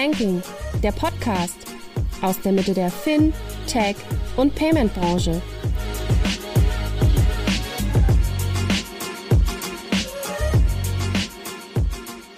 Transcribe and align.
Banking, 0.00 0.40
der 0.80 0.92
Podcast 0.92 1.56
aus 2.22 2.40
der 2.40 2.52
Mitte 2.52 2.72
der 2.72 2.88
Fin, 2.88 3.34
Tech 3.66 3.96
und 4.36 4.54
Payment 4.54 4.94
Branche. 4.94 5.42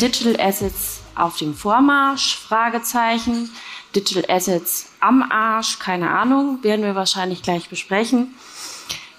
Digital 0.01 0.41
Assets 0.41 1.03
auf 1.15 1.37
dem 1.37 1.53
Vormarsch? 1.53 2.39
Fragezeichen. 2.39 3.51
Digital 3.95 4.25
Assets 4.35 4.95
am 5.01 5.23
Arsch? 5.31 5.79
Keine 5.79 6.09
Ahnung, 6.09 6.61
werden 6.63 6.83
wir 6.83 6.95
wahrscheinlich 6.95 7.43
gleich 7.43 7.69
besprechen. 7.69 8.35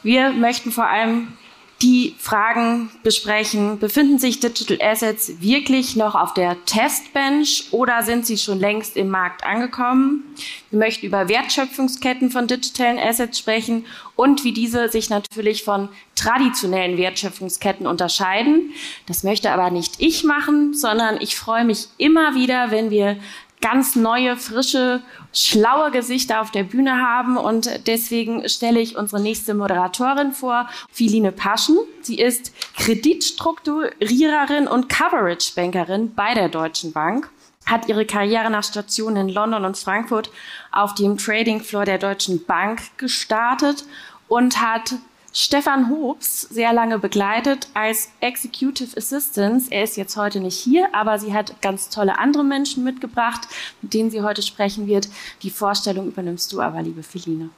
Wir 0.01 0.31
möchten 0.31 0.71
vor 0.71 0.87
allem 0.87 1.37
die 1.81 2.15
Fragen 2.19 2.91
besprechen, 3.01 3.79
befinden 3.79 4.19
sich 4.19 4.39
Digital 4.39 4.77
Assets 4.81 5.41
wirklich 5.41 5.95
noch 5.95 6.13
auf 6.13 6.33
der 6.33 6.63
Testbench 6.65 7.69
oder 7.71 8.03
sind 8.03 8.25
sie 8.25 8.37
schon 8.37 8.59
längst 8.59 8.95
im 8.97 9.09
Markt 9.09 9.43
angekommen? 9.43 10.23
Wir 10.69 10.79
möchten 10.79 11.07
über 11.07 11.27
Wertschöpfungsketten 11.27 12.29
von 12.29 12.47
digitalen 12.47 12.99
Assets 12.99 13.39
sprechen 13.39 13.85
und 14.15 14.43
wie 14.43 14.53
diese 14.53 14.89
sich 14.89 15.09
natürlich 15.09 15.63
von 15.63 15.89
traditionellen 16.15 16.97
Wertschöpfungsketten 16.97 17.87
unterscheiden. 17.87 18.71
Das 19.07 19.23
möchte 19.23 19.51
aber 19.51 19.71
nicht 19.71 19.95
ich 19.99 20.23
machen, 20.23 20.75
sondern 20.75 21.19
ich 21.19 21.35
freue 21.35 21.65
mich 21.65 21.87
immer 21.97 22.35
wieder, 22.35 22.69
wenn 22.69 22.91
wir 22.91 23.17
ganz 23.61 23.95
neue, 23.95 24.35
frische, 24.37 25.01
schlaue 25.33 25.91
Gesichter 25.91 26.41
auf 26.41 26.51
der 26.51 26.63
Bühne 26.63 26.97
haben. 26.97 27.37
Und 27.37 27.87
deswegen 27.87 28.47
stelle 28.49 28.79
ich 28.79 28.97
unsere 28.97 29.21
nächste 29.21 29.53
Moderatorin 29.53 30.33
vor, 30.33 30.67
Philine 30.91 31.31
Paschen. 31.31 31.77
Sie 32.01 32.19
ist 32.19 32.51
Kreditstrukturiererin 32.77 34.67
und 34.67 34.89
Coverage-Bankerin 34.89 36.13
bei 36.15 36.33
der 36.33 36.49
Deutschen 36.49 36.91
Bank 36.91 37.29
hat 37.67 37.87
ihre 37.87 38.05
Karriere 38.05 38.49
nach 38.49 38.63
Stationen 38.63 39.29
in 39.29 39.29
London 39.29 39.65
und 39.65 39.77
Frankfurt 39.77 40.31
auf 40.71 40.95
dem 40.95 41.17
Trading 41.17 41.61
Floor 41.61 41.85
der 41.85 41.99
Deutschen 41.99 42.43
Bank 42.45 42.81
gestartet 42.97 43.85
und 44.27 44.61
hat 44.61 44.95
Stefan 45.33 45.89
Hobbs 45.89 46.41
sehr 46.41 46.73
lange 46.73 46.99
begleitet 46.99 47.69
als 47.73 48.11
Executive 48.19 48.97
Assistant. 48.97 49.71
Er 49.71 49.83
ist 49.83 49.95
jetzt 49.95 50.17
heute 50.17 50.41
nicht 50.41 50.57
hier, 50.57 50.93
aber 50.93 51.19
sie 51.19 51.33
hat 51.33 51.61
ganz 51.61 51.87
tolle 51.87 52.19
andere 52.19 52.43
Menschen 52.43 52.83
mitgebracht, 52.83 53.47
mit 53.81 53.93
denen 53.93 54.11
sie 54.11 54.21
heute 54.21 54.41
sprechen 54.41 54.87
wird. 54.87 55.07
Die 55.41 55.49
Vorstellung 55.49 56.07
übernimmst 56.07 56.51
du 56.51 56.61
aber, 56.61 56.81
liebe 56.81 57.01
Feline. 57.01 57.49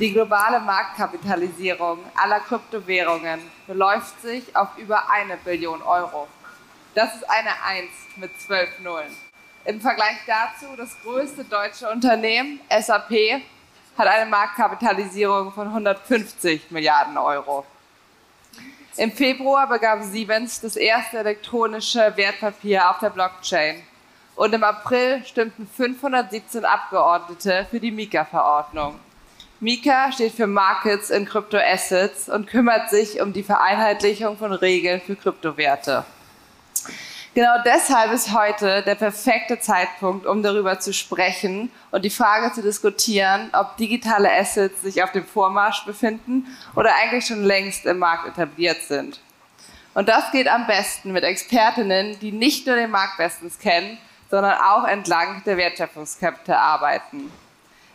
Die 0.00 0.12
globale 0.12 0.58
Marktkapitalisierung 0.58 2.00
aller 2.16 2.40
Kryptowährungen 2.40 3.40
beläuft 3.68 4.20
sich 4.20 4.54
auf 4.56 4.76
über 4.76 5.08
eine 5.10 5.36
Billion 5.36 5.80
Euro. 5.82 6.26
Das 6.96 7.14
ist 7.14 7.30
eine 7.30 7.50
Eins 7.64 7.92
mit 8.16 8.32
zwölf 8.40 8.68
Nullen. 8.80 9.16
Im 9.64 9.80
Vergleich 9.80 10.16
dazu 10.26 10.66
das 10.76 10.96
größte 11.02 11.44
deutsche 11.44 11.88
Unternehmen, 11.88 12.60
SAP, 12.68 13.42
hat 14.00 14.08
eine 14.08 14.30
Marktkapitalisierung 14.30 15.52
von 15.52 15.68
150 15.68 16.70
Milliarden 16.70 17.18
Euro. 17.18 17.66
Im 18.96 19.12
Februar 19.12 19.68
begab 19.68 20.02
Siemens 20.02 20.58
das 20.58 20.76
erste 20.76 21.18
elektronische 21.18 22.10
Wertpapier 22.16 22.88
auf 22.88 22.98
der 23.00 23.10
Blockchain. 23.10 23.82
Und 24.36 24.54
im 24.54 24.64
April 24.64 25.22
stimmten 25.26 25.68
517 25.68 26.64
Abgeordnete 26.64 27.66
für 27.70 27.78
die 27.78 27.90
Mika-Verordnung. 27.90 28.98
Mika 29.60 30.10
steht 30.12 30.32
für 30.32 30.46
Markets 30.46 31.10
in 31.10 31.26
Crypto 31.26 31.58
Assets 31.58 32.30
und 32.30 32.46
kümmert 32.46 32.88
sich 32.88 33.20
um 33.20 33.34
die 33.34 33.42
Vereinheitlichung 33.42 34.38
von 34.38 34.52
Regeln 34.52 35.02
für 35.02 35.14
Kryptowerte. 35.14 36.06
Genau 37.32 37.62
deshalb 37.64 38.10
ist 38.10 38.34
heute 38.34 38.82
der 38.82 38.96
perfekte 38.96 39.60
Zeitpunkt, 39.60 40.26
um 40.26 40.42
darüber 40.42 40.80
zu 40.80 40.92
sprechen 40.92 41.70
und 41.92 42.04
die 42.04 42.10
Frage 42.10 42.52
zu 42.52 42.60
diskutieren, 42.60 43.50
ob 43.52 43.76
digitale 43.76 44.32
Assets 44.32 44.82
sich 44.82 45.00
auf 45.04 45.12
dem 45.12 45.24
Vormarsch 45.24 45.84
befinden 45.84 46.46
oder 46.74 46.92
eigentlich 46.96 47.26
schon 47.26 47.44
längst 47.44 47.86
im 47.86 47.98
Markt 47.98 48.26
etabliert 48.26 48.82
sind. 48.82 49.20
Und 49.94 50.08
das 50.08 50.32
geht 50.32 50.48
am 50.48 50.66
besten 50.66 51.12
mit 51.12 51.22
Expertinnen, 51.22 52.18
die 52.18 52.32
nicht 52.32 52.66
nur 52.66 52.74
den 52.74 52.90
Markt 52.90 53.16
bestens 53.16 53.60
kennen, 53.60 53.98
sondern 54.28 54.58
auch 54.58 54.84
entlang 54.84 55.42
der 55.46 55.56
Wertschöpfungskette 55.56 56.56
arbeiten. 56.58 57.30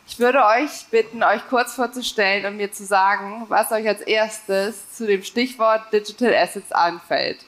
Ich 0.07 0.18
würde 0.18 0.45
euch 0.45 0.85
bitten, 0.91 1.24
euch 1.24 1.41
kurz 1.50 1.74
vorzustellen 1.74 2.45
und 2.45 2.56
mir 2.56 2.72
zu 2.72 2.85
sagen, 2.85 3.45
was 3.50 3.72
euch 3.74 3.85
als 3.85 4.00
erstes 4.00 4.94
zu 4.94 5.06
dem 5.06 5.24
Stichwort 5.24 5.91
Digital 5.91 6.34
Assets 6.34 6.72
anfällt. 6.72 7.40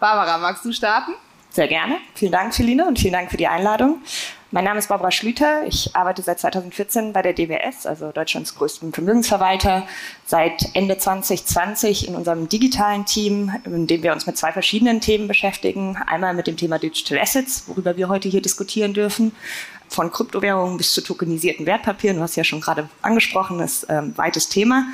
Barbara, 0.00 0.38
magst 0.38 0.64
du 0.64 0.72
starten? 0.72 1.14
Sehr 1.56 1.68
gerne. 1.68 1.96
Vielen 2.14 2.32
Dank, 2.32 2.54
Feline, 2.54 2.86
und 2.86 2.98
vielen 2.98 3.14
Dank 3.14 3.30
für 3.30 3.38
die 3.38 3.46
Einladung. 3.46 4.02
Mein 4.50 4.64
Name 4.64 4.78
ist 4.78 4.88
Barbara 4.88 5.10
Schlüter. 5.10 5.66
Ich 5.66 5.96
arbeite 5.96 6.20
seit 6.20 6.38
2014 6.38 7.14
bei 7.14 7.22
der 7.22 7.32
DWS, 7.32 7.86
also 7.86 8.12
Deutschlands 8.12 8.56
größten 8.56 8.92
Vermögensverwalter, 8.92 9.88
seit 10.26 10.68
Ende 10.74 10.98
2020 10.98 12.08
in 12.08 12.14
unserem 12.14 12.50
digitalen 12.50 13.06
Team, 13.06 13.52
in 13.64 13.86
dem 13.86 14.02
wir 14.02 14.12
uns 14.12 14.26
mit 14.26 14.36
zwei 14.36 14.52
verschiedenen 14.52 15.00
Themen 15.00 15.28
beschäftigen. 15.28 15.96
Einmal 16.06 16.34
mit 16.34 16.46
dem 16.46 16.58
Thema 16.58 16.78
Digital 16.78 17.18
Assets, 17.18 17.64
worüber 17.68 17.96
wir 17.96 18.10
heute 18.10 18.28
hier 18.28 18.42
diskutieren 18.42 18.92
dürfen, 18.92 19.32
von 19.88 20.10
Kryptowährungen 20.10 20.76
bis 20.76 20.92
zu 20.92 21.00
tokenisierten 21.00 21.66
Wertpapieren. 21.66 22.20
Hast 22.20 22.36
ja 22.36 22.44
schon 22.44 22.60
gerade 22.60 22.88
angesprochen, 23.02 23.60
ist 23.60 23.86
ähm, 23.88 24.16
weites 24.16 24.48
Thema. 24.48 24.86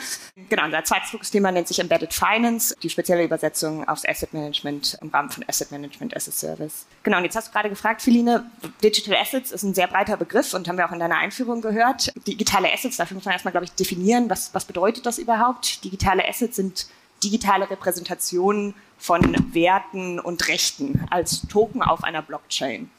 Genau, 0.48 0.64
unser 0.64 0.84
zweites 0.84 1.10
Fokusthema 1.10 1.52
nennt 1.52 1.68
sich 1.68 1.78
Embedded 1.78 2.12
Finance, 2.12 2.74
die 2.82 2.90
spezielle 2.90 3.24
Übersetzung 3.24 3.86
aufs 3.88 4.06
Asset 4.06 4.32
Management 4.32 4.98
im 5.00 5.08
Rahmen 5.08 5.30
von 5.30 5.44
Asset 5.48 5.70
Management 5.70 6.16
as 6.16 6.28
a 6.28 6.32
Service. 6.32 6.86
Genau, 7.02 7.18
und 7.18 7.24
jetzt 7.24 7.36
hast 7.36 7.48
du 7.48 7.52
gerade 7.52 7.68
gefragt, 7.68 8.02
Feline, 8.02 8.50
Digital 8.82 9.16
Assets 9.16 9.50
ist 9.52 9.62
ein 9.62 9.74
sehr 9.74 9.86
breiter 9.86 10.16
Begriff 10.16 10.54
und 10.54 10.68
haben 10.68 10.78
wir 10.78 10.86
auch 10.86 10.92
in 10.92 11.00
deiner 11.00 11.18
Einführung 11.18 11.60
gehört. 11.60 12.12
Digitale 12.26 12.72
Assets, 12.72 12.96
dafür 12.96 13.14
muss 13.14 13.24
man 13.24 13.32
erstmal, 13.32 13.52
glaube 13.52 13.64
ich, 13.64 13.72
definieren, 13.72 14.30
was, 14.30 14.54
was 14.54 14.64
bedeutet 14.64 15.06
das 15.06 15.18
überhaupt? 15.18 15.84
Digitale 15.84 16.26
Assets 16.28 16.56
sind 16.56 16.86
digitale 17.22 17.70
Repräsentationen 17.70 18.74
von 18.98 19.52
Werten 19.52 20.20
und 20.20 20.48
Rechten 20.48 21.06
als 21.10 21.42
Token 21.48 21.82
auf 21.82 22.04
einer 22.04 22.22
Blockchain. 22.22 22.90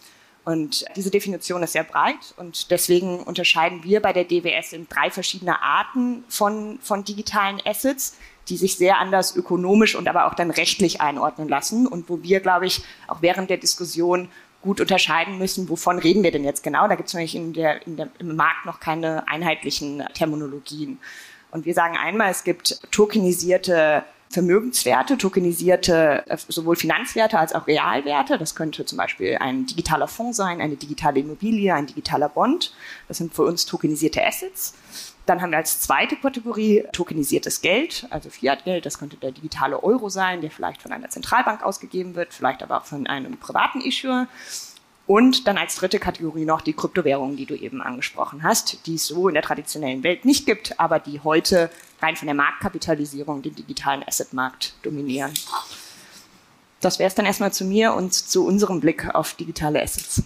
Und 0.46 0.86
diese 0.96 1.09
Definition 1.09 1.64
ist 1.64 1.72
sehr 1.72 1.86
breit 1.86 2.34
und 2.36 2.70
deswegen 2.70 3.20
unterscheiden 3.20 3.84
wir 3.84 4.02
bei 4.02 4.12
der 4.12 4.26
DWS 4.26 4.74
in 4.74 4.88
drei 4.90 5.09
verschiedene 5.09 5.62
Arten 5.62 6.26
von, 6.28 6.80
von 6.81 7.06
digitalen 7.06 7.62
Assets, 7.66 8.18
die 8.50 8.58
sich 8.58 8.76
sehr 8.78 8.98
anders 8.98 9.38
ökonomisch 9.38 9.96
und 9.96 10.08
aber 10.09 10.26
auch 10.28 10.34
dann 10.34 10.52
rechtlich 10.52 11.00
einordnen 11.00 11.48
lassen 11.48 11.88
und 11.88 12.09
wo 12.09 12.24
wir, 12.24 12.42
glaube 12.42 12.66
ich, 12.66 12.84
auch 13.08 13.22
während 13.22 13.50
der 13.50 13.58
Diskussion 13.58 14.28
gut 14.62 14.81
unterscheiden 14.81 15.38
müssen, 15.38 15.70
wovon 15.70 16.00
reden 16.00 16.24
wir 16.24 16.31
denn 16.31 16.44
jetzt 16.44 16.64
genau. 16.64 16.88
Da 16.88 16.96
gibt 16.96 17.08
es 17.08 17.14
nämlich 17.14 17.36
in 17.36 17.54
der, 17.54 17.86
in 17.88 17.96
der, 17.96 18.10
im 18.20 18.36
Markt 18.36 18.66
noch 18.66 18.80
keine 18.80 19.28
einheitlichen 19.28 20.04
Terminologien. 20.14 21.00
Und 21.52 21.66
wir 21.66 21.74
sagen 21.74 21.98
einmal, 21.98 22.31
es 22.31 22.44
gibt 22.44 22.80
tokenisierte 22.92 24.04
Vermögenswerte, 24.33 25.17
tokenisierte 25.17 26.23
äh, 26.27 26.38
sowohl 26.47 26.75
Finanzwerte 26.75 27.38
als 27.38 27.53
auch 27.53 27.67
Realwerte. 27.67 28.38
Das 28.38 28.55
könnte 28.55 28.83
zum 28.85 28.97
Beispiel 28.97 29.38
ein 29.39 29.67
digitaler 29.67 30.07
Fonds 30.07 30.38
sein, 30.38 30.59
eine 30.59 30.75
digitale 30.75 31.19
Immobilie, 31.19 31.73
ein 31.73 31.85
digitaler 31.85 32.29
Bond. 32.29 32.73
Das 33.07 33.17
sind 33.17 33.33
für 33.33 33.44
uns 33.44 33.66
tokenisierte 33.66 34.25
Assets. 34.25 34.73
Dann 35.25 35.41
haben 35.41 35.51
wir 35.51 35.57
als 35.57 35.79
zweite 35.79 36.16
Kategorie 36.17 36.83
tokenisiertes 36.91 37.61
Geld, 37.61 38.07
also 38.09 38.29
Fiat-Geld. 38.29 38.85
Das 38.85 38.99
könnte 38.99 39.16
der 39.17 39.31
digitale 39.31 39.81
Euro 39.81 40.09
sein, 40.09 40.41
der 40.41 40.51
vielleicht 40.51 40.81
von 40.81 40.91
einer 40.91 41.09
Zentralbank 41.09 41.63
ausgegeben 41.63 42.15
wird, 42.15 42.33
vielleicht 42.33 42.61
aber 42.61 42.77
auch 42.77 42.85
von 42.85 43.07
einem 43.07 43.38
privaten 43.38 43.79
Issuer. 43.81 44.27
Und 45.05 45.47
dann 45.47 45.57
als 45.57 45.75
dritte 45.75 46.00
Kategorie 46.00 46.45
noch 46.45 46.61
die 46.61 46.73
Kryptowährungen, 46.73 47.35
die 47.35 47.45
du 47.45 47.55
eben 47.55 47.81
angesprochen 47.81 48.44
hast, 48.44 48.85
die 48.85 48.95
es 48.95 49.05
so 49.05 49.27
in 49.27 49.33
der 49.33 49.44
traditionellen 49.44 50.03
Welt 50.03 50.23
nicht 50.23 50.45
gibt, 50.45 50.79
aber 50.79 51.00
die 51.00 51.19
heute 51.21 51.69
rein 52.03 52.16
von 52.16 52.25
der 52.28 52.36
Marktkapitalisierung 52.36 53.41
den 53.41 53.56
digitalen 53.56 54.03
Assetmarkt 54.08 54.74
dominieren. 54.84 55.34
Das 56.81 57.00
wäre 57.00 57.07
es 57.07 57.16
dann 57.16 57.25
erstmal 57.25 57.54
zu 57.54 57.63
mir 57.63 57.94
und 57.94 58.13
zu 58.13 58.45
unserem 58.45 58.81
Blick 58.81 59.16
auf 59.16 59.33
digitale 59.36 59.81
Assets. 59.81 60.22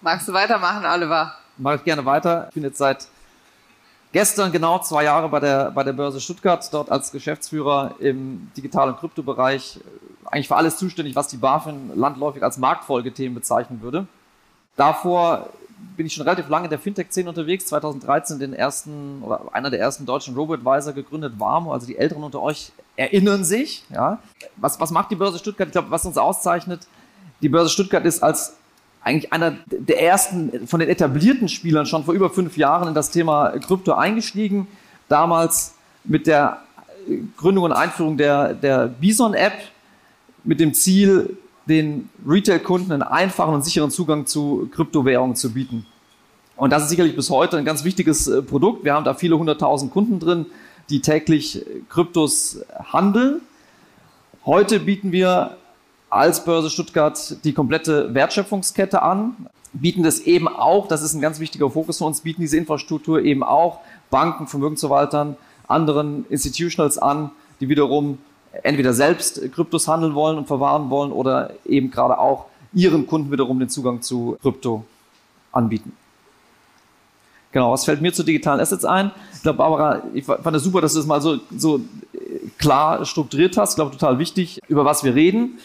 Magst 0.00 0.26
du 0.26 0.32
weitermachen, 0.32 0.86
Oliver? 0.86 1.34
Mache 1.58 1.76
ich 1.76 1.84
gerne 1.84 2.04
weiter. 2.06 2.46
Ich 2.48 2.54
bin 2.54 2.62
jetzt 2.62 2.78
seit 2.78 3.06
gestern 4.12 4.50
genau 4.50 4.78
zwei 4.78 5.04
Jahre 5.04 5.28
bei 5.28 5.40
der, 5.40 5.70
bei 5.72 5.84
der 5.84 5.92
Börse 5.92 6.22
Stuttgart, 6.22 6.66
dort 6.72 6.90
als 6.90 7.12
Geschäftsführer 7.12 7.96
im 7.98 8.50
digitalen 8.56 8.96
Kryptobereich 8.96 9.78
eigentlich 10.24 10.48
für 10.48 10.56
alles 10.56 10.78
zuständig, 10.78 11.16
was 11.16 11.28
die 11.28 11.36
BaFin 11.36 11.92
landläufig 11.94 12.42
als 12.42 12.56
Marktfolgethemen 12.56 13.34
bezeichnen 13.34 13.82
würde. 13.82 14.06
Davor 14.76 15.50
bin 15.96 16.06
ich 16.06 16.14
schon 16.14 16.24
relativ 16.24 16.48
lange 16.48 16.64
in 16.64 16.70
der 16.70 16.78
Fintech-Szene 16.78 17.28
unterwegs, 17.28 17.66
2013 17.66 18.38
den 18.38 18.52
ersten 18.52 19.22
oder 19.22 19.42
einer 19.52 19.70
der 19.70 19.80
ersten 19.80 20.06
deutschen 20.06 20.34
Robo-Advisor 20.34 20.92
gegründet, 20.92 21.34
Warmo, 21.38 21.72
also 21.72 21.86
die 21.86 21.96
Älteren 21.96 22.22
unter 22.22 22.40
euch 22.40 22.72
erinnern 22.96 23.44
sich. 23.44 23.84
Ja. 23.90 24.18
Was, 24.56 24.80
was 24.80 24.90
macht 24.90 25.10
die 25.10 25.16
Börse 25.16 25.38
Stuttgart? 25.38 25.68
Ich 25.68 25.72
glaube, 25.72 25.90
was 25.90 26.04
uns 26.04 26.16
auszeichnet, 26.16 26.86
die 27.42 27.48
Börse 27.48 27.70
Stuttgart 27.70 28.04
ist 28.04 28.22
als 28.22 28.54
eigentlich 29.02 29.32
einer 29.32 29.56
der 29.66 30.02
ersten 30.02 30.66
von 30.66 30.80
den 30.80 30.88
etablierten 30.88 31.48
Spielern 31.48 31.86
schon 31.86 32.04
vor 32.04 32.14
über 32.14 32.30
fünf 32.30 32.56
Jahren 32.56 32.88
in 32.88 32.94
das 32.94 33.10
Thema 33.10 33.50
Krypto 33.58 33.94
eingestiegen. 33.94 34.66
Damals 35.08 35.74
mit 36.04 36.26
der 36.26 36.62
Gründung 37.36 37.64
und 37.64 37.72
Einführung 37.72 38.16
der, 38.16 38.54
der 38.54 38.88
Bison-App, 38.88 39.54
mit 40.44 40.60
dem 40.60 40.74
Ziel, 40.74 41.36
den 41.70 42.10
Retail-Kunden 42.26 42.92
einen 42.92 43.02
einfachen 43.02 43.54
und 43.54 43.64
sicheren 43.64 43.90
Zugang 43.90 44.26
zu 44.26 44.68
Kryptowährungen 44.74 45.36
zu 45.36 45.52
bieten. 45.52 45.86
Und 46.56 46.70
das 46.70 46.82
ist 46.82 46.90
sicherlich 46.90 47.16
bis 47.16 47.30
heute 47.30 47.56
ein 47.56 47.64
ganz 47.64 47.84
wichtiges 47.84 48.26
äh, 48.26 48.42
Produkt. 48.42 48.84
Wir 48.84 48.92
haben 48.92 49.04
da 49.04 49.14
viele 49.14 49.38
hunderttausend 49.38 49.92
Kunden 49.92 50.18
drin, 50.18 50.46
die 50.90 51.00
täglich 51.00 51.64
Kryptos 51.88 52.58
handeln. 52.92 53.40
Heute 54.44 54.80
bieten 54.80 55.12
wir 55.12 55.56
als 56.10 56.44
Börse 56.44 56.70
Stuttgart 56.70 57.36
die 57.44 57.52
komplette 57.52 58.12
Wertschöpfungskette 58.12 59.00
an, 59.00 59.36
bieten 59.72 60.02
das 60.02 60.20
eben 60.20 60.48
auch, 60.48 60.88
das 60.88 61.02
ist 61.02 61.14
ein 61.14 61.20
ganz 61.20 61.38
wichtiger 61.38 61.70
Fokus 61.70 61.98
für 61.98 62.04
uns, 62.04 62.22
bieten 62.22 62.40
diese 62.40 62.56
Infrastruktur 62.56 63.22
eben 63.22 63.44
auch 63.44 63.78
Banken, 64.10 64.48
Vermögensverwaltern, 64.48 65.36
anderen 65.68 66.26
Institutionals 66.28 66.98
an, 66.98 67.30
die 67.60 67.68
wiederum 67.68 68.18
entweder 68.62 68.92
selbst 68.92 69.40
Kryptos 69.52 69.88
handeln 69.88 70.14
wollen 70.14 70.38
und 70.38 70.46
verwahren 70.46 70.90
wollen 70.90 71.12
oder 71.12 71.52
eben 71.64 71.90
gerade 71.90 72.18
auch 72.18 72.46
ihren 72.72 73.06
Kunden 73.06 73.30
wiederum 73.30 73.58
den 73.58 73.68
Zugang 73.68 74.02
zu 74.02 74.36
Krypto 74.42 74.84
anbieten. 75.52 75.92
Genau, 77.52 77.72
was 77.72 77.84
fällt 77.84 78.00
mir 78.00 78.12
zu 78.12 78.22
digitalen 78.22 78.60
Assets 78.60 78.84
ein? 78.84 79.10
Ich 79.34 79.42
glaube, 79.42 79.58
Barbara, 79.58 80.02
ich 80.14 80.24
fand 80.24 80.54
es 80.54 80.62
super, 80.62 80.80
dass 80.80 80.92
du 80.92 81.00
das 81.00 81.06
mal 81.06 81.20
so, 81.20 81.38
so 81.56 81.80
klar 82.58 83.04
strukturiert 83.04 83.56
hast. 83.56 83.70
Ich 83.70 83.76
glaube, 83.76 83.90
total 83.90 84.20
wichtig, 84.20 84.60
über 84.68 84.84
was 84.84 85.02
wir 85.02 85.14
reden. 85.14 85.58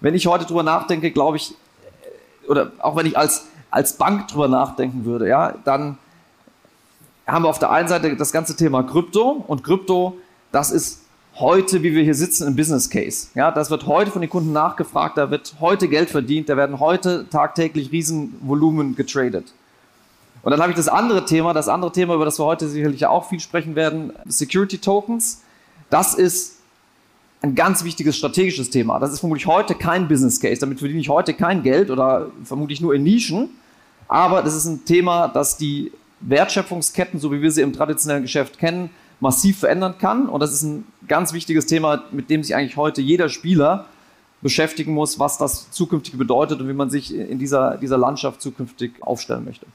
Wenn 0.00 0.14
ich 0.14 0.26
heute 0.26 0.46
drüber 0.46 0.62
nachdenke, 0.62 1.10
glaube 1.10 1.36
ich, 1.36 1.54
oder 2.48 2.72
auch 2.78 2.96
wenn 2.96 3.04
ich 3.04 3.18
als, 3.18 3.48
als 3.70 3.98
Bank 3.98 4.28
drüber 4.28 4.48
nachdenken 4.48 5.04
würde, 5.04 5.28
ja, 5.28 5.54
dann 5.64 5.98
haben 7.26 7.44
wir 7.44 7.48
auf 7.48 7.58
der 7.58 7.70
einen 7.70 7.88
Seite 7.88 8.16
das 8.16 8.32
ganze 8.32 8.56
Thema 8.56 8.82
Krypto 8.82 9.44
und 9.46 9.62
Krypto, 9.62 10.16
das 10.52 10.70
ist 10.70 11.05
heute, 11.38 11.82
wie 11.82 11.94
wir 11.94 12.02
hier 12.02 12.14
sitzen, 12.14 12.46
im 12.46 12.56
Business 12.56 12.88
Case. 12.88 13.28
Ja, 13.34 13.50
das 13.50 13.70
wird 13.70 13.86
heute 13.86 14.10
von 14.10 14.20
den 14.20 14.30
Kunden 14.30 14.52
nachgefragt, 14.52 15.18
da 15.18 15.30
wird 15.30 15.54
heute 15.60 15.88
Geld 15.88 16.10
verdient, 16.10 16.48
da 16.48 16.56
werden 16.56 16.80
heute 16.80 17.26
tagtäglich 17.30 17.92
Riesenvolumen 17.92 18.96
getradet. 18.96 19.52
Und 20.42 20.50
dann 20.50 20.60
habe 20.60 20.70
ich 20.70 20.76
das 20.76 20.88
andere 20.88 21.24
Thema, 21.24 21.52
das 21.52 21.68
andere 21.68 21.92
Thema, 21.92 22.14
über 22.14 22.24
das 22.24 22.38
wir 22.38 22.44
heute 22.44 22.68
sicherlich 22.68 23.04
auch 23.06 23.28
viel 23.28 23.40
sprechen 23.40 23.74
werden, 23.74 24.12
Security 24.26 24.78
Tokens. 24.78 25.42
Das 25.90 26.14
ist 26.14 26.56
ein 27.42 27.54
ganz 27.54 27.84
wichtiges 27.84 28.16
strategisches 28.16 28.70
Thema. 28.70 28.98
Das 28.98 29.12
ist 29.12 29.20
vermutlich 29.20 29.46
heute 29.46 29.74
kein 29.74 30.08
Business 30.08 30.40
Case. 30.40 30.60
Damit 30.60 30.78
verdiene 30.78 31.00
ich 31.00 31.08
heute 31.08 31.34
kein 31.34 31.62
Geld 31.62 31.90
oder 31.90 32.28
vermutlich 32.44 32.80
nur 32.80 32.94
in 32.94 33.02
Nischen. 33.02 33.50
Aber 34.08 34.42
das 34.42 34.54
ist 34.54 34.66
ein 34.66 34.84
Thema, 34.84 35.28
das 35.28 35.56
die 35.56 35.92
Wertschöpfungsketten, 36.20 37.20
so 37.20 37.32
wie 37.32 37.42
wir 37.42 37.50
sie 37.50 37.62
im 37.62 37.72
traditionellen 37.72 38.22
Geschäft 38.22 38.58
kennen, 38.58 38.90
massiv 39.20 39.58
verändern 39.58 39.96
kann. 39.98 40.28
Und 40.28 40.40
das 40.40 40.52
ist 40.52 40.62
ein 40.62 40.84
ganz 41.08 41.32
wichtiges 41.32 41.66
Thema, 41.66 42.04
mit 42.10 42.30
dem 42.30 42.42
sich 42.42 42.54
eigentlich 42.54 42.76
heute 42.76 43.00
jeder 43.00 43.28
Spieler 43.28 43.86
beschäftigen 44.42 44.92
muss, 44.92 45.18
was 45.18 45.38
das 45.38 45.70
zukünftig 45.70 46.16
bedeutet 46.18 46.60
und 46.60 46.68
wie 46.68 46.72
man 46.72 46.90
sich 46.90 47.14
in 47.14 47.38
dieser, 47.38 47.78
dieser 47.78 47.98
Landschaft 47.98 48.42
zukünftig 48.42 48.92
aufstellen 49.00 49.44
möchte. 49.44 49.66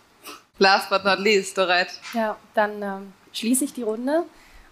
Last 0.59 0.89
but 0.89 1.03
not 1.03 1.19
least, 1.19 1.57
Dorette. 1.57 1.93
Ja, 2.13 2.37
dann 2.53 2.81
ähm, 2.81 3.13
schließe 3.33 3.65
ich 3.65 3.73
die 3.73 3.83
Runde. 3.83 4.23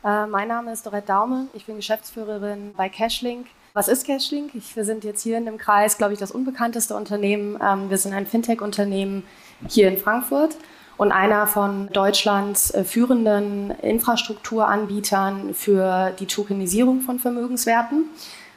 Äh, 0.03 0.27
mein 0.27 0.47
Name 0.47 0.71
ist 0.71 0.85
Dorette 0.85 1.07
Daume. 1.07 1.47
Ich 1.53 1.65
bin 1.65 1.77
Geschäftsführerin 1.77 2.73
bei 2.77 2.89
Cashlink. 2.89 3.47
Was 3.73 3.87
ist 3.87 4.05
Cashlink? 4.05 4.51
Ich, 4.53 4.75
wir 4.75 4.85
sind 4.85 5.03
jetzt 5.03 5.23
hier 5.23 5.37
in 5.37 5.45
dem 5.45 5.57
Kreis, 5.57 5.97
glaube 5.97 6.13
ich, 6.13 6.19
das 6.19 6.31
unbekannteste 6.31 6.95
Unternehmen. 6.95 7.57
Ähm, 7.61 7.89
wir 7.89 7.97
sind 7.97 8.13
ein 8.13 8.27
Fintech-Unternehmen 8.27 9.23
hier 9.67 9.87
in 9.87 9.97
Frankfurt 9.97 10.55
und 10.99 11.13
einer 11.13 11.47
von 11.47 11.87
Deutschlands 11.93 12.71
äh, 12.71 12.83
führenden 12.83 13.71
Infrastrukturanbietern 13.71 15.53
für 15.53 16.11
die 16.19 16.25
Tokenisierung 16.25 16.99
von 16.99 17.19
Vermögenswerten, 17.19 18.03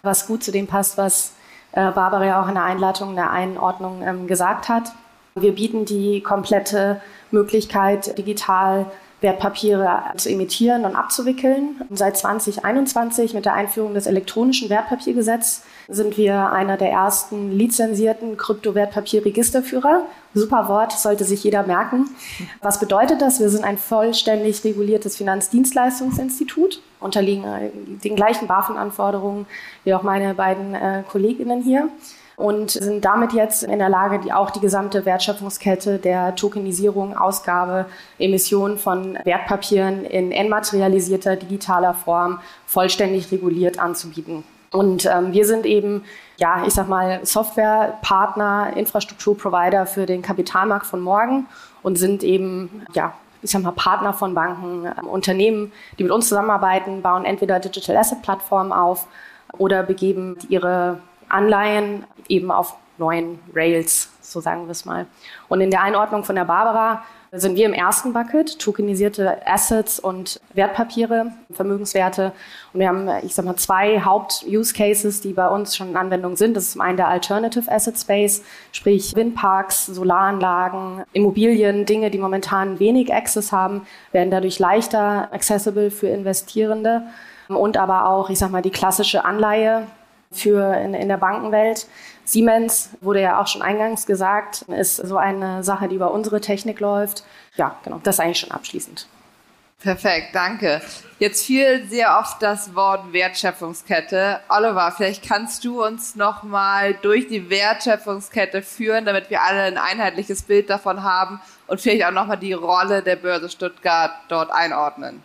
was 0.03 0.27
gut 0.27 0.43
zu 0.43 0.51
dem 0.51 0.67
passt, 0.67 0.99
was 0.99 1.35
äh, 1.71 1.93
Barbara 1.93 2.27
ja 2.27 2.43
auch 2.43 2.49
in 2.49 2.55
der 2.55 2.65
Einleitung, 2.65 3.11
in 3.11 3.17
der 3.17 3.31
Einordnung 3.31 4.03
ähm, 4.03 4.27
gesagt 4.27 4.69
hat. 4.69 4.91
Wir 5.37 5.55
bieten 5.55 5.85
die 5.85 6.21
komplette 6.21 7.01
Möglichkeit, 7.31 8.19
digital 8.19 8.87
Wertpapiere 9.21 10.03
zu 10.17 10.29
emittieren 10.29 10.85
und 10.85 10.97
abzuwickeln. 10.97 11.81
Seit 11.91 12.17
2021 12.17 13.35
mit 13.35 13.45
der 13.45 13.55
Einführung 13.55 13.95
des 13.95 14.07
elektronischen 14.07 14.69
Wertpapiergesetzes 14.69 15.63
sind 15.89 16.17
wir 16.17 16.53
einer 16.53 16.77
der 16.77 16.91
ersten 16.91 17.53
lizenzierten 17.53 18.37
Kryptowertpapierregisterführer. 18.37 20.03
Super 20.35 20.69
Wort, 20.69 20.93
sollte 20.93 21.25
sich 21.25 21.45
jeder 21.45 21.67
merken. 21.67 22.09
Was 22.61 22.81
bedeutet 22.81 23.21
das? 23.21 23.41
Wir 23.41 23.49
sind 23.49 23.65
ein 23.65 23.79
vollständig 23.79 24.65
reguliertes 24.65 25.17
Finanzdienstleistungsinstitut, 25.17 26.81
unterliegen 27.01 27.45
den 28.03 28.17
gleichen 28.17 28.47
BaFin-Anforderungen 28.47 29.47
wie 29.85 29.95
auch 29.95 30.03
meine 30.03 30.35
beiden 30.35 30.75
äh, 30.75 31.03
Kolleginnen 31.11 31.63
hier 31.63 31.89
und 32.37 32.71
sind 32.71 33.05
damit 33.05 33.33
jetzt 33.33 33.63
in 33.63 33.79
der 33.79 33.89
Lage, 33.89 34.19
die 34.19 34.33
auch 34.33 34.51
die 34.51 34.61
gesamte 34.61 35.05
Wertschöpfungskette 35.05 35.99
der 35.99 36.35
Tokenisierung, 36.35 37.17
Ausgabe, 37.17 37.87
Emission 38.19 38.79
von 38.79 39.19
Wertpapieren 39.25 40.05
in 40.05 40.33
enmaterialisierter 40.33 41.37
digitaler 41.37 41.95
Form 41.95 42.41
vollständig 42.67 43.31
reguliert 43.31 43.79
anzubieten. 43.79 44.45
Und 44.73 45.05
ähm, 45.07 45.33
wir 45.33 45.47
sind 45.47 45.67
eben, 45.67 46.05
ja, 46.39 46.65
ich 46.67 46.73
sag 46.73 46.89
mal, 46.89 47.25
Softwarepartner, 47.25 48.73
Infrastrukturprovider 48.75 49.87
für 49.87 50.07
den 50.07 50.23
Kapitalmarkt 50.23 50.87
von 50.87 51.01
morgen 51.01 51.47
und 51.83 51.97
sind 51.97 52.23
eben, 52.25 52.87
ja, 52.95 53.13
ich 53.43 53.51
sag 53.51 53.63
mal, 53.63 53.73
Partner 53.73 54.15
von 54.15 54.35
Banken, 54.35 54.87
äh, 54.87 54.95
Unternehmen, 55.03 55.73
die 55.99 56.05
mit 56.05 56.13
uns 56.13 56.29
zusammenarbeiten, 56.29 57.03
bauen 57.03 57.25
entweder 57.25 57.61
Digital 57.61 57.97
Asset 57.99 58.23
Plattformen 58.23 58.73
auf 58.73 59.07
oder 59.59 59.83
begeben 59.83 60.39
ihre 60.49 61.01
Anleihen 61.29 62.05
eben 62.29 62.51
auf 62.51 62.77
neuen 62.99 63.39
Rails, 63.55 64.11
so 64.21 64.41
sagen 64.41 64.67
wir 64.67 64.73
es 64.73 64.85
mal. 64.85 65.07
Und 65.49 65.61
in 65.61 65.71
der 65.71 65.83
Einordnung 65.83 66.25
von 66.25 66.37
der 66.37 66.45
Barbara 66.45 67.03
sind 67.41 67.57
wir 67.57 67.65
im 67.65 67.73
ersten 67.73 68.13
Bucket, 68.13 68.59
tokenisierte 68.59 69.47
Assets 69.47 69.99
und 69.99 70.39
Wertpapiere, 70.53 71.33
Vermögenswerte. 71.51 72.33
Und 72.75 72.81
wir 72.81 72.89
haben, 72.89 73.09
ich 73.23 73.35
sag 73.35 73.47
mal, 73.47 73.57
zwei 73.57 74.01
Haupt-Use-Cases, 74.05 75.23
die 75.23 75.33
bei 75.33 75.49
uns 75.49 75.75
schon 75.75 75.89
in 75.89 75.97
Anwendung 75.97 76.37
sind. 76.37 76.55
Das 76.55 76.65
ist 76.65 76.73
zum 76.73 76.83
einen 76.83 76.99
der 76.99 77.09
Alternative 77.09 77.73
Asset 77.73 77.99
Space, 77.99 78.43
sprich 78.73 79.17
Windparks, 79.17 79.87
Solaranlagen, 79.87 81.05
Immobilien, 81.15 81.87
Dinge, 81.87 82.11
die 82.11 82.19
momentan 82.19 82.79
wenig 82.79 83.15
Access 83.15 83.51
haben, 83.51 83.87
werden 84.13 84.31
dadurch 84.31 84.59
leichter 84.59 85.33
accessible 85.33 85.91
für 85.91 86.09
Investierende. 86.09 87.05
Und 87.49 87.79
aber 87.79 88.09
auch, 88.11 88.29
ich 88.29 88.39
sag 88.39 88.51
mal, 88.51 88.63
die 88.63 88.71
klassische 88.71 89.25
Anleihe, 89.25 89.87
für 90.33 90.75
in, 90.75 90.95
in 90.95 91.09
der 91.09 91.19
Bankenwelt. 91.19 91.87
Siemens 92.25 92.91
wurde 93.01 93.21
ja 93.21 93.41
auch 93.41 93.47
schon 93.47 93.63
eingangs 93.63 94.07
gesagt, 94.07 94.63
ist 94.63 94.97
so 94.97 95.17
eine 95.17 95.65
Sache, 95.65 95.89
die 95.89 95.97
über 95.97 96.13
unsere 96.13 96.41
Technik 96.41 96.81
läuft. 96.81 97.25
Ja, 97.57 97.77
genau, 97.85 98.01
das 98.03 98.17
ist 98.17 98.21
eigentlich 98.21 98.39
schon 98.39 98.51
abschließend. 98.51 99.07
Perfekt, 99.81 100.29
danke. 100.33 100.81
Jetzt 101.19 101.45
fiel 101.45 101.85
sehr 101.89 102.17
oft 102.21 102.41
das 102.41 102.75
Wort 102.77 103.13
Wertschöpfungskette. 103.13 104.39
Oliver, 104.49 104.93
vielleicht 104.97 105.27
kannst 105.27 105.65
du 105.65 105.85
uns 105.85 106.15
nochmal 106.15 106.95
durch 107.03 107.27
die 107.27 107.51
Wertschöpfungskette 107.51 108.63
führen, 108.63 109.05
damit 109.05 109.29
wir 109.29 109.43
alle 109.43 109.63
ein 109.63 109.79
einheitliches 109.79 110.43
Bild 110.43 110.71
davon 110.71 111.03
haben 111.03 111.41
und 111.67 111.81
vielleicht 111.81 112.05
auch 112.05 112.13
nochmal 112.13 112.39
die 112.39 112.53
Rolle 112.53 113.03
der 113.03 113.17
Börse 113.17 113.49
Stuttgart 113.49 114.13
dort 114.29 114.53
einordnen. 114.53 115.23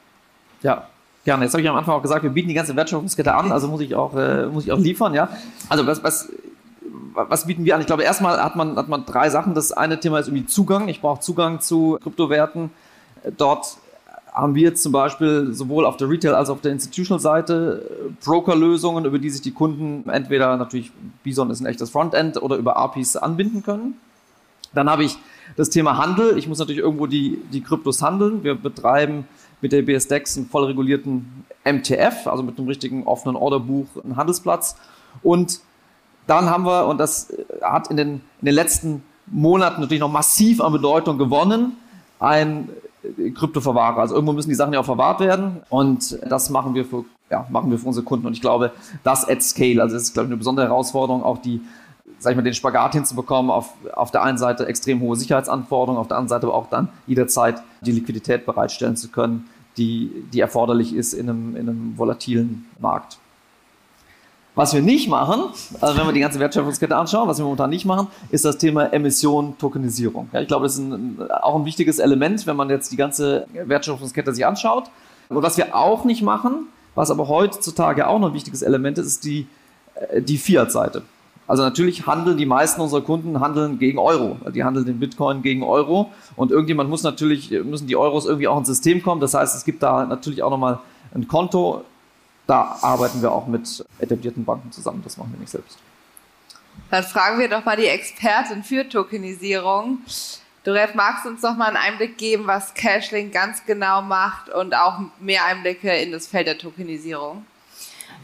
Ja, 0.63 0.87
Gerne. 1.27 1.43
Jetzt 1.43 1.51
habe 1.55 1.61
ich 1.61 1.67
am 1.67 1.75
Anfang 1.75 1.93
auch 1.95 2.01
gesagt, 2.01 2.23
wir 2.23 2.29
bieten 2.29 2.47
die 2.47 2.53
ganze 2.53 2.73
Wertschöpfungskette 2.73 3.35
an, 3.35 3.51
also 3.51 3.67
muss 3.67 3.81
ich 3.81 3.93
auch, 3.93 4.15
äh, 4.15 4.45
muss 4.45 4.63
ich 4.63 4.71
auch 4.71 4.77
liefern, 4.77 5.13
ja. 5.13 5.27
Also 5.67 5.85
was, 5.85 6.01
was, 6.01 6.31
was 7.17 7.47
bieten 7.47 7.65
wir 7.65 7.75
an? 7.75 7.81
Ich 7.81 7.87
glaube, 7.87 8.03
erstmal 8.03 8.43
hat 8.43 8.55
man, 8.55 8.75
hat 8.77 8.87
man 8.87 9.05
drei 9.05 9.29
Sachen. 9.29 9.53
Das 9.53 9.71
eine 9.71 9.99
Thema 9.99 10.19
ist 10.19 10.27
irgendwie 10.27 10.45
Zugang. 10.45 10.87
Ich 10.87 11.01
brauche 11.01 11.19
Zugang 11.19 11.59
zu 11.61 11.97
Kryptowerten. 12.01 12.69
Dort 13.37 13.77
haben 14.33 14.53
wir 14.53 14.61
jetzt 14.61 14.83
zum 14.83 14.91
Beispiel 14.91 15.53
sowohl 15.53 15.85
auf 15.85 15.97
der 15.97 16.09
Retail- 16.09 16.35
als 16.35 16.49
auch 16.49 16.55
auf 16.55 16.61
der 16.61 16.71
Institutional-Seite 16.71 17.89
äh, 17.89 18.11
Broker-Lösungen, 18.23 19.05
über 19.05 19.17
die 19.17 19.31
sich 19.31 19.41
die 19.41 19.51
Kunden 19.51 20.07
entweder 20.09 20.55
natürlich, 20.57 20.91
Bison 21.23 21.49
ist 21.49 21.59
ein 21.59 21.65
echtes 21.65 21.89
Frontend, 21.89 22.41
oder 22.41 22.55
über 22.55 22.77
APIs 22.77 23.15
anbinden 23.15 23.63
können. 23.63 23.95
Dann 24.73 24.89
habe 24.89 25.03
ich 25.03 25.17
das 25.55 25.71
Thema 25.71 25.97
Handel. 25.97 26.37
Ich 26.37 26.47
muss 26.47 26.59
natürlich 26.59 26.81
irgendwo 26.81 27.07
die, 27.07 27.39
die 27.51 27.61
Kryptos 27.61 28.03
handeln. 28.03 28.43
Wir 28.43 28.53
betreiben 28.53 29.27
mit 29.61 29.71
der 29.71 29.81
BSDEX 29.81 30.37
einen 30.37 30.45
voll 30.45 30.65
regulierten 30.65 31.45
MTF, 31.65 32.27
also 32.27 32.43
mit 32.43 32.59
einem 32.59 32.67
richtigen 32.67 33.07
offenen 33.07 33.35
Orderbuch, 33.35 33.87
einen 34.03 34.17
Handelsplatz. 34.17 34.75
Und 35.23 35.61
dann 36.27 36.49
haben 36.49 36.65
wir, 36.65 36.87
und 36.87 36.99
das 36.99 37.33
hat 37.61 37.89
in 37.89 37.97
den, 37.97 38.09
in 38.41 38.45
den 38.45 38.55
letzten 38.55 39.03
Monaten 39.25 39.81
natürlich 39.81 40.01
noch 40.01 40.11
massiv 40.11 40.61
an 40.61 40.71
Bedeutung 40.71 41.17
gewonnen, 41.17 41.77
ein 42.19 42.69
Kryptoverwahrer. 43.35 43.99
Also 43.99 44.15
irgendwo 44.15 44.33
müssen 44.33 44.49
die 44.49 44.55
Sachen 44.55 44.73
ja 44.73 44.79
auch 44.79 44.85
verwahrt 44.85 45.19
werden. 45.19 45.61
Und 45.69 46.19
das 46.29 46.49
machen 46.49 46.73
wir 46.73 46.85
für, 46.85 47.05
ja, 47.29 47.45
machen 47.49 47.71
wir 47.71 47.79
für 47.79 47.87
unsere 47.87 48.05
Kunden. 48.05 48.27
Und 48.27 48.33
ich 48.33 48.41
glaube, 48.41 48.71
das 49.03 49.27
at 49.27 49.41
scale, 49.41 49.81
also 49.81 49.95
das 49.95 50.03
ist, 50.03 50.13
glaube 50.13 50.27
ich, 50.27 50.31
eine 50.31 50.37
besondere 50.37 50.67
Herausforderung, 50.67 51.23
auch 51.23 51.37
die 51.39 51.61
sag 52.19 52.31
ich 52.31 52.35
mal, 52.35 52.43
den 52.43 52.53
Spagat 52.53 52.93
hinzubekommen, 52.93 53.51
auf, 53.51 53.73
auf 53.95 54.11
der 54.11 54.23
einen 54.23 54.37
Seite 54.37 54.65
extrem 54.65 55.01
hohe 55.01 55.15
Sicherheitsanforderungen, 55.15 55.99
auf 55.99 56.07
der 56.07 56.17
anderen 56.17 56.29
Seite 56.29 56.47
aber 56.47 56.55
auch 56.55 56.69
dann 56.69 56.89
jederzeit 57.05 57.61
die 57.81 57.91
Liquidität 57.91 58.45
bereitstellen 58.45 58.95
zu 58.95 59.09
können, 59.09 59.47
die, 59.77 60.25
die 60.33 60.39
erforderlich 60.39 60.95
ist 60.95 61.13
in 61.13 61.29
einem, 61.29 61.55
in 61.55 61.69
einem 61.69 61.97
volatilen 61.97 62.65
Markt. 62.79 63.19
Was 64.57 64.73
wir 64.73 64.81
nicht 64.81 65.07
machen, 65.07 65.51
also 65.81 65.95
wenn 65.95 66.07
wir 66.07 66.13
die 66.13 66.19
ganze 66.19 66.39
Wertschöpfungskette 66.39 66.95
anschauen, 66.95 67.27
was 67.27 67.37
wir 67.37 67.43
momentan 67.43 67.69
nicht 67.69 67.85
machen, 67.85 68.07
ist 68.31 68.43
das 68.43 68.57
Thema 68.57 68.91
Emission, 68.91 69.55
Tokenisierung. 69.59 70.29
Ja, 70.33 70.41
ich 70.41 70.47
glaube, 70.47 70.63
das 70.65 70.79
ist 70.79 70.79
ein, 70.79 71.19
auch 71.29 71.57
ein 71.57 71.65
wichtiges 71.65 71.99
Element, 71.99 72.47
wenn 72.47 72.55
man 72.55 72.67
jetzt 72.71 72.91
die 72.91 72.95
ganze 72.95 73.45
Wertschöpfungskette 73.53 74.33
sich 74.33 74.47
anschaut. 74.47 74.85
Und 75.29 75.43
was 75.43 75.57
wir 75.57 75.75
auch 75.75 76.05
nicht 76.05 76.23
machen, 76.23 76.69
was 76.95 77.11
aber 77.11 77.27
heutzutage 77.27 78.07
auch 78.07 78.17
noch 78.17 78.29
ein 78.29 78.33
wichtiges 78.33 78.63
Element 78.63 78.97
ist, 78.97 79.05
ist 79.05 79.25
die, 79.25 79.45
äh, 79.93 80.23
die 80.23 80.39
Fiat-Seite. 80.39 81.03
Also 81.45 81.61
natürlich 81.61 82.07
handeln 82.07 82.37
die 82.37 82.47
meisten 82.47 82.81
unserer 82.81 83.01
Kunden 83.01 83.39
handeln 83.39 83.77
gegen 83.77 83.99
Euro. 83.99 84.37
Die 84.55 84.63
handeln 84.63 84.87
den 84.87 84.99
Bitcoin 84.99 85.43
gegen 85.43 85.61
Euro. 85.61 86.09
Und 86.35 86.49
irgendjemand 86.49 86.89
muss 86.89 87.03
natürlich, 87.03 87.51
müssen 87.51 87.85
die 87.85 87.95
Euros 87.95 88.25
irgendwie 88.25 88.47
auch 88.47 88.57
ins 88.57 88.69
System 88.69 89.03
kommen. 89.03 89.21
Das 89.21 89.35
heißt, 89.35 89.55
es 89.55 89.65
gibt 89.65 89.83
da 89.83 90.03
natürlich 90.03 90.41
auch 90.41 90.49
nochmal 90.49 90.79
ein 91.13 91.27
Konto 91.27 91.83
da 92.47 92.77
arbeiten 92.81 93.21
wir 93.21 93.31
auch 93.31 93.45
mit 93.45 93.85
etablierten 93.99 94.45
Banken 94.45 94.71
zusammen. 94.71 95.01
Das 95.03 95.17
machen 95.17 95.33
wir 95.33 95.39
nicht 95.39 95.51
selbst. 95.51 95.77
Dann 96.89 97.03
fragen 97.03 97.39
wir 97.39 97.49
doch 97.49 97.65
mal 97.65 97.75
die 97.75 97.87
Expertin 97.87 98.63
für 98.63 98.87
Tokenisierung. 98.87 99.99
Dorette, 100.63 100.95
magst 100.95 101.25
du 101.25 101.29
uns 101.29 101.41
noch 101.41 101.55
mal 101.55 101.67
einen 101.67 101.77
Einblick 101.77 102.17
geben, 102.17 102.47
was 102.47 102.73
Cashlink 102.73 103.33
ganz 103.33 103.65
genau 103.65 104.01
macht 104.01 104.49
und 104.49 104.75
auch 104.75 104.99
mehr 105.19 105.45
Einblicke 105.45 105.95
in 105.95 106.11
das 106.11 106.27
Feld 106.27 106.47
der 106.47 106.57
Tokenisierung? 106.57 107.45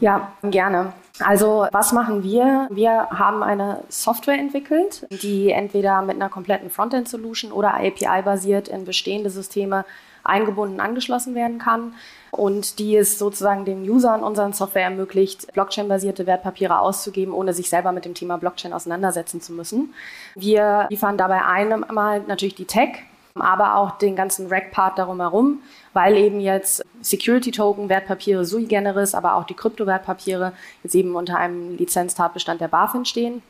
Ja, 0.00 0.32
gerne. 0.42 0.92
Also 1.20 1.68
was 1.70 1.92
machen 1.92 2.22
wir? 2.22 2.68
Wir 2.70 3.08
haben 3.10 3.42
eine 3.42 3.84
Software 3.88 4.38
entwickelt, 4.38 5.06
die 5.22 5.50
entweder 5.50 6.02
mit 6.02 6.16
einer 6.16 6.28
kompletten 6.28 6.70
Frontend-Solution 6.70 7.52
oder 7.52 7.74
API-basiert 7.74 8.68
in 8.68 8.84
bestehende 8.84 9.30
Systeme 9.30 9.84
eingebunden 10.24 10.80
angeschlossen 10.80 11.34
werden 11.34 11.58
kann 11.58 11.94
und 12.34 12.78
die 12.78 12.96
es 12.96 13.18
sozusagen 13.18 13.64
den 13.64 13.88
Usern 13.88 14.22
unseren 14.22 14.52
Software 14.52 14.84
ermöglicht, 14.84 15.52
Blockchain-basierte 15.52 16.26
Wertpapiere 16.26 16.78
auszugeben, 16.78 17.32
ohne 17.32 17.52
sich 17.52 17.68
selber 17.68 17.92
mit 17.92 18.04
dem 18.04 18.14
Thema 18.14 18.36
Blockchain 18.36 18.72
auseinandersetzen 18.72 19.40
zu 19.40 19.52
müssen. 19.52 19.94
Wir 20.34 20.86
liefern 20.90 21.16
dabei 21.16 21.44
einmal 21.44 22.20
natürlich 22.26 22.54
die 22.54 22.64
Tech, 22.64 23.04
aber 23.34 23.76
auch 23.76 23.98
den 23.98 24.14
ganzen 24.14 24.48
Rack-Part 24.48 24.98
darum 24.98 25.20
herum, 25.20 25.60
weil 25.92 26.16
eben 26.16 26.40
jetzt 26.40 26.84
Security-Token, 27.00 27.88
Wertpapiere 27.88 28.44
sui 28.44 28.66
generis, 28.66 29.14
aber 29.14 29.34
auch 29.34 29.44
die 29.44 29.54
Kryptowertpapiere 29.54 30.52
jetzt 30.82 30.94
eben 30.94 31.16
unter 31.16 31.38
einem 31.38 31.76
Lizenztatbestand 31.76 32.60
der 32.60 32.68
BaFin 32.68 33.04
stehen. 33.04 33.42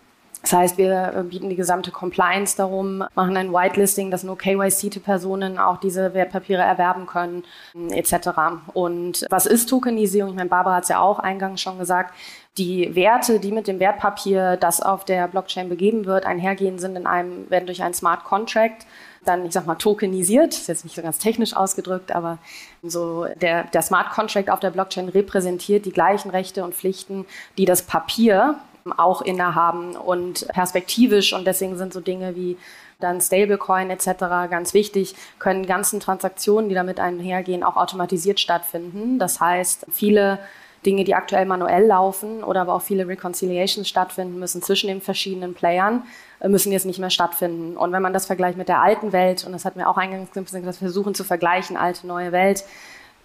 Das 0.45 0.53
heißt, 0.53 0.79
wir 0.79 1.15
äh, 1.17 1.23
bieten 1.23 1.49
die 1.49 1.57
gesamte 1.57 1.91
Compliance 1.91 2.55
darum, 2.55 3.03
machen 3.15 3.37
ein 3.39 3.51
Whitelisting, 3.51 4.11
dass 4.11 4.25
nur 4.25 4.37
KYC-Personen 4.37 5.59
auch 5.59 5.79
diese 5.79 6.13
Wertpapiere 6.13 6.61
erwerben 6.61 7.07
können, 7.07 7.45
etc. 7.91 8.29
Und 8.75 9.25
was 9.31 9.47
ist 9.47 9.71
Tokenisierung? 9.71 10.33
Ich 10.33 10.37
meine, 10.37 10.51
Barbara 10.51 10.77
hat 10.77 10.83
es 10.83 10.91
ja 10.91 11.01
auch 11.01 11.19
eingangs 11.19 11.63
schon 11.63 11.79
gesagt. 11.79 12.15
Die 12.59 12.95
Werte, 12.95 13.41
die 13.41 13.53
mit 13.53 13.67
dem 13.67 13.81
Wertpapier, 13.81 14.59
das 14.59 14.83
auf 14.83 15.07
der 15.07 15.29
Blockchain 15.29 15.71
begeben 15.71 16.05
wird, 16.05 16.27
einhergehen, 16.27 16.79
sind 16.79 16.95
in 16.95 17.07
einem, 17.07 17.51
werden 17.51 17.65
durch 17.65 17.83
einen 17.83 17.95
Smart 17.95 18.25
Contract 18.25 18.87
dann, 19.25 19.47
ich 19.47 19.53
sag 19.53 19.65
mal, 19.65 19.77
tokenisiert. 19.77 20.53
Das 20.53 20.61
ist 20.61 20.69
jetzt 20.69 20.85
nicht 20.85 20.95
so 20.95 21.01
ganz 21.01 21.19
technisch 21.19 21.57
ausgedrückt, 21.57 22.15
aber 22.15 22.37
so 22.83 23.27
der, 23.41 23.65
der 23.65 23.81
Smart 23.81 24.11
Contract 24.11 24.51
auf 24.51 24.61
der 24.61 24.71
Blockchain 24.71 25.09
repräsentiert 25.09 25.87
die 25.87 25.93
gleichen 25.93 26.31
Rechte 26.31 26.63
und 26.63 26.75
Pflichten, 26.75 27.25
die 27.57 27.65
das 27.65 27.81
Papier 27.81 28.57
auch 28.93 29.23
innehaben 29.23 29.97
und 29.97 30.47
perspektivisch 30.49 31.33
und 31.33 31.47
deswegen 31.47 31.77
sind 31.77 31.93
so 31.93 32.01
Dinge 32.01 32.37
wie 32.37 32.57
dann 33.01 33.21
Stablecoin 33.21 33.91
etc. 33.91 34.07
ganz 34.51 34.75
wichtig, 34.75 35.15
können 35.39 35.67
ganzen 35.67 36.01
Transaktionen, 36.01 36.69
die 36.69 36.75
damit 36.75 37.01
einhergehen, 37.01 37.65
auch 37.65 37.77
automatisiert 37.77 38.41
stattfinden. 38.41 39.19
Das 39.19 39.41
heißt, 39.41 39.87
viele 39.91 40.39
Dinge, 40.87 41.05
die 41.05 41.15
aktuell 41.15 41.47
manuell 41.47 41.87
laufen 41.87 42.45
oder 42.45 42.61
aber 42.61 42.75
auch 42.75 42.83
viele 42.83 43.09
Reconciliations 43.09 43.89
stattfinden 43.89 44.39
müssen 44.39 44.63
zwischen 44.63 44.89
den 44.89 45.01
verschiedenen 45.01 45.55
Playern, 45.55 46.05
äh, 46.41 46.49
müssen 46.49 46.73
jetzt 46.73 46.87
nicht 46.87 46.99
mehr 46.99 47.11
stattfinden. 47.11 47.77
Und 47.77 47.93
wenn 47.93 48.03
man 48.03 48.13
das 48.13 48.27
vergleicht 48.27 48.59
mit 48.59 48.69
der 48.69 48.83
alten 48.83 49.13
Welt, 49.13 49.45
und 49.45 49.53
das 49.53 49.65
hat 49.65 49.77
mir 49.77 49.89
auch 49.89 49.97
eingangs 49.97 50.31
gesagt, 50.33 50.65
wir 50.65 50.73
versuchen 50.73 51.15
zu 51.15 51.25
vergleichen, 51.25 51.77
alte, 51.77 52.07
neue 52.07 52.33
Welt, 52.33 52.65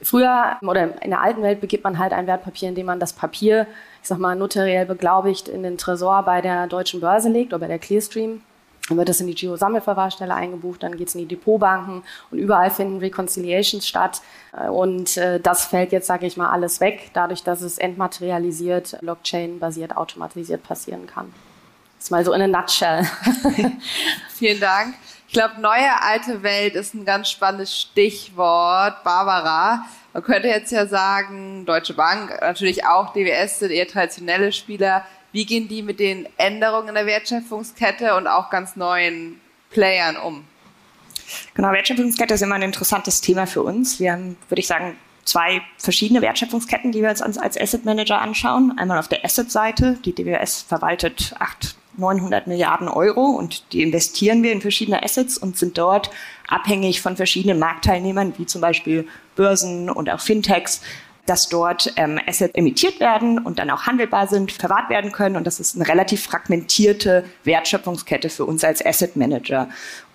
Früher 0.02 0.58
oder 0.62 1.02
in 1.04 1.10
der 1.10 1.22
alten 1.22 1.42
Welt 1.42 1.60
begibt 1.60 1.84
man 1.84 2.00
halt 2.00 2.14
ein 2.14 2.26
Wertpapier, 2.26 2.70
indem 2.70 2.86
man 2.86 3.00
das 3.00 3.14
Papier, 3.14 3.68
ich 4.02 4.08
sag 4.08 4.20
mal, 4.20 4.36
notariell 4.36 4.86
beglaubigt 4.86 5.48
in 5.48 5.64
den 5.64 5.78
Tresor 5.78 6.24
bei 6.24 6.42
der 6.42 6.68
deutschen 6.68 7.02
Börse 7.02 7.30
legt 7.30 7.54
oder 7.54 7.60
bei 7.60 7.68
der 7.68 7.80
Clearstream. 7.80 8.42
Dann 8.90 8.98
wird 8.98 9.08
das 9.08 9.22
in 9.22 9.28
die 9.28 9.36
Giro-Sammelverwahrstelle 9.36 10.34
eingebucht, 10.34 10.82
dann 10.82 10.98
geht 10.98 11.10
es 11.10 11.16
in 11.16 11.22
die 11.22 11.28
Depotbanken 11.28 12.04
und 12.32 12.38
überall 12.40 12.72
finden 12.72 12.98
Reconciliations 12.98 13.88
statt. 13.88 14.22
Äh, 14.52 14.70
und 14.70 15.16
äh, 15.18 15.40
das 15.40 15.66
fällt 15.66 15.92
jetzt, 15.92 16.08
sage 16.08 16.26
ich 16.26 16.38
mal, 16.38 16.50
alles 16.50 16.80
weg, 16.80 17.12
dadurch, 17.14 17.44
dass 17.44 17.62
es 17.62 17.78
entmaterialisiert, 17.78 18.98
Blockchain-basiert, 19.02 19.96
automatisiert 19.96 20.64
passieren 20.64 21.06
kann. 21.06 21.32
Das 21.98 22.06
ist 22.06 22.12
mal 22.12 22.26
so 22.26 22.34
in 22.34 22.42
a 22.42 22.48
nutshell. 22.48 23.04
Vielen 24.30 24.60
Dank. 24.60 24.96
Ich 25.30 25.34
glaube, 25.34 25.62
neue 25.62 26.02
alte 26.02 26.42
Welt 26.42 26.74
ist 26.74 26.96
ein 26.96 27.06
ganz 27.06 27.30
spannendes 27.30 27.80
Stichwort. 27.80 29.04
Barbara, 29.04 29.86
man 30.12 30.24
könnte 30.24 30.48
jetzt 30.48 30.72
ja 30.72 30.88
sagen, 30.88 31.68
Deutsche 31.68 31.94
Bank, 31.94 32.36
natürlich 32.42 32.84
auch 32.88 33.14
DWS 33.14 33.60
sind 33.60 33.70
eher 33.70 33.88
traditionelle 33.88 34.52
Spieler. 34.52 35.06
Wie 35.32 35.46
gehen 35.46 35.68
die 35.68 35.84
mit 35.84 36.00
den 36.00 36.28
Änderungen 36.38 36.88
in 36.88 36.96
der 36.96 37.06
Wertschöpfungskette 37.06 38.16
und 38.16 38.26
auch 38.26 38.50
ganz 38.50 38.76
neuen 38.76 39.40
Playern 39.70 40.18
um? 40.18 40.46
Genau, 41.54 41.74
Wertschöpfungskette 41.74 42.34
ist 42.34 42.42
immer 42.42 42.56
ein 42.56 42.64
interessantes 42.64 43.22
Thema 43.22 43.46
für 43.46 43.62
uns. 43.62 44.00
Wir 44.00 44.14
haben, 44.14 44.36
würde 44.48 44.62
ich 44.62 44.68
sagen, 44.68 44.98
zwei 45.26 45.62
verschiedene 45.78 46.24
Wertschöpfungsketten, 46.24 46.92
die 46.92 47.04
wir 47.04 47.10
uns 47.12 47.22
als 47.22 47.56
Asset 47.56 47.86
Manager 47.86 48.20
anschauen. 48.20 48.76
Einmal 48.80 48.98
auf 48.98 49.10
der 49.10 49.24
Asset-Seite. 49.24 50.00
Die 50.04 50.16
DWS 50.16 50.64
verwaltet 50.64 51.36
acht 51.38 51.76
900 52.00 52.48
Milliarden 52.48 52.88
Euro 52.88 53.22
und 53.22 53.74
die 53.74 53.84
investieren 53.84 54.44
wir 54.44 54.52
in 54.52 54.62
verschiedene 54.62 55.04
Assets 55.04 55.38
und 55.38 55.58
sind 55.58 55.78
dort 55.78 56.10
abhängig 56.48 57.02
von 57.02 57.16
verschiedenen 57.16 57.60
Marktteilnehmern, 57.60 58.34
wie 58.38 58.46
zum 58.46 58.62
Beispiel 58.62 59.08
Börsen 59.36 59.90
und 59.90 60.10
auch 60.10 60.20
Fintechs, 60.20 60.82
dass 61.30 61.48
dort 61.48 61.94
ähm, 61.96 62.20
Assets 62.26 62.56
emittiert 62.56 63.00
werden 63.00 63.38
und 63.38 63.60
dann 63.60 63.70
auch 63.70 63.84
handelbar 63.84 64.28
sind, 64.28 64.52
verwahrt 64.52 64.90
werden 64.90 65.12
können. 65.12 65.36
Und 65.36 65.46
das 65.46 65.60
ist 65.60 65.76
eine 65.76 65.88
relativ 65.88 66.24
fragmentierte 66.24 67.24
Wertschöpfungskette 67.44 68.30
für 68.30 68.46
uns 68.46 68.64
als 68.64 68.84
Asset 68.84 69.16
Manager. 69.16 69.70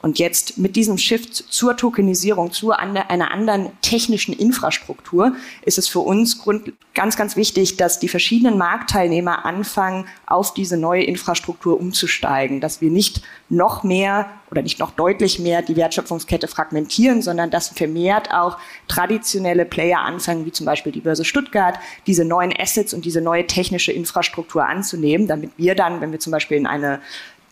Und 0.05 0.19
jetzt 0.19 0.59
mit 0.59 0.77
diesem 0.77 0.99
Shift 0.99 1.35
zur 1.35 1.79
Tokenisierung, 1.79 2.53
zu 2.53 2.73
einer 2.73 3.31
anderen 3.31 3.71
technischen 3.81 4.35
Infrastruktur, 4.35 5.35
ist 5.63 5.79
es 5.79 5.89
für 5.89 6.01
uns 6.01 6.45
ganz, 6.93 7.17
ganz 7.17 7.37
wichtig, 7.37 7.79
dass 7.79 8.01
die 8.01 8.09
verschiedenen 8.09 8.59
Marktteilnehmer 8.59 9.47
anfangen, 9.47 10.05
auf 10.27 10.53
diese 10.53 10.77
neue 10.77 11.05
Infrastruktur 11.05 11.81
umzusteigen, 11.81 12.61
dass 12.61 12.83
wir 12.83 12.91
nicht 12.91 13.23
noch 13.49 13.83
mehr 13.83 14.29
oder 14.51 14.61
nicht 14.61 14.79
noch 14.79 14.91
deutlich 14.91 15.39
mehr 15.39 15.63
die 15.63 15.75
Wertschöpfungskette 15.75 16.49
fragmentieren, 16.49 17.23
sondern 17.23 17.51
dass 17.51 17.69
vermehrt 17.69 18.31
auch 18.31 18.59
traditionelle 18.89 19.65
Player 19.65 20.01
anfangen, 20.01 20.45
wie 20.45 20.53
zum 20.53 20.67
Beispiel 20.67 20.93
die 20.93 21.01
Börse 21.01 21.25
Stuttgart, 21.25 21.79
diese 22.07 22.27
neuen 22.27 22.53
Assets 22.57 22.93
und 22.93 23.07
diese 23.07 23.23
neue 23.23 23.47
technische 23.47 23.91
Infrastruktur 23.91 24.67
anzunehmen, 24.67 25.27
damit 25.27 25.53
wir 25.57 25.75
dann, 25.75 26.03
wenn 26.03 26.13
wir 26.13 26.21
zum 26.21 26.31
Beispiel 26.31 26.59
in 26.59 26.67
eine 26.67 27.01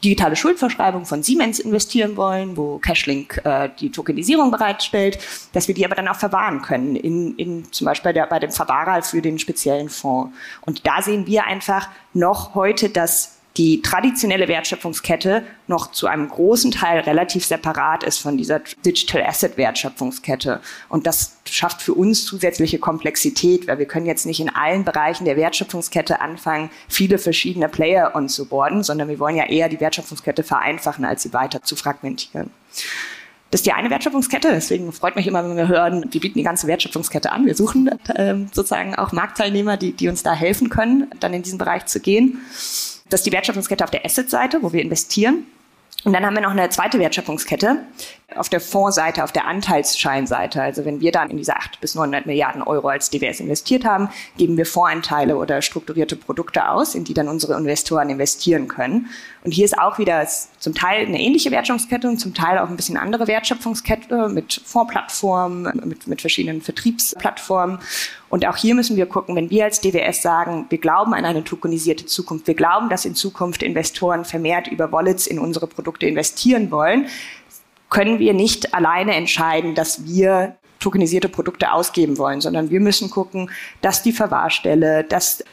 digitale 0.04 0.36
Schuldverschreibung 0.36 1.04
von 1.04 1.22
Siemens 1.22 1.58
investieren 1.58 2.16
wollen, 2.16 2.56
wo 2.56 2.78
Cashlink 2.78 3.40
äh, 3.44 3.68
die 3.78 3.90
Tokenisierung 3.90 4.50
bereitstellt, 4.50 5.18
dass 5.52 5.68
wir 5.68 5.74
die 5.74 5.84
aber 5.84 5.94
dann 5.94 6.08
auch 6.08 6.16
verwahren 6.16 6.62
können, 6.62 6.96
in, 6.96 7.36
in 7.36 7.72
zum 7.72 7.84
Beispiel 7.84 8.12
der, 8.12 8.26
bei 8.26 8.40
dem 8.40 8.50
Verwahrer 8.50 9.02
für 9.02 9.22
den 9.22 9.38
speziellen 9.38 9.88
Fonds. 9.88 10.34
Und 10.62 10.86
da 10.86 11.02
sehen 11.02 11.26
wir 11.26 11.46
einfach 11.46 11.88
noch 12.14 12.54
heute, 12.54 12.88
dass 12.88 13.38
die 13.56 13.82
traditionelle 13.82 14.48
Wertschöpfungskette 14.48 15.44
noch 15.66 15.92
zu 15.92 16.06
einem 16.06 16.28
großen 16.28 16.70
Teil 16.70 17.00
relativ 17.00 17.44
separat 17.44 18.02
ist 18.02 18.18
von 18.18 18.38
dieser 18.38 18.60
Digital 18.84 19.22
Asset 19.22 19.56
Wertschöpfungskette. 19.56 20.60
Und 20.88 21.06
das 21.06 21.36
schafft 21.44 21.82
für 21.82 21.92
uns 21.92 22.24
zusätzliche 22.24 22.78
Komplexität, 22.78 23.68
weil 23.68 23.78
wir 23.78 23.86
können 23.86 24.06
jetzt 24.06 24.24
nicht 24.24 24.40
in 24.40 24.48
allen 24.48 24.84
Bereichen 24.84 25.26
der 25.26 25.36
Wertschöpfungskette 25.36 26.20
anfangen, 26.20 26.70
viele 26.88 27.18
verschiedene 27.18 27.68
Player 27.68 28.12
onzuboarden, 28.14 28.82
sondern 28.82 29.08
wir 29.08 29.18
wollen 29.18 29.36
ja 29.36 29.46
eher 29.46 29.68
die 29.68 29.80
Wertschöpfungskette 29.80 30.42
vereinfachen, 30.42 31.04
als 31.04 31.22
sie 31.22 31.32
weiter 31.34 31.62
zu 31.62 31.76
fragmentieren. 31.76 32.50
Das 33.50 33.60
ist 33.60 33.66
die 33.66 33.72
eine 33.72 33.90
Wertschöpfungskette, 33.90 34.50
deswegen 34.50 34.90
freut 34.92 35.14
mich 35.14 35.26
immer, 35.26 35.46
wenn 35.46 35.58
wir 35.58 35.68
hören, 35.68 36.06
wir 36.10 36.20
bieten 36.22 36.38
die 36.38 36.42
ganze 36.42 36.66
Wertschöpfungskette 36.66 37.30
an. 37.30 37.44
Wir 37.44 37.54
suchen 37.54 37.86
äh, 38.08 38.34
sozusagen 38.50 38.94
auch 38.94 39.12
Marktteilnehmer, 39.12 39.76
die, 39.76 39.92
die 39.92 40.08
uns 40.08 40.22
da 40.22 40.32
helfen 40.32 40.70
können, 40.70 41.10
dann 41.20 41.34
in 41.34 41.42
diesen 41.42 41.58
Bereich 41.58 41.84
zu 41.84 42.00
gehen. 42.00 42.40
Das 43.12 43.20
ist 43.20 43.26
die 43.26 43.32
Wertschöpfungskette 43.32 43.84
auf 43.84 43.90
der 43.90 44.06
Asset-Seite, 44.06 44.62
wo 44.62 44.72
wir 44.72 44.80
investieren. 44.80 45.46
Und 46.04 46.14
dann 46.14 46.24
haben 46.24 46.34
wir 46.34 46.40
noch 46.40 46.50
eine 46.50 46.70
zweite 46.70 46.98
Wertschöpfungskette 46.98 47.80
auf 48.36 48.48
der 48.48 48.60
Fondsseite, 48.60 49.24
auf 49.24 49.32
der 49.32 49.46
Anteilsscheinseite. 49.46 50.62
Also 50.62 50.84
wenn 50.84 51.00
wir 51.00 51.12
dann 51.12 51.30
in 51.30 51.36
diese 51.36 51.56
8 51.56 51.80
bis 51.80 51.94
900 51.94 52.26
Milliarden 52.26 52.62
Euro 52.62 52.88
als 52.88 53.10
DWS 53.10 53.40
investiert 53.40 53.84
haben, 53.84 54.08
geben 54.36 54.56
wir 54.56 54.66
Fondsanteile 54.66 55.36
oder 55.36 55.62
strukturierte 55.62 56.16
Produkte 56.16 56.68
aus, 56.68 56.94
in 56.94 57.04
die 57.04 57.14
dann 57.14 57.28
unsere 57.28 57.56
Investoren 57.56 58.10
investieren 58.10 58.68
können. 58.68 59.08
Und 59.44 59.52
hier 59.52 59.64
ist 59.64 59.76
auch 59.76 59.98
wieder 59.98 60.26
zum 60.58 60.74
Teil 60.74 61.06
eine 61.06 61.20
ähnliche 61.20 61.50
Wertschöpfungskette 61.50 62.08
und 62.08 62.18
zum 62.18 62.32
Teil 62.32 62.58
auch 62.58 62.68
ein 62.68 62.76
bisschen 62.76 62.96
andere 62.96 63.26
Wertschöpfungskette 63.26 64.28
mit 64.28 64.60
Fondsplattformen, 64.64 65.80
mit, 65.84 66.06
mit 66.06 66.20
verschiedenen 66.20 66.62
Vertriebsplattformen. 66.62 67.78
Und 68.28 68.46
auch 68.46 68.56
hier 68.56 68.74
müssen 68.74 68.96
wir 68.96 69.06
gucken, 69.06 69.36
wenn 69.36 69.50
wir 69.50 69.64
als 69.64 69.80
DWS 69.80 70.22
sagen, 70.22 70.66
wir 70.70 70.78
glauben 70.78 71.12
an 71.12 71.24
eine 71.24 71.44
tokenisierte 71.44 72.06
Zukunft, 72.06 72.46
wir 72.46 72.54
glauben, 72.54 72.88
dass 72.88 73.04
in 73.04 73.14
Zukunft 73.14 73.62
Investoren 73.62 74.24
vermehrt 74.24 74.68
über 74.68 74.90
Wallets 74.92 75.26
in 75.26 75.38
unsere 75.38 75.66
Produkte 75.66 76.06
investieren 76.06 76.70
wollen, 76.70 77.08
können 77.92 78.18
wir 78.18 78.32
nicht 78.32 78.72
alleine 78.72 79.14
entscheiden, 79.14 79.74
dass 79.74 80.06
wir 80.06 80.56
tokenisierte 80.80 81.28
Produkte 81.28 81.72
ausgeben 81.72 82.16
wollen, 82.16 82.40
sondern 82.40 82.70
wir 82.70 82.80
müssen 82.80 83.10
gucken, 83.10 83.50
dass 83.82 84.02
die 84.02 84.12
Verwahrstelle, 84.12 85.04
dass 85.04 85.44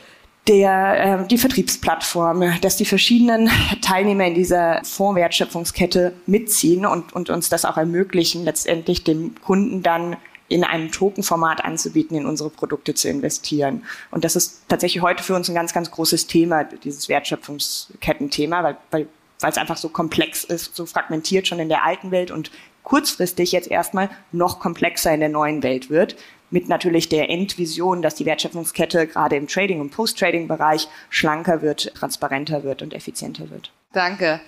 der, 0.47 1.21
äh, 1.21 1.27
die 1.27 1.37
Vertriebsplattform, 1.37 2.59
dass 2.61 2.77
die 2.77 2.85
verschiedenen 2.85 3.51
Teilnehmer 3.81 4.25
in 4.25 4.35
dieser 4.35 4.81
Fondswertschöpfungskette 4.85 6.13
mitziehen 6.27 6.85
und, 6.85 7.11
und 7.11 7.29
uns 7.29 7.49
das 7.49 7.65
auch 7.65 7.75
ermöglichen, 7.75 8.45
letztendlich 8.45 9.03
dem 9.03 9.35
Kunden 9.41 9.83
dann 9.83 10.15
in 10.47 10.63
einem 10.63 10.91
Tokenformat 10.91 11.63
anzubieten, 11.65 12.17
in 12.17 12.25
unsere 12.25 12.49
Produkte 12.49 12.93
zu 12.95 13.09
investieren. 13.09 13.83
Und 14.11 14.23
das 14.23 14.37
ist 14.37 14.63
tatsächlich 14.69 15.03
heute 15.03 15.23
für 15.23 15.35
uns 15.35 15.49
ein 15.49 15.55
ganz, 15.55 15.73
ganz 15.73 15.91
großes 15.91 16.25
Thema, 16.25 16.63
dieses 16.63 17.09
Wertschöpfungskettenthema, 17.09 18.63
weil, 18.63 18.77
weil, 18.91 19.07
weil 19.39 19.51
es 19.51 19.57
einfach 19.57 19.77
so 19.77 19.89
komplex 19.89 20.43
ist, 20.43 20.75
so 20.75 20.85
fragmentiert 20.85 21.47
schon 21.47 21.59
in 21.59 21.69
der 21.69 21.83
alten 21.83 22.11
Welt 22.11 22.31
und 22.31 22.51
kurzfristig 22.83 23.51
jetzt 23.51 23.69
erstmal 23.69 24.09
noch 24.31 24.59
komplexer 24.59 25.13
in 25.13 25.19
der 25.19 25.29
neuen 25.29 25.63
Welt 25.63 25.89
wird, 25.89 26.15
mit 26.51 26.67
natürlich 26.67 27.09
der 27.09 27.29
Endvision, 27.29 28.01
dass 28.01 28.15
die 28.15 28.25
Wertschöpfungskette 28.25 29.07
gerade 29.07 29.35
im 29.35 29.47
Trading- 29.47 29.81
und 29.81 29.91
Post-Trading-Bereich 29.91 30.87
schlanker 31.09 31.61
wird, 31.61 31.93
transparenter 31.93 32.63
wird 32.63 32.81
und 32.81 32.93
effizienter 32.93 33.49
wird. 33.51 33.71
Danke. 33.93 34.39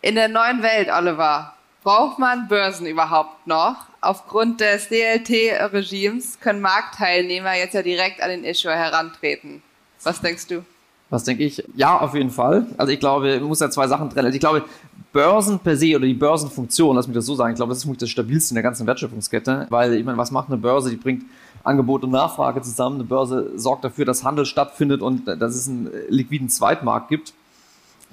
In 0.00 0.14
der 0.14 0.28
neuen 0.28 0.62
Welt, 0.62 0.88
Oliver, 0.88 1.56
braucht 1.82 2.18
man 2.18 2.48
Börsen 2.48 2.86
überhaupt 2.86 3.46
noch? 3.46 3.76
Aufgrund 4.00 4.60
des 4.60 4.88
DLT-Regimes 4.88 6.40
können 6.40 6.60
Marktteilnehmer 6.60 7.54
jetzt 7.54 7.74
ja 7.74 7.82
direkt 7.82 8.22
an 8.22 8.30
den 8.30 8.44
Issuer 8.44 8.74
herantreten. 8.74 9.62
Was 10.02 10.20
denkst 10.20 10.46
du? 10.48 10.64
Was 11.12 11.24
denke 11.24 11.44
ich? 11.44 11.62
Ja, 11.76 11.98
auf 11.98 12.14
jeden 12.14 12.30
Fall. 12.30 12.66
Also 12.78 12.90
ich 12.90 12.98
glaube, 12.98 13.38
man 13.38 13.48
muss 13.48 13.60
ja 13.60 13.68
zwei 13.68 13.86
Sachen 13.86 14.08
trennen. 14.08 14.24
Also 14.24 14.34
ich 14.34 14.40
glaube, 14.40 14.64
Börsen 15.12 15.58
per 15.58 15.76
se 15.76 15.94
oder 15.94 16.06
die 16.06 16.14
Börsenfunktion, 16.14 16.96
lass 16.96 17.06
mich 17.06 17.14
das 17.14 17.26
so 17.26 17.34
sagen, 17.34 17.52
ich 17.52 17.56
glaube, 17.56 17.68
das 17.68 17.84
ist 17.84 18.00
das 18.02 18.08
Stabilste 18.08 18.52
in 18.52 18.54
der 18.54 18.62
ganzen 18.62 18.86
Wertschöpfungskette, 18.86 19.66
weil 19.68 19.92
ich 19.92 20.06
meine, 20.06 20.16
was 20.16 20.30
macht 20.30 20.48
eine 20.48 20.56
Börse? 20.56 20.88
Die 20.88 20.96
bringt 20.96 21.24
Angebot 21.64 22.02
und 22.02 22.12
Nachfrage 22.12 22.62
zusammen. 22.62 22.94
Eine 22.94 23.04
Börse 23.04 23.50
sorgt 23.56 23.84
dafür, 23.84 24.06
dass 24.06 24.24
Handel 24.24 24.46
stattfindet 24.46 25.02
und 25.02 25.26
dass 25.26 25.54
es 25.54 25.68
einen 25.68 25.90
liquiden 26.08 26.48
Zweitmarkt 26.48 27.10
gibt. 27.10 27.34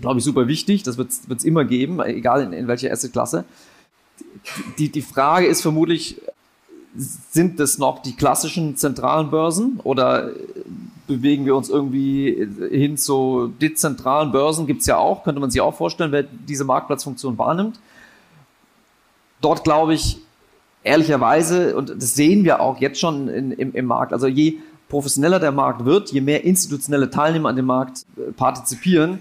Glaube 0.01 0.19
ich 0.19 0.25
super 0.25 0.49
wichtig. 0.49 0.83
Das 0.83 0.97
wird 0.97 1.09
es 1.09 1.45
immer 1.45 1.63
geben, 1.63 2.01
egal 2.01 2.43
in, 2.43 2.51
in 2.51 2.67
welcher 2.67 2.91
Assetklasse. 2.91 3.45
Die, 4.77 4.89
die 4.89 5.01
Frage 5.01 5.47
ist 5.47 5.61
vermutlich, 5.61 6.19
sind 6.97 7.61
das 7.61 7.77
noch 7.77 8.01
die 8.01 8.17
klassischen 8.17 8.75
zentralen 8.75 9.29
Börsen 9.29 9.79
oder 9.85 10.31
bewegen 11.09 11.45
wir 11.45 11.55
uns 11.55 11.67
irgendwie 11.67 12.47
hin 12.71 12.95
zu 12.95 13.51
dezentralen 13.61 14.31
Börsen? 14.31 14.65
Gibt 14.65 14.81
es 14.81 14.87
ja 14.87 14.97
auch, 14.97 15.25
könnte 15.25 15.41
man 15.41 15.51
sich 15.51 15.59
auch 15.59 15.75
vorstellen, 15.75 16.13
wer 16.13 16.23
diese 16.23 16.63
Marktplatzfunktion 16.63 17.37
wahrnimmt. 17.37 17.81
Dort 19.41 19.65
glaube 19.65 19.93
ich, 19.93 20.19
ehrlicherweise, 20.83 21.75
und 21.75 21.89
das 21.89 22.15
sehen 22.15 22.45
wir 22.45 22.61
auch 22.61 22.79
jetzt 22.79 22.99
schon 22.99 23.27
in, 23.27 23.51
im, 23.51 23.73
im 23.73 23.85
Markt, 23.85 24.13
also 24.13 24.27
je 24.27 24.59
professioneller 24.87 25.39
der 25.39 25.51
Markt 25.51 25.85
wird, 25.85 26.11
je 26.11 26.21
mehr 26.21 26.43
institutionelle 26.45 27.09
Teilnehmer 27.09 27.49
an 27.49 27.55
dem 27.55 27.65
Markt 27.65 28.05
äh, 28.17 28.31
partizipieren, 28.31 29.19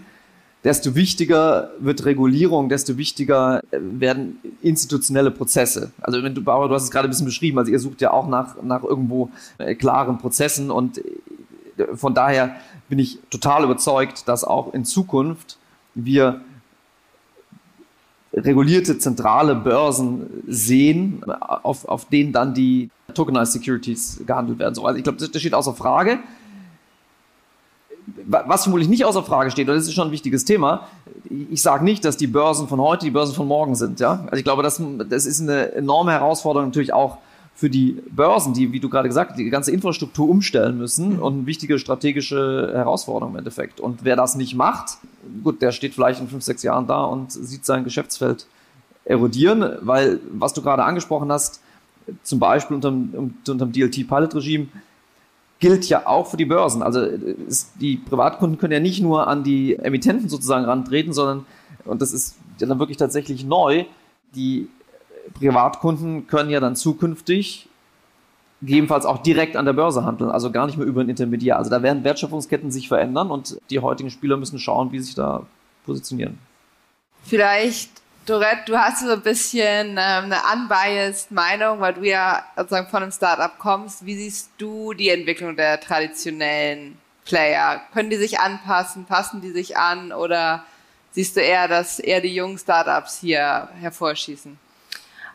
desto 0.65 0.95
wichtiger 0.95 1.71
wird 1.79 2.05
Regulierung, 2.05 2.69
desto 2.69 2.97
wichtiger 2.97 3.63
äh, 3.71 3.79
werden 3.81 4.39
institutionelle 4.63 5.31
Prozesse. 5.31 5.93
Also 6.01 6.23
wenn 6.23 6.35
du, 6.35 6.43
Bauer, 6.43 6.69
du 6.69 6.75
hast 6.75 6.85
es 6.85 6.91
gerade 6.91 7.07
ein 7.07 7.11
bisschen 7.11 7.27
beschrieben, 7.27 7.59
also 7.59 7.71
ihr 7.71 7.79
sucht 7.79 8.01
ja 8.01 8.13
auch 8.13 8.29
nach, 8.29 8.61
nach 8.63 8.83
irgendwo 8.83 9.31
äh, 9.59 9.75
klaren 9.75 10.19
Prozessen 10.19 10.71
und 10.71 11.01
von 11.95 12.15
daher 12.15 12.57
bin 12.89 12.99
ich 12.99 13.19
total 13.31 13.65
überzeugt, 13.65 14.29
dass 14.29 14.45
auch 14.45 14.75
in 14.75 14.85
Zukunft 14.85 15.59
wir 15.95 16.41
regulierte 18.33 18.99
zentrale 18.99 19.55
Börsen 19.55 20.45
sehen, 20.47 21.25
auf, 21.41 21.89
auf 21.89 22.05
denen 22.07 22.33
dann 22.33 22.55
die 22.55 22.91
Tokenized 23.15 23.53
Securities 23.53 24.23
gehandelt 24.27 24.59
werden. 24.59 24.75
So, 24.75 24.85
also 24.85 24.97
ich 24.97 25.03
glaube, 25.03 25.19
das, 25.19 25.31
das 25.31 25.41
steht 25.41 25.55
außer 25.55 25.75
Frage 25.75 26.19
was 28.27 28.63
vermutlich 28.63 28.89
nicht 28.89 29.05
außer 29.05 29.23
Frage 29.23 29.51
steht, 29.51 29.69
und 29.69 29.75
das 29.75 29.85
ist 29.85 29.95
schon 29.95 30.09
ein 30.09 30.13
wichtiges 30.13 30.45
Thema, 30.45 30.89
ich 31.29 31.61
sage 31.63 31.85
nicht, 31.85 32.05
dass 32.05 32.17
die 32.17 32.27
Börsen 32.27 32.69
von 32.69 32.81
heute 32.81 33.05
die 33.05 33.11
Börsen 33.11 33.35
von 33.35 33.47
morgen 33.47 33.75
sind. 33.75 34.01
Ja? 34.01 34.25
Also 34.27 34.37
ich 34.37 34.45
glaube, 34.45 34.63
das, 34.63 34.81
das 35.09 35.27
ist 35.27 35.41
eine 35.41 35.73
enorme 35.73 36.13
Herausforderung 36.13 36.69
natürlich 36.69 36.93
auch 36.93 37.19
für 37.59 37.69
die 37.69 38.01
Börsen, 38.13 38.55
die, 38.55 38.71
wie 38.71 38.79
du 38.79 38.89
gerade 38.89 39.09
gesagt 39.09 39.33
hast, 39.33 39.37
die 39.37 39.51
ganze 39.51 39.73
Infrastruktur 39.73 40.29
umstellen 40.29 40.79
müssen 40.79 41.15
mhm. 41.15 41.23
und 41.23 41.35
eine 41.39 41.47
wichtige 41.47 41.81
strategische 41.81 42.71
Herausforderung 42.73 43.35
im 43.35 43.39
Endeffekt. 43.41 43.81
Und 43.81 44.05
wer 44.05 44.15
das 44.15 44.37
nicht 44.37 44.55
macht, 44.55 44.99
gut, 45.43 45.61
der 45.61 45.73
steht 45.73 45.93
vielleicht 45.93 46.21
in 46.21 46.29
fünf, 46.29 46.45
sechs 46.45 46.63
Jahren 46.63 46.87
da 46.87 47.03
und 47.03 47.33
sieht 47.33 47.67
sein 47.67 47.83
Geschäftsfeld 47.83 48.47
erodieren, 49.05 49.77
weil, 49.81 50.21
was 50.31 50.55
du 50.55 50.63
gerade 50.63 50.85
angesprochen 50.85 51.33
hast, 51.33 51.61
zum 52.23 52.39
Beispiel 52.39 52.77
unter, 52.77 52.91
unter 52.91 53.57
dem 53.57 53.73
DLT-Pilot-Regime, 53.73 54.69
gilt 55.59 55.89
ja 55.89 56.07
auch 56.07 56.29
für 56.29 56.37
die 56.37 56.45
Börsen. 56.45 56.85
Also 56.85 57.09
die 57.81 57.97
Privatkunden 57.97 58.57
können 58.59 58.75
ja 58.75 58.79
nicht 58.79 59.03
nur 59.03 59.27
an 59.27 59.43
die 59.43 59.75
Emittenten 59.75 60.29
sozusagen 60.29 60.65
rantreten, 60.65 61.13
sondern, 61.13 61.45
und 61.85 62.03
das 62.03 62.13
ist 62.13 62.37
ja 62.61 62.69
dann 62.69 62.79
wirklich 62.79 62.99
tatsächlich 62.99 63.45
neu, 63.45 63.85
die 64.37 64.69
Privatkunden 65.35 66.27
können 66.27 66.51
ja 66.51 66.61
dann 66.61 66.77
zukünftig 66.77 67.69
gegebenenfalls 68.61 69.07
auch 69.07 69.19
direkt 69.19 69.57
an 69.57 69.65
der 69.65 69.73
Börse 69.73 70.05
handeln, 70.05 70.31
also 70.31 70.51
gar 70.51 70.67
nicht 70.67 70.77
mehr 70.77 70.87
über 70.87 71.01
ein 71.01 71.09
Intermediär. 71.09 71.59
Also 71.59 71.71
da 71.71 71.83
werden 71.83 72.03
Wertschöpfungsketten 72.05 72.71
sich 72.71 72.89
verändern 72.89 73.31
und 73.31 73.59
die 73.71 73.79
heutigen 73.79 74.11
Spieler 74.11 74.37
müssen 74.37 74.59
schauen, 74.59 74.91
wie 74.91 74.99
sie 74.99 75.07
sich 75.07 75.15
da 75.15 75.45
positionieren. 75.87 76.39
Vielleicht 77.23 77.91
Dorette, 78.29 78.63
du 78.67 78.77
hast 78.77 79.01
so 79.01 79.13
ein 79.13 79.23
bisschen 79.23 79.93
ähm, 79.93 79.97
eine 79.97 80.37
unbiased 80.53 81.31
Meinung, 81.31 81.81
weil 81.81 81.95
du 81.95 82.03
ja 82.03 82.45
sozusagen 82.57 82.89
von 82.89 83.03
einem 83.03 83.13
Startup 83.13 83.59
kommst. 83.59 84.05
Wie 84.05 84.17
siehst 84.17 84.51
du 84.59 84.93
die 84.93 85.09
Entwicklung 85.09 85.57
der 85.57 85.81
traditionellen 85.81 86.99
Player? 87.25 87.81
Können 87.95 88.11
die 88.11 88.17
sich 88.17 88.39
anpassen? 88.39 89.07
Passen 89.07 89.41
die 89.41 89.53
sich 89.53 89.79
an? 89.79 90.13
Oder 90.13 90.65
siehst 91.13 91.37
du 91.37 91.41
eher, 91.41 91.69
dass 91.69 92.01
eher 92.01 92.21
die 92.21 92.35
jungen 92.35 92.59
Startups 92.59 93.19
hier 93.21 93.69
hervorschießen? 93.81 94.59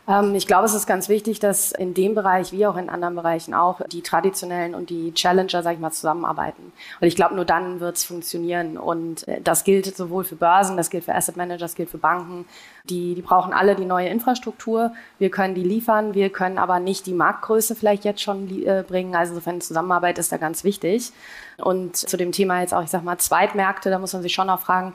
Ähm, 0.06 0.34
ich 0.34 0.46
glaube, 0.46 0.66
es 0.66 0.74
ist 0.74 0.86
ganz 0.86 1.08
wichtig, 1.08 1.40
dass 1.40 1.72
in 1.72 1.94
dem 1.94 2.14
Bereich 2.14 2.52
wie 2.52 2.66
auch 2.66 2.76
in 2.76 2.90
anderen 2.90 3.14
Bereichen 3.14 3.54
auch 3.54 3.80
die 3.88 4.02
traditionellen 4.02 4.74
und 4.74 4.90
die 4.90 5.12
Challenger, 5.14 5.62
sag 5.62 5.74
ich 5.74 5.78
mal, 5.78 5.92
zusammenarbeiten. 5.92 6.72
Und 7.00 7.06
ich 7.06 7.16
glaube, 7.16 7.34
nur 7.34 7.44
dann 7.44 7.80
wird 7.80 7.96
es 7.96 8.04
funktionieren. 8.04 8.76
Und 8.76 9.26
äh, 9.28 9.40
das 9.40 9.64
gilt 9.64 9.96
sowohl 9.96 10.24
für 10.24 10.36
Börsen, 10.36 10.76
das 10.76 10.90
gilt 10.90 11.04
für 11.04 11.14
Asset 11.14 11.36
Managers, 11.36 11.72
das 11.72 11.74
gilt 11.74 11.90
für 11.90 11.98
Banken. 11.98 12.44
Die, 12.90 13.14
die 13.14 13.22
brauchen 13.22 13.54
alle 13.54 13.76
die 13.76 13.86
neue 13.86 14.08
Infrastruktur. 14.08 14.92
Wir 15.18 15.30
können 15.30 15.54
die 15.54 15.64
liefern, 15.64 16.14
wir 16.14 16.28
können 16.28 16.58
aber 16.58 16.80
nicht 16.80 17.06
die 17.06 17.14
Marktgröße 17.14 17.74
vielleicht 17.74 18.04
jetzt 18.04 18.20
schon 18.20 18.48
äh, 18.66 18.84
bringen. 18.86 19.14
Also 19.14 19.32
insofern 19.32 19.60
Zusammenarbeit 19.62 20.18
ist 20.18 20.32
da 20.32 20.36
ganz 20.36 20.64
wichtig. 20.64 21.12
Und 21.56 21.96
zu 21.96 22.16
dem 22.16 22.32
Thema 22.32 22.60
jetzt 22.60 22.74
auch, 22.74 22.82
ich 22.82 22.90
sag 22.90 23.04
mal, 23.04 23.16
Zweitmärkte, 23.16 23.88
da 23.88 23.98
muss 23.98 24.12
man 24.12 24.22
sich 24.22 24.34
schon 24.34 24.50
auch 24.50 24.60
fragen, 24.60 24.92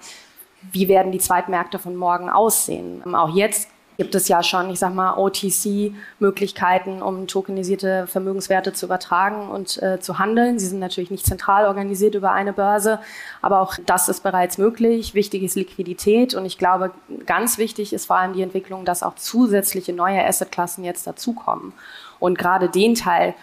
wie 0.71 0.87
werden 0.87 1.11
die 1.11 1.19
Zweitmärkte 1.19 1.79
von 1.79 1.95
morgen 1.95 2.29
aussehen? 2.29 3.15
Auch 3.15 3.33
jetzt 3.33 3.69
gibt 3.99 4.15
es 4.15 4.29
ja 4.29 4.41
schon, 4.43 4.69
ich 4.69 4.79
sag 4.79 4.93
mal, 4.93 5.17
OTC-Möglichkeiten, 5.17 7.01
um 7.01 7.27
tokenisierte 7.27 8.07
Vermögenswerte 8.07 8.71
zu 8.71 8.85
übertragen 8.85 9.49
und 9.49 9.83
äh, 9.83 9.99
zu 9.99 10.17
handeln. 10.17 10.57
Sie 10.57 10.67
sind 10.67 10.79
natürlich 10.79 11.11
nicht 11.11 11.25
zentral 11.25 11.65
organisiert 11.65 12.15
über 12.15 12.31
eine 12.31 12.53
Börse, 12.53 12.99
aber 13.41 13.59
auch 13.59 13.75
das 13.85 14.07
ist 14.07 14.23
bereits 14.23 14.57
möglich. 14.57 15.15
Wichtig 15.15 15.43
ist 15.43 15.55
Liquidität 15.55 16.33
und 16.33 16.45
ich 16.45 16.57
glaube, 16.57 16.91
ganz 17.25 17.57
wichtig 17.57 17.91
ist 17.91 18.05
vor 18.05 18.15
allem 18.15 18.31
die 18.31 18.41
Entwicklung, 18.41 18.85
dass 18.85 19.03
auch 19.03 19.15
zusätzliche 19.15 19.91
neue 19.91 20.25
Assetklassen 20.25 20.85
jetzt 20.85 21.05
dazukommen. 21.05 21.73
Und 22.19 22.37
gerade 22.37 22.69
den 22.69 22.95
Teil 22.95 23.33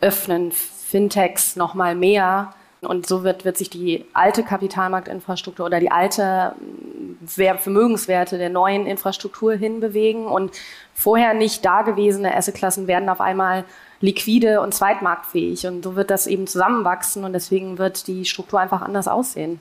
öffnen 0.00 0.52
Fintechs 0.52 1.56
noch 1.56 1.74
mal 1.74 1.96
mehr 1.96 2.54
und 2.86 3.06
so 3.06 3.24
wird, 3.24 3.44
wird 3.44 3.56
sich 3.56 3.70
die 3.70 4.04
alte 4.12 4.42
Kapitalmarktinfrastruktur 4.42 5.66
oder 5.66 5.80
die 5.80 5.90
alte 5.90 6.54
Vermögenswerte 7.26 8.38
der 8.38 8.50
neuen 8.50 8.86
Infrastruktur 8.86 9.54
hinbewegen. 9.54 10.26
Und 10.26 10.52
vorher 10.94 11.34
nicht 11.34 11.64
dagewesene 11.64 12.34
Assetklassen 12.34 12.86
werden 12.86 13.08
auf 13.08 13.20
einmal 13.20 13.64
liquide 14.00 14.60
und 14.60 14.74
zweitmarktfähig. 14.74 15.66
Und 15.66 15.82
so 15.82 15.96
wird 15.96 16.10
das 16.10 16.26
eben 16.26 16.46
zusammenwachsen 16.46 17.24
und 17.24 17.32
deswegen 17.32 17.78
wird 17.78 18.06
die 18.06 18.24
Struktur 18.24 18.60
einfach 18.60 18.82
anders 18.82 19.08
aussehen. 19.08 19.60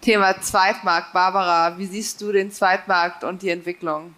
Thema 0.00 0.40
Zweitmarkt. 0.40 1.12
Barbara, 1.12 1.78
wie 1.78 1.86
siehst 1.86 2.20
du 2.20 2.32
den 2.32 2.50
Zweitmarkt 2.50 3.24
und 3.24 3.42
die 3.42 3.50
Entwicklung? 3.50 4.14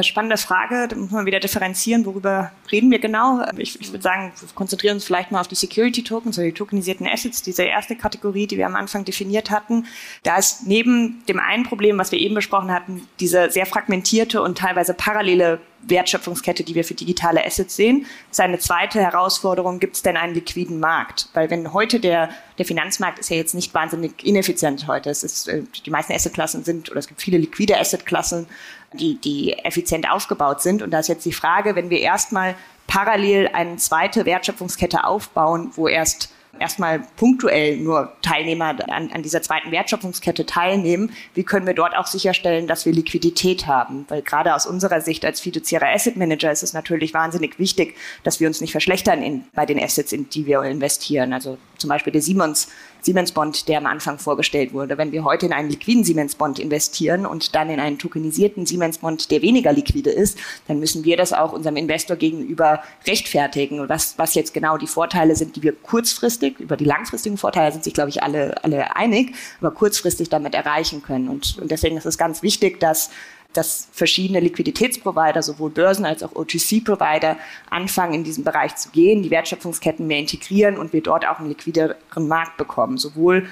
Spannende 0.00 0.38
Frage. 0.38 0.88
Da 0.88 0.96
muss 0.96 1.10
man 1.10 1.26
wieder 1.26 1.38
differenzieren, 1.38 2.06
worüber 2.06 2.50
reden 2.70 2.90
wir 2.90 2.98
genau. 2.98 3.44
Ich, 3.58 3.78
ich 3.78 3.92
würde 3.92 4.02
sagen, 4.02 4.32
wir 4.40 4.48
konzentrieren 4.54 4.94
uns 4.94 5.04
vielleicht 5.04 5.30
mal 5.30 5.40
auf 5.40 5.48
die 5.48 5.54
Security 5.54 6.02
Tokens 6.02 6.38
oder 6.38 6.46
die 6.46 6.54
tokenisierten 6.54 7.06
Assets, 7.06 7.42
diese 7.42 7.64
erste 7.64 7.94
Kategorie, 7.94 8.46
die 8.46 8.56
wir 8.56 8.64
am 8.64 8.74
Anfang 8.74 9.04
definiert 9.04 9.50
hatten. 9.50 9.86
Da 10.22 10.38
ist 10.38 10.66
neben 10.66 11.22
dem 11.28 11.38
einen 11.38 11.64
Problem, 11.64 11.98
was 11.98 12.10
wir 12.10 12.18
eben 12.18 12.34
besprochen 12.34 12.72
hatten, 12.72 13.06
diese 13.20 13.50
sehr 13.50 13.66
fragmentierte 13.66 14.40
und 14.40 14.56
teilweise 14.56 14.94
parallele 14.94 15.60
Wertschöpfungskette, 15.82 16.64
die 16.64 16.74
wir 16.74 16.84
für 16.84 16.94
digitale 16.94 17.44
Assets 17.44 17.76
sehen. 17.76 18.06
Ist 18.30 18.40
eine 18.40 18.58
zweite 18.58 19.00
Herausforderung, 19.00 19.80
gibt 19.80 19.96
es 19.96 20.02
denn 20.02 20.16
einen 20.16 20.34
liquiden 20.34 20.80
Markt? 20.80 21.28
Weil 21.34 21.50
wenn 21.50 21.72
heute 21.72 22.00
der, 22.00 22.30
der 22.58 22.64
Finanzmarkt 22.64 23.18
ist 23.18 23.30
ja 23.30 23.36
jetzt 23.36 23.54
nicht 23.54 23.74
wahnsinnig 23.74 24.24
ineffizient 24.24 24.86
heute. 24.86 25.10
Es 25.10 25.22
ist, 25.22 25.48
äh, 25.48 25.62
die 25.84 25.90
meisten 25.90 26.12
Assetklassen 26.12 26.64
sind, 26.64 26.90
oder 26.90 27.00
es 27.00 27.08
gibt 27.08 27.20
viele 27.20 27.38
liquide 27.38 27.78
Assetklassen, 27.78 28.46
die, 28.94 29.16
die 29.16 29.52
effizient 29.58 30.10
aufgebaut 30.10 30.62
sind. 30.62 30.82
Und 30.82 30.90
da 30.90 31.00
ist 31.00 31.08
jetzt 31.08 31.24
die 31.24 31.32
Frage, 31.32 31.74
wenn 31.74 31.90
wir 31.90 32.00
erstmal 32.00 32.54
parallel 32.86 33.48
eine 33.52 33.76
zweite 33.76 34.26
Wertschöpfungskette 34.26 35.04
aufbauen, 35.04 35.70
wo 35.74 35.88
erst 35.88 36.32
erstmal 36.58 37.00
punktuell 37.16 37.76
nur 37.78 38.12
Teilnehmer 38.22 38.76
an, 38.88 39.10
an, 39.10 39.22
dieser 39.22 39.42
zweiten 39.42 39.70
Wertschöpfungskette 39.70 40.46
teilnehmen, 40.46 41.10
wie 41.34 41.44
können 41.44 41.66
wir 41.66 41.74
dort 41.74 41.96
auch 41.96 42.06
sicherstellen, 42.06 42.66
dass 42.66 42.84
wir 42.84 42.92
Liquidität 42.92 43.66
haben? 43.66 44.04
Weil 44.08 44.22
gerade 44.22 44.54
aus 44.54 44.66
unserer 44.66 45.00
Sicht 45.00 45.24
als 45.24 45.40
fiduziärer 45.40 45.88
Asset 45.88 46.16
Manager 46.16 46.52
ist 46.52 46.62
es 46.62 46.72
natürlich 46.72 47.14
wahnsinnig 47.14 47.58
wichtig, 47.58 47.96
dass 48.22 48.40
wir 48.40 48.48
uns 48.48 48.60
nicht 48.60 48.72
verschlechtern 48.72 49.22
in, 49.22 49.44
bei 49.54 49.66
den 49.66 49.82
Assets, 49.82 50.12
in 50.12 50.28
die 50.28 50.46
wir 50.46 50.62
investieren. 50.62 51.32
Also 51.32 51.58
zum 51.78 51.88
Beispiel 51.88 52.12
der 52.12 52.22
Siemens 52.22 52.68
Siemens-Bond, 53.02 53.68
der 53.68 53.78
am 53.78 53.86
Anfang 53.86 54.18
vorgestellt 54.18 54.72
wurde. 54.72 54.96
Wenn 54.96 55.12
wir 55.12 55.24
heute 55.24 55.46
in 55.46 55.52
einen 55.52 55.68
liquiden 55.68 56.04
Siemens-Bond 56.04 56.58
investieren 56.58 57.26
und 57.26 57.54
dann 57.54 57.68
in 57.70 57.80
einen 57.80 57.98
tokenisierten 57.98 58.66
Siemens-Bond, 58.66 59.30
der 59.30 59.42
weniger 59.42 59.72
liquide 59.72 60.10
ist, 60.10 60.38
dann 60.68 60.78
müssen 60.78 61.04
wir 61.04 61.16
das 61.16 61.32
auch 61.32 61.52
unserem 61.52 61.76
Investor 61.76 62.16
gegenüber 62.16 62.82
rechtfertigen. 63.06 63.88
was, 63.88 64.18
was 64.18 64.34
jetzt 64.34 64.54
genau 64.54 64.78
die 64.78 64.86
Vorteile 64.86 65.36
sind, 65.36 65.56
die 65.56 65.62
wir 65.62 65.72
kurzfristig, 65.72 66.60
über 66.60 66.76
die 66.76 66.84
langfristigen 66.84 67.36
Vorteile 67.36 67.72
sind 67.72 67.84
sich, 67.84 67.94
glaube 67.94 68.10
ich, 68.10 68.22
alle, 68.22 68.62
alle 68.64 68.96
einig, 68.96 69.34
aber 69.60 69.72
kurzfristig 69.72 70.28
damit 70.28 70.54
erreichen 70.54 71.02
können. 71.02 71.28
Und, 71.28 71.58
und 71.60 71.70
deswegen 71.70 71.96
ist 71.96 72.06
es 72.06 72.18
ganz 72.18 72.42
wichtig, 72.42 72.80
dass 72.80 73.10
dass 73.52 73.88
verschiedene 73.92 74.40
Liquiditätsprovider, 74.40 75.42
sowohl 75.42 75.70
Börsen 75.70 76.04
als 76.04 76.22
auch 76.22 76.34
OTC-Provider, 76.34 77.36
anfangen, 77.70 78.14
in 78.14 78.24
diesen 78.24 78.44
Bereich 78.44 78.76
zu 78.76 78.90
gehen, 78.90 79.22
die 79.22 79.30
Wertschöpfungsketten 79.30 80.06
mehr 80.06 80.18
integrieren 80.18 80.76
und 80.76 80.92
wir 80.92 81.02
dort 81.02 81.26
auch 81.26 81.38
einen 81.38 81.48
liquideren 81.48 81.96
Markt 82.28 82.56
bekommen, 82.56 82.98
sowohl 82.98 83.46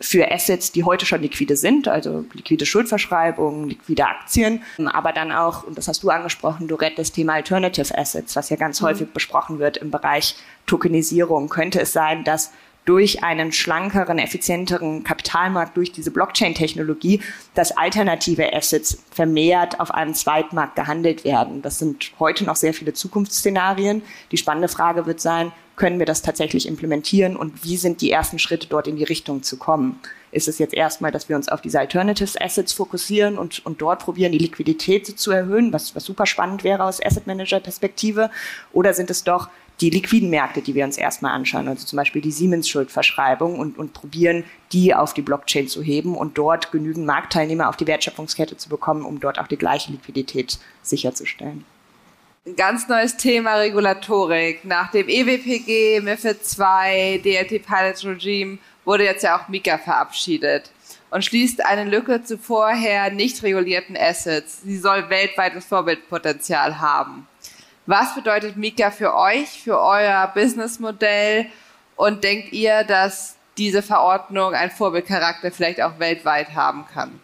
für 0.00 0.30
Assets, 0.30 0.70
die 0.72 0.84
heute 0.84 1.06
schon 1.06 1.22
liquide 1.22 1.56
sind, 1.56 1.88
also 1.88 2.24
liquide 2.32 2.66
Schuldverschreibungen, 2.66 3.68
liquide 3.68 4.06
Aktien, 4.06 4.62
aber 4.92 5.12
dann 5.12 5.32
auch, 5.32 5.64
und 5.64 5.76
das 5.76 5.88
hast 5.88 6.02
du 6.02 6.10
angesprochen, 6.10 6.68
Dorette, 6.68 6.96
das 6.96 7.12
Thema 7.12 7.34
Alternative 7.34 7.96
Assets, 7.96 8.36
was 8.36 8.48
ja 8.50 8.56
ganz 8.56 8.80
mhm. 8.80 8.86
häufig 8.86 9.08
besprochen 9.08 9.58
wird 9.58 9.76
im 9.78 9.90
Bereich 9.90 10.36
Tokenisierung. 10.66 11.48
Könnte 11.48 11.80
es 11.80 11.92
sein, 11.92 12.22
dass 12.24 12.52
durch 12.88 13.22
einen 13.22 13.52
schlankeren, 13.52 14.18
effizienteren 14.18 15.04
Kapitalmarkt, 15.04 15.76
durch 15.76 15.92
diese 15.92 16.10
Blockchain-Technologie, 16.10 17.20
dass 17.52 17.76
alternative 17.76 18.54
Assets 18.54 19.02
vermehrt 19.10 19.78
auf 19.78 19.90
einem 19.90 20.14
Zweitmarkt 20.14 20.74
gehandelt 20.74 21.22
werden. 21.22 21.60
Das 21.60 21.78
sind 21.78 22.12
heute 22.18 22.44
noch 22.44 22.56
sehr 22.56 22.72
viele 22.72 22.94
Zukunftsszenarien. 22.94 24.00
Die 24.32 24.38
spannende 24.38 24.68
Frage 24.68 25.04
wird 25.04 25.20
sein, 25.20 25.52
können 25.76 25.98
wir 25.98 26.06
das 26.06 26.22
tatsächlich 26.22 26.66
implementieren 26.66 27.36
und 27.36 27.62
wie 27.62 27.76
sind 27.76 28.00
die 28.00 28.10
ersten 28.10 28.38
Schritte 28.38 28.68
dort 28.68 28.88
in 28.88 28.96
die 28.96 29.04
Richtung 29.04 29.42
zu 29.42 29.58
kommen? 29.58 30.00
Ist 30.32 30.48
es 30.48 30.58
jetzt 30.58 30.74
erstmal, 30.74 31.12
dass 31.12 31.28
wir 31.28 31.36
uns 31.36 31.50
auf 31.50 31.60
diese 31.60 31.78
Alternatives 31.78 32.40
Assets 32.40 32.72
fokussieren 32.72 33.36
und, 33.36 33.64
und 33.66 33.82
dort 33.82 34.00
probieren, 34.00 34.32
die 34.32 34.38
Liquidität 34.38 35.06
zu 35.06 35.30
erhöhen, 35.30 35.74
was, 35.74 35.94
was 35.94 36.04
super 36.04 36.24
spannend 36.24 36.64
wäre 36.64 36.84
aus 36.84 37.04
Asset 37.04 37.26
Manager 37.26 37.60
Perspektive? 37.60 38.30
Oder 38.72 38.94
sind 38.94 39.10
es 39.10 39.24
doch 39.24 39.50
die 39.80 39.90
liquiden 39.90 40.30
Märkte, 40.30 40.60
die 40.60 40.74
wir 40.74 40.84
uns 40.84 40.98
erstmal 40.98 41.32
anschauen, 41.32 41.68
also 41.68 41.86
zum 41.86 41.96
Beispiel 41.96 42.20
die 42.20 42.32
Siemens-Schuldverschreibung 42.32 43.58
und, 43.58 43.78
und 43.78 43.92
probieren, 43.92 44.44
die 44.72 44.94
auf 44.94 45.14
die 45.14 45.22
Blockchain 45.22 45.68
zu 45.68 45.82
heben 45.82 46.16
und 46.16 46.36
dort 46.36 46.72
genügend 46.72 47.06
Marktteilnehmer 47.06 47.68
auf 47.68 47.76
die 47.76 47.86
Wertschöpfungskette 47.86 48.56
zu 48.56 48.68
bekommen, 48.68 49.04
um 49.04 49.20
dort 49.20 49.38
auch 49.38 49.46
die 49.46 49.56
gleiche 49.56 49.92
Liquidität 49.92 50.58
sicherzustellen. 50.82 51.64
Ein 52.46 52.56
ganz 52.56 52.88
neues 52.88 53.16
Thema 53.16 53.56
Regulatorik. 53.56 54.64
Nach 54.64 54.90
dem 54.90 55.08
EWPG, 55.08 56.00
MIFID 56.00 56.38
II, 56.58 57.20
DLT 57.20 57.66
Pilot 57.66 58.04
Regime 58.04 58.58
wurde 58.84 59.04
jetzt 59.04 59.22
ja 59.22 59.38
auch 59.38 59.48
Mika 59.48 59.78
verabschiedet 59.78 60.70
und 61.10 61.24
schließt 61.24 61.64
eine 61.64 61.88
Lücke 61.88 62.22
zu 62.24 62.38
vorher 62.38 63.10
nicht 63.10 63.42
regulierten 63.42 63.96
Assets. 63.96 64.62
Sie 64.62 64.78
soll 64.78 65.08
weltweites 65.10 65.66
Vorbildpotenzial 65.66 66.80
haben. 66.80 67.26
Was 67.88 68.14
bedeutet 68.14 68.58
Mika 68.58 68.90
für 68.90 69.14
euch, 69.14 69.62
für 69.62 69.80
euer 69.80 70.30
Businessmodell? 70.34 71.46
Und 71.96 72.22
denkt 72.22 72.52
ihr, 72.52 72.84
dass 72.84 73.36
diese 73.56 73.80
Verordnung 73.80 74.52
einen 74.52 74.70
Vorbildcharakter 74.70 75.50
vielleicht 75.50 75.80
auch 75.80 75.98
weltweit 75.98 76.54
haben 76.54 76.84
kann? 76.92 77.18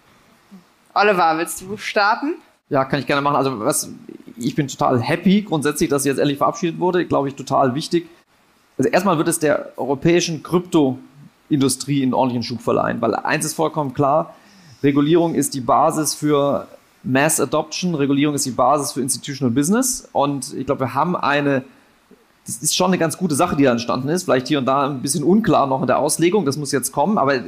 Oliver, 0.94 1.37
willst 1.37 1.61
du 1.61 1.77
starten? 1.77 2.37
Ja, 2.70 2.87
kann 2.87 2.98
ich 2.98 3.07
gerne 3.07 3.20
machen. 3.20 3.37
Also 3.37 3.61
was, 3.61 3.90
ich 4.38 4.55
bin 4.55 4.66
total 4.66 5.03
happy 5.03 5.42
grundsätzlich, 5.42 5.90
dass 5.90 6.05
sie 6.05 6.09
jetzt 6.09 6.18
endlich 6.18 6.38
verabschiedet 6.38 6.81
wurde. 6.81 7.05
Glaube 7.05 7.29
ich, 7.29 7.35
total 7.35 7.74
wichtig. 7.74 8.09
Also 8.79 8.88
erstmal 8.88 9.18
wird 9.18 9.29
es 9.29 9.38
der 9.38 9.74
europäischen 9.77 10.42
Kryptoindustrie 10.42 12.03
einen 12.03 12.14
ordentlichen 12.14 12.42
Schub 12.42 12.62
verleihen, 12.62 13.03
weil 13.03 13.14
eins 13.14 13.44
ist 13.44 13.53
vollkommen 13.53 13.92
klar, 13.92 14.35
Regulierung 14.83 15.35
ist 15.35 15.53
die 15.53 15.61
Basis 15.61 16.14
für 16.14 16.68
Mass 17.05 17.38
Adoption, 17.38 17.95
Regulierung 17.95 18.35
ist 18.35 18.47
die 18.47 18.51
Basis 18.51 18.93
für 18.93 19.01
Institutional 19.01 19.53
Business. 19.53 20.09
Und 20.12 20.55
ich 20.55 20.67
glaube, 20.67 20.81
wir 20.81 20.95
haben 20.95 21.14
eine, 21.17 21.64
das 22.47 22.57
ist 22.57 22.75
schon 22.75 22.88
eine 22.88 22.99
ganz 22.99 23.19
gute 23.19 23.35
Sache, 23.35 23.57
die 23.57 23.64
da 23.64 23.73
entstanden 23.73 24.09
ist. 24.09 24.25
Vielleicht 24.25 24.49
hier 24.49 24.59
und 24.59 24.67
da 24.67 24.87
ein 24.87 25.03
bisschen 25.03 25.23
unklar 25.23 25.67
noch 25.67 25.83
in 25.83 25.87
der 25.87 25.99
Auslegung, 25.99 26.45
das 26.45 26.57
muss 26.57 26.73
jetzt 26.73 26.93
kommen, 26.93 27.19
aber 27.19 27.40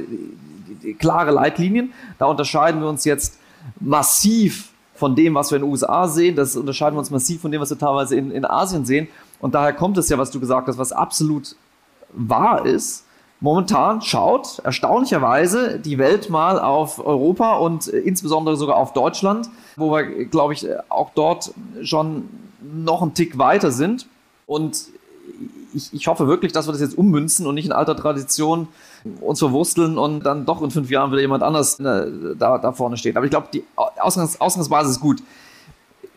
klare 0.99 1.31
Leitlinien. 1.31 1.91
Da 2.19 2.25
unterscheiden 2.25 2.81
wir 2.81 2.87
uns 2.87 3.03
jetzt 3.03 3.39
massiv 3.79 4.69
von 4.93 5.15
dem, 5.15 5.35
was 5.35 5.51
wir 5.51 5.57
in 5.57 5.63
den 5.63 5.71
USA 5.71 6.07
sehen. 6.07 6.35
Das 6.35 6.55
unterscheiden 6.55 6.95
wir 6.95 6.99
uns 6.99 7.11
massiv 7.11 7.41
von 7.41 7.51
dem, 7.51 7.61
was 7.61 7.69
wir 7.69 7.77
teilweise 7.77 8.15
in, 8.15 8.31
in 8.31 8.45
Asien 8.45 8.85
sehen. 8.85 9.07
Und 9.39 9.55
daher 9.55 9.73
kommt 9.73 9.97
es 9.97 10.09
ja, 10.09 10.17
was 10.17 10.31
du 10.31 10.39
gesagt 10.39 10.67
hast, 10.67 10.77
was 10.77 10.91
absolut 10.91 11.55
wahr 12.13 12.65
ist 12.65 13.06
Momentan 13.39 14.01
schaut 14.01 14.59
erstaunlicherweise 14.63 15.79
die 15.79 15.99
Welt 15.99 16.29
mal 16.29 16.59
auf 16.59 17.05
Europa 17.05 17.57
und 17.57 17.87
äh, 17.87 17.99
insbesondere 17.99 18.57
sogar 18.57 18.77
auf 18.77 18.93
Deutschland, 18.93 19.49
wo 19.75 19.91
wir, 19.91 20.25
glaube 20.25 20.53
ich, 20.53 20.65
auch 20.89 21.11
dort 21.13 21.53
schon 21.83 22.29
noch 22.61 23.03
einen 23.03 23.13
Tick 23.13 23.37
weiter 23.37 23.71
sind. 23.71 24.07
Und 24.47 24.87
ich, 25.73 25.93
ich, 25.93 26.07
hoffe 26.07 26.27
wirklich, 26.27 26.51
dass 26.51 26.67
wir 26.67 26.71
das 26.71 26.81
jetzt 26.81 26.97
ummünzen 26.97 27.45
und 27.45 27.55
nicht 27.55 27.65
in 27.65 27.71
alter 27.71 27.95
Tradition 27.95 28.67
uns 29.21 29.37
verwursteln 29.37 29.99
und 29.99 30.25
dann 30.25 30.45
doch 30.45 30.61
in 30.63 30.71
fünf 30.71 30.89
Jahren 30.89 31.11
wieder 31.11 31.21
jemand 31.21 31.43
anders 31.43 31.79
äh, 31.79 32.35
da, 32.37 32.57
da 32.57 32.71
vorne 32.71 32.97
steht. 32.97 33.15
Aber 33.17 33.25
ich 33.25 33.29
glaube, 33.29 33.49
die 33.53 33.63
Ausgangs 33.75 34.41
Ausgangsbasis 34.41 34.93
ist 34.93 34.99
gut. 34.99 35.21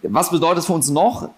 Was 0.03 0.31
bedeutet 0.31 0.61
es 0.61 0.67
für 0.67 0.73
uns 0.73 0.89
noch? 0.89 1.29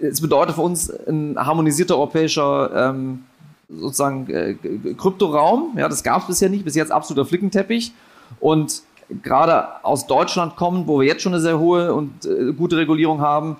Es 0.00 0.20
bedeutet 0.20 0.54
für 0.54 0.62
uns 0.62 0.90
ein 0.90 1.36
harmonisierter 1.36 1.96
europäischer 1.96 2.90
ähm, 2.90 3.24
sozusagen 3.68 4.28
äh, 4.30 4.54
Kryptoraum. 4.94 5.74
Ja, 5.76 5.88
das 5.88 6.02
gab 6.02 6.22
es 6.22 6.28
bisher 6.28 6.48
nicht, 6.48 6.64
bis 6.64 6.74
jetzt 6.74 6.92
absoluter 6.92 7.26
Flickenteppich. 7.26 7.92
Und 8.40 8.82
gerade 9.22 9.84
aus 9.84 10.06
Deutschland 10.06 10.56
kommen, 10.56 10.86
wo 10.86 11.00
wir 11.00 11.06
jetzt 11.06 11.22
schon 11.22 11.32
eine 11.32 11.42
sehr 11.42 11.58
hohe 11.58 11.94
und 11.94 12.24
äh, 12.26 12.52
gute 12.52 12.76
Regulierung 12.76 13.20
haben, 13.20 13.56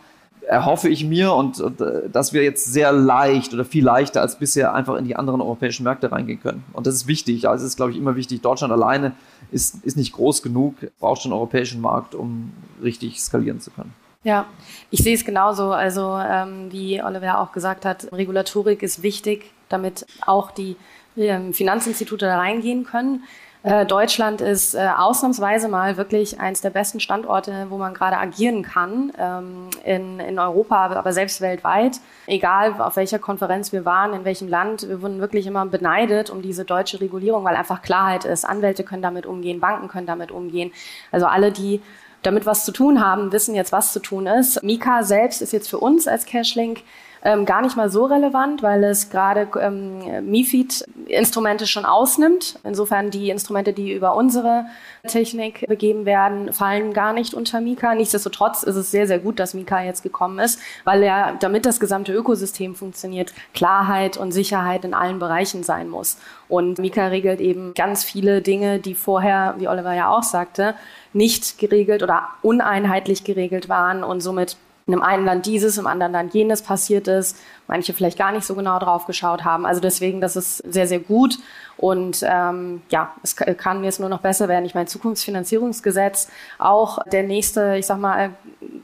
erhoffe 0.46 0.88
ich 0.88 1.04
mir 1.04 1.32
und, 1.32 1.60
und 1.60 1.80
äh, 1.80 2.08
dass 2.10 2.32
wir 2.32 2.44
jetzt 2.44 2.72
sehr 2.72 2.92
leicht 2.92 3.52
oder 3.52 3.64
viel 3.64 3.84
leichter 3.84 4.20
als 4.20 4.38
bisher 4.38 4.74
einfach 4.74 4.94
in 4.96 5.04
die 5.04 5.16
anderen 5.16 5.40
europäischen 5.40 5.82
Märkte 5.82 6.12
reingehen 6.12 6.40
können. 6.40 6.64
Und 6.72 6.86
das 6.86 6.94
ist 6.94 7.06
wichtig. 7.06 7.48
Also 7.48 7.64
es 7.64 7.72
ist, 7.72 7.76
glaube 7.76 7.92
ich, 7.92 7.98
immer 7.98 8.16
wichtig. 8.16 8.42
Deutschland 8.42 8.72
alleine 8.72 9.12
ist, 9.50 9.84
ist 9.84 9.96
nicht 9.96 10.12
groß 10.12 10.42
genug, 10.42 10.74
braucht 11.00 11.22
schon 11.22 11.32
einen 11.32 11.38
europäischen 11.38 11.80
Markt, 11.80 12.14
um 12.14 12.52
richtig 12.82 13.20
skalieren 13.20 13.60
zu 13.60 13.70
können. 13.70 13.92
Ja, 14.26 14.46
ich 14.90 15.04
sehe 15.04 15.14
es 15.14 15.24
genauso. 15.24 15.70
Also 15.70 16.18
ähm, 16.18 16.72
wie 16.72 17.00
Oliver 17.00 17.38
auch 17.38 17.52
gesagt 17.52 17.84
hat, 17.84 18.12
Regulatorik 18.12 18.82
ist 18.82 19.04
wichtig, 19.04 19.52
damit 19.68 20.04
auch 20.20 20.50
die 20.50 20.74
ähm, 21.16 21.54
Finanzinstitute 21.54 22.26
da 22.26 22.38
reingehen 22.38 22.84
können. 22.84 23.22
Äh, 23.62 23.86
Deutschland 23.86 24.40
ist 24.40 24.74
äh, 24.74 24.88
ausnahmsweise 24.96 25.68
mal 25.68 25.96
wirklich 25.96 26.40
eines 26.40 26.60
der 26.60 26.70
besten 26.70 26.98
Standorte, 26.98 27.66
wo 27.68 27.78
man 27.78 27.94
gerade 27.94 28.18
agieren 28.18 28.64
kann 28.64 29.12
ähm, 29.16 29.70
in, 29.84 30.18
in 30.18 30.40
Europa, 30.40 30.86
aber 30.86 31.12
selbst 31.12 31.40
weltweit. 31.40 32.00
Egal 32.26 32.74
auf 32.80 32.96
welcher 32.96 33.20
Konferenz 33.20 33.72
wir 33.72 33.84
waren, 33.84 34.12
in 34.12 34.24
welchem 34.24 34.48
Land, 34.48 34.88
wir 34.88 35.02
wurden 35.02 35.20
wirklich 35.20 35.46
immer 35.46 35.64
beneidet 35.66 36.30
um 36.30 36.42
diese 36.42 36.64
deutsche 36.64 37.00
Regulierung, 37.00 37.44
weil 37.44 37.54
einfach 37.54 37.80
Klarheit 37.80 38.24
ist. 38.24 38.44
Anwälte 38.44 38.82
können 38.82 39.02
damit 39.02 39.24
umgehen, 39.24 39.60
Banken 39.60 39.86
können 39.86 40.08
damit 40.08 40.32
umgehen. 40.32 40.72
Also 41.12 41.26
alle, 41.26 41.52
die 41.52 41.80
damit 42.22 42.46
was 42.46 42.64
zu 42.64 42.72
tun 42.72 43.04
haben, 43.04 43.32
wissen 43.32 43.54
jetzt, 43.54 43.72
was 43.72 43.92
zu 43.92 44.00
tun 44.00 44.26
ist. 44.26 44.62
Mika 44.62 45.02
selbst 45.02 45.42
ist 45.42 45.52
jetzt 45.52 45.68
für 45.68 45.78
uns 45.78 46.08
als 46.08 46.26
Cashlink 46.26 46.82
ähm, 47.26 47.44
gar 47.44 47.60
nicht 47.60 47.76
mal 47.76 47.90
so 47.90 48.04
relevant, 48.04 48.62
weil 48.62 48.84
es 48.84 49.10
gerade 49.10 49.48
ähm, 49.60 50.30
MIFID-Instrumente 50.30 51.66
schon 51.66 51.84
ausnimmt. 51.84 52.60
Insofern 52.62 53.10
die 53.10 53.30
Instrumente, 53.30 53.72
die 53.72 53.92
über 53.92 54.14
unsere 54.14 54.66
Technik 55.08 55.66
begeben 55.66 56.04
werden, 56.06 56.52
fallen 56.52 56.92
gar 56.92 57.12
nicht 57.12 57.34
unter 57.34 57.60
Mika. 57.60 57.96
Nichtsdestotrotz 57.96 58.62
ist 58.62 58.76
es 58.76 58.92
sehr, 58.92 59.08
sehr 59.08 59.18
gut, 59.18 59.40
dass 59.40 59.54
Mika 59.54 59.82
jetzt 59.82 60.04
gekommen 60.04 60.38
ist, 60.38 60.60
weil 60.84 61.02
ja, 61.02 61.32
damit 61.40 61.66
das 61.66 61.80
gesamte 61.80 62.12
Ökosystem 62.12 62.76
funktioniert, 62.76 63.34
Klarheit 63.54 64.16
und 64.16 64.30
Sicherheit 64.30 64.84
in 64.84 64.94
allen 64.94 65.18
Bereichen 65.18 65.64
sein 65.64 65.88
muss. 65.88 66.18
Und 66.48 66.78
Mika 66.78 67.08
regelt 67.08 67.40
eben 67.40 67.74
ganz 67.74 68.04
viele 68.04 68.40
Dinge, 68.40 68.78
die 68.78 68.94
vorher, 68.94 69.56
wie 69.58 69.66
Oliver 69.66 69.94
ja 69.94 70.10
auch 70.10 70.22
sagte, 70.22 70.76
nicht 71.12 71.58
geregelt 71.58 72.04
oder 72.04 72.28
uneinheitlich 72.42 73.24
geregelt 73.24 73.68
waren 73.68 74.04
und 74.04 74.20
somit 74.20 74.56
in 74.86 74.94
einem 74.94 75.02
einen 75.02 75.24
Land 75.24 75.46
dieses, 75.46 75.78
im 75.78 75.86
anderen 75.86 76.12
Land 76.12 76.34
jenes 76.34 76.62
passiert 76.62 77.08
ist, 77.08 77.36
manche 77.68 77.92
vielleicht 77.92 78.18
gar 78.18 78.32
nicht 78.32 78.44
so 78.44 78.54
genau 78.54 78.78
drauf 78.78 79.06
geschaut 79.06 79.44
haben. 79.44 79.66
Also 79.66 79.80
deswegen, 79.80 80.20
das 80.20 80.36
ist 80.36 80.58
sehr, 80.58 80.86
sehr 80.86 81.00
gut. 81.00 81.38
Und 81.76 82.24
ähm, 82.26 82.82
ja, 82.90 83.12
es 83.22 83.36
kann 83.36 83.84
jetzt 83.84 84.00
nur 84.00 84.08
noch 84.08 84.20
besser 84.20 84.48
werden. 84.48 84.64
Ich 84.64 84.74
meine, 84.74 84.86
Zukunftsfinanzierungsgesetz, 84.86 86.28
auch 86.58 86.98
der 87.04 87.22
nächste, 87.22 87.76
ich 87.76 87.86
sag 87.86 87.98
mal, 87.98 88.30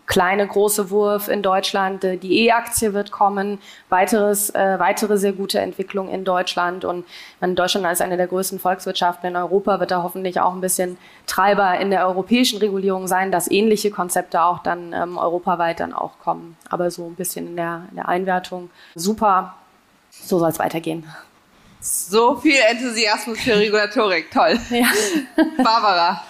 kleine, 0.07 0.47
große 0.47 0.91
Wurf 0.91 1.29
in 1.29 1.43
Deutschland. 1.43 2.05
Äh, 2.05 2.19
die 2.19 2.47
E-Aktie 2.47 2.93
wird 2.93 3.11
kommen, 3.11 3.59
weiteres, 3.89 4.51
äh, 4.51 4.79
weitere 4.79 5.17
sehr 5.17 5.33
gute 5.33 5.59
Entwicklung 5.59 6.11
in 6.11 6.25
Deutschland. 6.25 6.85
Und 6.85 7.07
meine, 7.41 7.55
Deutschland 7.55 7.87
als 7.87 8.03
eine 8.03 8.19
der 8.19 8.27
größten 8.27 8.59
Volkswirtschaften 8.59 9.31
in 9.31 9.37
Europa 9.37 9.81
wird 9.81 9.91
da 9.91 10.03
hoffentlich 10.03 10.41
auch 10.41 10.53
ein 10.53 10.61
bisschen 10.61 10.99
Treiber 11.27 11.79
in 11.79 11.91
der 11.91 12.07
europäischen 12.07 12.59
Regulierung 12.59 13.07
sein, 13.07 13.33
dass 13.33 13.51
ähnliche 13.51 13.91
Konzepte 13.91 14.43
auch 14.43 14.59
dann 14.59 14.93
ähm, 14.93 15.17
europaweit 15.17 15.81
dann 15.81 15.95
auch 15.95 16.19
kommen. 16.23 16.59
Aber 16.69 16.91
so 16.91 17.07
ein 17.07 17.15
bisschen 17.15 17.47
in 17.47 17.57
der, 17.57 17.87
in 17.89 17.97
der 17.97 18.09
Einwertung. 18.09 18.69
Super, 18.95 19.55
so 20.11 20.39
soll 20.39 20.51
es 20.51 20.59
weitergehen. 20.59 21.05
So 21.81 22.37
viel 22.37 22.61
Enthusiasmus 22.69 23.41
für 23.41 23.59
Regulatorik, 23.59 24.31
toll. 24.31 24.59
Ja. 24.71 24.87
Barbara. 25.65 26.23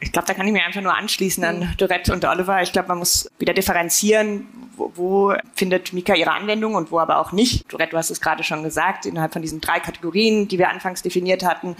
Ich 0.00 0.12
glaube, 0.12 0.28
da 0.28 0.34
kann 0.34 0.46
ich 0.46 0.52
mir 0.52 0.64
einfach 0.64 0.80
nur 0.80 0.96
anschließen 0.96 1.42
an 1.42 1.74
Dorette 1.76 2.12
und 2.12 2.24
Oliver. 2.24 2.62
Ich 2.62 2.70
glaube, 2.72 2.86
man 2.88 2.98
muss 2.98 3.28
wieder 3.38 3.52
differenzieren, 3.52 4.46
wo, 4.76 4.92
wo, 4.94 5.34
findet 5.54 5.92
Mika 5.92 6.14
ihre 6.14 6.30
Anwendung 6.30 6.76
und 6.76 6.92
wo 6.92 7.00
aber 7.00 7.18
auch 7.18 7.32
nicht. 7.32 7.64
Dorette, 7.72 7.90
du 7.90 7.96
hast 7.96 8.10
es 8.10 8.20
gerade 8.20 8.44
schon 8.44 8.62
gesagt, 8.62 9.06
innerhalb 9.06 9.32
von 9.32 9.42
diesen 9.42 9.60
drei 9.60 9.80
Kategorien, 9.80 10.46
die 10.46 10.58
wir 10.58 10.70
anfangs 10.70 11.02
definiert 11.02 11.44
hatten, 11.44 11.74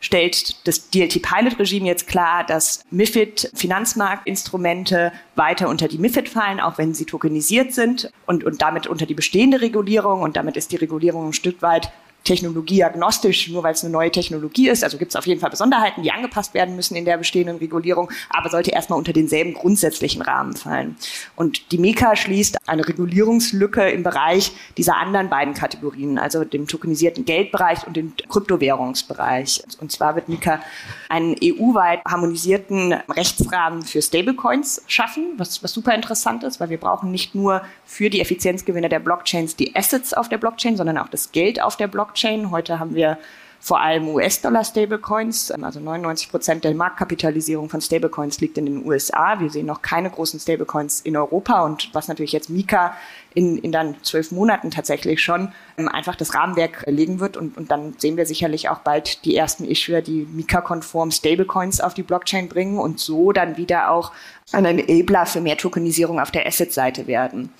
stellt 0.00 0.66
das 0.66 0.90
DLT-Pilot-Regime 0.90 1.86
jetzt 1.86 2.08
klar, 2.08 2.44
dass 2.44 2.84
MIFID-Finanzmarktinstrumente 2.90 5.12
weiter 5.36 5.70
unter 5.70 5.88
die 5.88 5.98
MIFID 5.98 6.28
fallen, 6.28 6.60
auch 6.60 6.76
wenn 6.76 6.92
sie 6.92 7.06
tokenisiert 7.06 7.72
sind 7.72 8.12
und, 8.26 8.44
und 8.44 8.60
damit 8.60 8.86
unter 8.86 9.06
die 9.06 9.14
bestehende 9.14 9.62
Regulierung. 9.62 10.20
Und 10.20 10.36
damit 10.36 10.58
ist 10.58 10.72
die 10.72 10.76
Regulierung 10.76 11.28
ein 11.28 11.32
Stück 11.32 11.62
weit 11.62 11.90
technologieagnostisch, 12.24 13.48
nur 13.48 13.62
weil 13.62 13.74
es 13.74 13.82
eine 13.82 13.92
neue 13.92 14.10
Technologie 14.10 14.68
ist. 14.68 14.84
Also 14.84 14.98
gibt 14.98 15.12
es 15.12 15.16
auf 15.16 15.26
jeden 15.26 15.40
Fall 15.40 15.50
Besonderheiten, 15.50 16.02
die 16.02 16.12
angepasst 16.12 16.54
werden 16.54 16.76
müssen 16.76 16.96
in 16.96 17.04
der 17.04 17.16
bestehenden 17.16 17.58
Regulierung, 17.58 18.10
aber 18.30 18.50
sollte 18.50 18.70
erstmal 18.70 18.98
unter 18.98 19.12
denselben 19.12 19.54
grundsätzlichen 19.54 20.22
Rahmen 20.22 20.56
fallen. 20.56 20.96
Und 21.36 21.72
die 21.72 21.78
Mika 21.78 22.16
schließt 22.16 22.68
eine 22.68 22.86
Regulierungslücke 22.86 23.88
im 23.90 24.02
Bereich 24.02 24.52
dieser 24.76 24.96
anderen 24.96 25.28
beiden 25.28 25.54
Kategorien, 25.54 26.18
also 26.18 26.44
dem 26.44 26.66
tokenisierten 26.66 27.24
Geldbereich 27.24 27.86
und 27.86 27.96
dem 27.96 28.12
Kryptowährungsbereich. 28.28 29.62
Und 29.80 29.92
zwar 29.92 30.14
wird 30.14 30.28
Mika 30.28 30.60
einen 31.08 31.36
EU-weit 31.42 32.04
harmonisierten 32.04 32.92
Rechtsrahmen 33.08 33.82
für 33.82 34.00
Stablecoins 34.00 34.82
schaffen, 34.86 35.34
was, 35.36 35.62
was 35.62 35.72
super 35.72 35.94
interessant 35.94 36.44
ist, 36.44 36.60
weil 36.60 36.70
wir 36.70 36.78
brauchen 36.78 37.10
nicht 37.10 37.34
nur 37.34 37.62
für 37.92 38.08
die 38.08 38.22
Effizienzgewinne 38.22 38.88
der 38.88 39.00
Blockchains 39.00 39.54
die 39.54 39.76
Assets 39.76 40.14
auf 40.14 40.30
der 40.30 40.38
Blockchain, 40.38 40.78
sondern 40.78 40.96
auch 40.96 41.08
das 41.08 41.30
Geld 41.30 41.60
auf 41.60 41.76
der 41.76 41.88
Blockchain. 41.88 42.50
Heute 42.50 42.78
haben 42.78 42.94
wir 42.94 43.18
vor 43.60 43.80
allem 43.80 44.08
US-Dollar-Stablecoins. 44.08 45.50
Also 45.50 45.78
99 45.78 46.30
Prozent 46.30 46.64
der 46.64 46.74
Marktkapitalisierung 46.74 47.68
von 47.68 47.82
Stablecoins 47.82 48.40
liegt 48.40 48.56
in 48.56 48.64
den 48.64 48.86
USA. 48.86 49.38
Wir 49.38 49.50
sehen 49.50 49.66
noch 49.66 49.82
keine 49.82 50.08
großen 50.08 50.40
Stablecoins 50.40 51.02
in 51.02 51.18
Europa 51.18 51.64
und 51.64 51.90
was 51.92 52.08
natürlich 52.08 52.32
jetzt 52.32 52.48
Mika 52.48 52.96
in, 53.34 53.58
in 53.58 53.72
dann 53.72 53.96
zwölf 54.02 54.30
Monaten 54.32 54.70
tatsächlich 54.70 55.22
schon 55.22 55.52
ähm, 55.76 55.88
einfach 55.88 56.16
das 56.16 56.34
Rahmenwerk 56.34 56.84
legen 56.86 57.20
wird 57.20 57.36
und, 57.36 57.56
und 57.56 57.70
dann 57.70 57.94
sehen 57.98 58.16
wir 58.16 58.26
sicherlich 58.26 58.68
auch 58.68 58.78
bald 58.78 59.24
die 59.24 59.36
ersten 59.36 59.64
Issuer, 59.64 60.02
die 60.02 60.26
Mika-konform 60.32 61.10
Stablecoins 61.10 61.80
auf 61.80 61.94
die 61.94 62.02
Blockchain 62.02 62.48
bringen 62.48 62.78
und 62.78 63.00
so 63.00 63.32
dann 63.32 63.56
wieder 63.56 63.90
auch 63.90 64.12
ein 64.52 64.64
Enabler 64.64 65.26
für 65.26 65.40
mehr 65.40 65.56
Tokenisierung 65.56 66.20
auf 66.20 66.30
der 66.30 66.46
Asset-Seite 66.46 67.06
werden. 67.06 67.50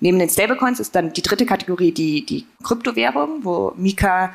Neben 0.00 0.18
den 0.18 0.28
Stablecoins 0.28 0.80
ist 0.80 0.94
dann 0.94 1.12
die 1.12 1.22
dritte 1.22 1.46
Kategorie 1.46 1.92
die, 1.92 2.26
die 2.26 2.46
Kryptowährung, 2.62 3.44
wo 3.44 3.72
Mika 3.76 4.32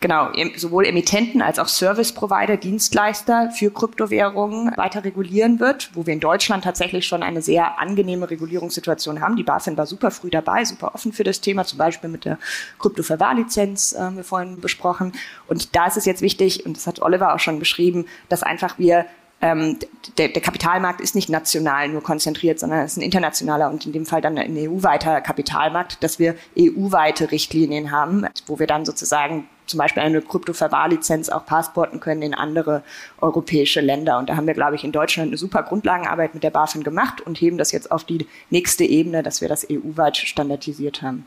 genau 0.00 0.30
sowohl 0.56 0.86
Emittenten 0.86 1.40
als 1.42 1.58
auch 1.58 1.68
Service-Provider, 1.68 2.56
Dienstleister 2.56 3.50
für 3.50 3.70
Kryptowährungen 3.70 4.76
weiter 4.76 5.04
regulieren 5.04 5.58
wird, 5.58 5.90
wo 5.94 6.06
wir 6.06 6.12
in 6.12 6.20
Deutschland 6.20 6.64
tatsächlich 6.64 7.06
schon 7.06 7.22
eine 7.22 7.42
sehr 7.42 7.78
angenehme 7.78 8.28
Regulierungssituation 8.28 9.20
haben. 9.20 9.36
Die 9.36 9.42
BaFin 9.42 9.76
war 9.76 9.86
super 9.86 10.10
früh 10.10 10.30
dabei, 10.30 10.64
super 10.64 10.94
offen 10.94 11.12
für 11.12 11.24
das 11.24 11.40
Thema, 11.40 11.64
zum 11.64 11.78
Beispiel 11.78 12.10
mit 12.10 12.24
der 12.24 12.38
Kryptoverwahrlizenz, 12.78 13.94
äh, 13.94 13.98
haben 13.98 14.16
wir 14.16 14.24
vorhin 14.24 14.60
besprochen. 14.60 15.12
Und 15.48 15.74
da 15.74 15.86
ist 15.86 15.96
es 15.96 16.04
jetzt 16.04 16.22
wichtig, 16.22 16.66
und 16.66 16.76
das 16.76 16.86
hat 16.86 17.00
Oliver 17.00 17.34
auch 17.34 17.40
schon 17.40 17.58
beschrieben, 17.58 18.06
dass 18.28 18.42
einfach 18.42 18.78
wir 18.78 19.06
ähm, 19.42 19.78
der, 20.16 20.28
der, 20.28 20.40
Kapitalmarkt 20.40 21.00
ist 21.02 21.14
nicht 21.14 21.28
national 21.28 21.88
nur 21.88 22.02
konzentriert, 22.02 22.58
sondern 22.58 22.80
es 22.80 22.92
ist 22.92 22.98
ein 22.98 23.02
internationaler 23.02 23.68
und 23.70 23.84
in 23.84 23.92
dem 23.92 24.06
Fall 24.06 24.22
dann 24.22 24.38
ein 24.38 24.56
EU-weiter 24.56 25.20
Kapitalmarkt, 25.20 26.02
dass 26.02 26.18
wir 26.18 26.36
EU-weite 26.58 27.30
Richtlinien 27.30 27.90
haben, 27.90 28.26
wo 28.46 28.58
wir 28.58 28.66
dann 28.66 28.86
sozusagen 28.86 29.46
zum 29.66 29.78
Beispiel 29.78 30.02
eine 30.02 30.22
Kryptoverwahrlizenz 30.22 31.28
auch 31.28 31.44
passporten 31.44 32.00
können 32.00 32.22
in 32.22 32.34
andere 32.34 32.82
europäische 33.20 33.80
Länder. 33.80 34.18
Und 34.18 34.30
da 34.30 34.36
haben 34.36 34.46
wir, 34.46 34.54
glaube 34.54 34.76
ich, 34.76 34.84
in 34.84 34.92
Deutschland 34.92 35.28
eine 35.28 35.36
super 35.36 35.62
Grundlagenarbeit 35.64 36.34
mit 36.34 36.42
der 36.42 36.50
BaFin 36.50 36.82
gemacht 36.82 37.20
und 37.20 37.38
heben 37.38 37.58
das 37.58 37.72
jetzt 37.72 37.90
auf 37.90 38.04
die 38.04 38.26
nächste 38.48 38.84
Ebene, 38.84 39.22
dass 39.22 39.40
wir 39.40 39.48
das 39.48 39.66
EU-weit 39.70 40.16
standardisiert 40.16 41.02
haben. 41.02 41.26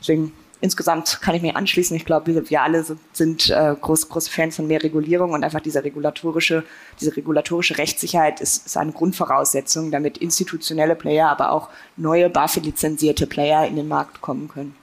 Deswegen 0.00 0.32
insgesamt 0.60 1.20
kann 1.20 1.34
ich 1.34 1.42
mir 1.42 1.56
anschließen. 1.56 1.96
Ich 1.96 2.04
glaube, 2.04 2.48
wir, 2.48 2.62
alle 2.62 2.84
sind, 3.12 3.50
äh, 3.50 3.74
groß, 3.80 4.08
große 4.08 4.30
Fans 4.30 4.56
von 4.56 4.66
mehr 4.66 4.82
Regulierung 4.82 5.32
und 5.32 5.44
einfach 5.44 5.60
diese 5.60 5.84
regulatorische, 5.84 6.64
diese 7.00 7.16
regulatorische 7.16 7.78
Rechtssicherheit 7.78 8.40
ist, 8.40 8.66
ist 8.66 8.76
eine 8.76 8.92
Grundvoraussetzung, 8.92 9.90
damit 9.90 10.18
institutionelle 10.18 10.94
Player, 10.94 11.28
aber 11.28 11.52
auch 11.52 11.68
neue 11.96 12.30
BaFin-lizenzierte 12.30 13.26
Player 13.26 13.66
in 13.66 13.76
den 13.76 13.88
Markt 13.88 14.20
kommen 14.20 14.48
können. 14.48 14.74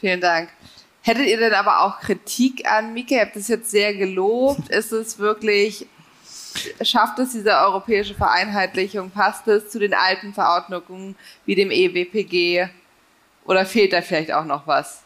Vielen 0.00 0.20
Dank. 0.20 0.50
Hättet 1.02 1.26
ihr 1.26 1.36
denn 1.36 1.52
aber 1.52 1.82
auch 1.82 2.00
Kritik 2.00 2.66
an 2.66 2.94
Mika? 2.94 3.16
Ihr 3.16 3.20
habt 3.20 3.36
es 3.36 3.48
jetzt 3.48 3.70
sehr 3.70 3.94
gelobt. 3.94 4.70
Ist 4.70 4.90
es 4.90 5.18
wirklich, 5.18 5.86
schafft 6.80 7.18
es 7.18 7.32
diese 7.32 7.50
europäische 7.50 8.14
Vereinheitlichung? 8.14 9.10
Passt 9.10 9.46
es 9.48 9.68
zu 9.68 9.78
den 9.78 9.92
alten 9.92 10.32
Verordnungen 10.32 11.14
wie 11.44 11.54
dem 11.54 11.70
EWPG? 11.70 12.68
Oder 13.44 13.66
fehlt 13.66 13.92
da 13.92 14.02
vielleicht 14.02 14.32
auch 14.32 14.44
noch 14.44 14.66
was? 14.66 15.04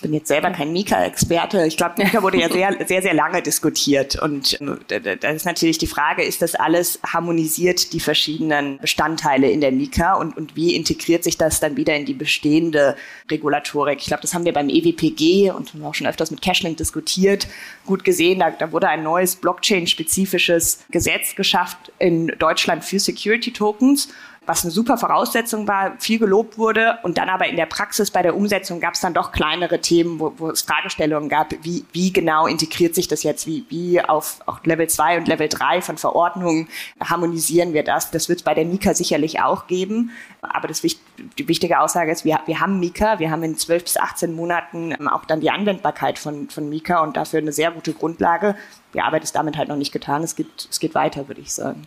bin 0.00 0.12
jetzt 0.12 0.28
selber 0.28 0.50
kein 0.50 0.72
Mika-Experte. 0.72 1.64
Ich 1.66 1.76
glaube, 1.76 1.94
Mika 1.98 2.22
wurde 2.22 2.38
ja 2.38 2.48
sehr, 2.52 2.76
sehr, 2.86 3.02
sehr 3.02 3.14
lange 3.14 3.42
diskutiert. 3.42 4.20
Und 4.20 4.60
äh, 4.60 5.16
da 5.16 5.30
ist 5.30 5.46
natürlich 5.46 5.78
die 5.78 5.86
Frage, 5.86 6.22
ist 6.22 6.42
das 6.42 6.54
alles 6.54 6.98
harmonisiert, 7.06 7.92
die 7.92 8.00
verschiedenen 8.00 8.78
Bestandteile 8.78 9.50
in 9.50 9.60
der 9.60 9.72
Mika 9.72 10.14
und, 10.14 10.36
und 10.36 10.56
wie 10.56 10.74
integriert 10.74 11.24
sich 11.24 11.38
das 11.38 11.60
dann 11.60 11.76
wieder 11.76 11.94
in 11.94 12.06
die 12.06 12.14
bestehende 12.14 12.96
Regulatorik? 13.30 13.98
Ich 14.00 14.06
glaube, 14.06 14.22
das 14.22 14.34
haben 14.34 14.44
wir 14.44 14.52
beim 14.52 14.68
EWPG 14.68 15.50
und 15.50 15.72
haben 15.72 15.84
auch 15.84 15.94
schon 15.94 16.06
öfters 16.06 16.30
mit 16.30 16.42
Cashlink 16.42 16.76
diskutiert, 16.76 17.46
gut 17.86 18.04
gesehen. 18.04 18.40
Da, 18.40 18.50
da 18.50 18.72
wurde 18.72 18.88
ein 18.88 19.02
neues 19.02 19.36
Blockchain-spezifisches 19.36 20.84
Gesetz 20.90 21.34
geschafft 21.36 21.92
in 21.98 22.28
Deutschland 22.38 22.84
für 22.84 22.98
Security-Tokens 22.98 24.08
was 24.48 24.64
eine 24.64 24.70
super 24.70 24.96
Voraussetzung 24.96 25.68
war, 25.68 25.92
viel 25.98 26.18
gelobt 26.18 26.56
wurde. 26.56 26.98
Und 27.02 27.18
dann 27.18 27.28
aber 27.28 27.46
in 27.46 27.56
der 27.56 27.66
Praxis 27.66 28.10
bei 28.10 28.22
der 28.22 28.34
Umsetzung 28.34 28.80
gab 28.80 28.94
es 28.94 29.00
dann 29.00 29.12
doch 29.12 29.30
kleinere 29.30 29.80
Themen, 29.80 30.18
wo, 30.18 30.32
wo 30.38 30.50
es 30.50 30.62
Fragestellungen 30.62 31.28
gab, 31.28 31.52
wie, 31.62 31.84
wie 31.92 32.12
genau 32.12 32.46
integriert 32.46 32.94
sich 32.94 33.08
das 33.08 33.22
jetzt, 33.22 33.46
wie, 33.46 33.66
wie 33.68 34.00
auf 34.00 34.40
auch 34.46 34.64
Level 34.64 34.88
2 34.88 35.18
und 35.18 35.28
Level 35.28 35.48
3 35.48 35.82
von 35.82 35.98
Verordnungen 35.98 36.68
harmonisieren 36.98 37.74
wir 37.74 37.84
das. 37.84 38.10
Das 38.10 38.28
wird 38.30 38.40
es 38.40 38.42
bei 38.42 38.54
der 38.54 38.64
Mika 38.64 38.94
sicherlich 38.94 39.40
auch 39.40 39.66
geben. 39.66 40.10
Aber 40.40 40.66
das, 40.66 40.80
die 40.80 41.48
wichtige 41.48 41.80
Aussage 41.80 42.10
ist, 42.10 42.24
wir, 42.24 42.40
wir 42.46 42.60
haben 42.60 42.80
Mika, 42.80 43.18
wir 43.18 43.30
haben 43.30 43.42
in 43.42 43.56
12 43.56 43.84
bis 43.84 43.96
18 43.98 44.32
Monaten 44.32 45.08
auch 45.08 45.26
dann 45.26 45.40
die 45.40 45.50
Anwendbarkeit 45.50 46.18
von, 46.18 46.48
von 46.48 46.68
Mika 46.70 47.02
und 47.02 47.18
dafür 47.18 47.40
eine 47.40 47.52
sehr 47.52 47.70
gute 47.70 47.92
Grundlage. 47.92 48.56
Die 48.94 49.02
Arbeit 49.02 49.24
ist 49.24 49.34
damit 49.34 49.58
halt 49.58 49.68
noch 49.68 49.76
nicht 49.76 49.92
getan. 49.92 50.22
Es 50.22 50.36
geht, 50.36 50.68
es 50.70 50.80
geht 50.80 50.94
weiter, 50.94 51.28
würde 51.28 51.42
ich 51.42 51.52
sagen. 51.52 51.86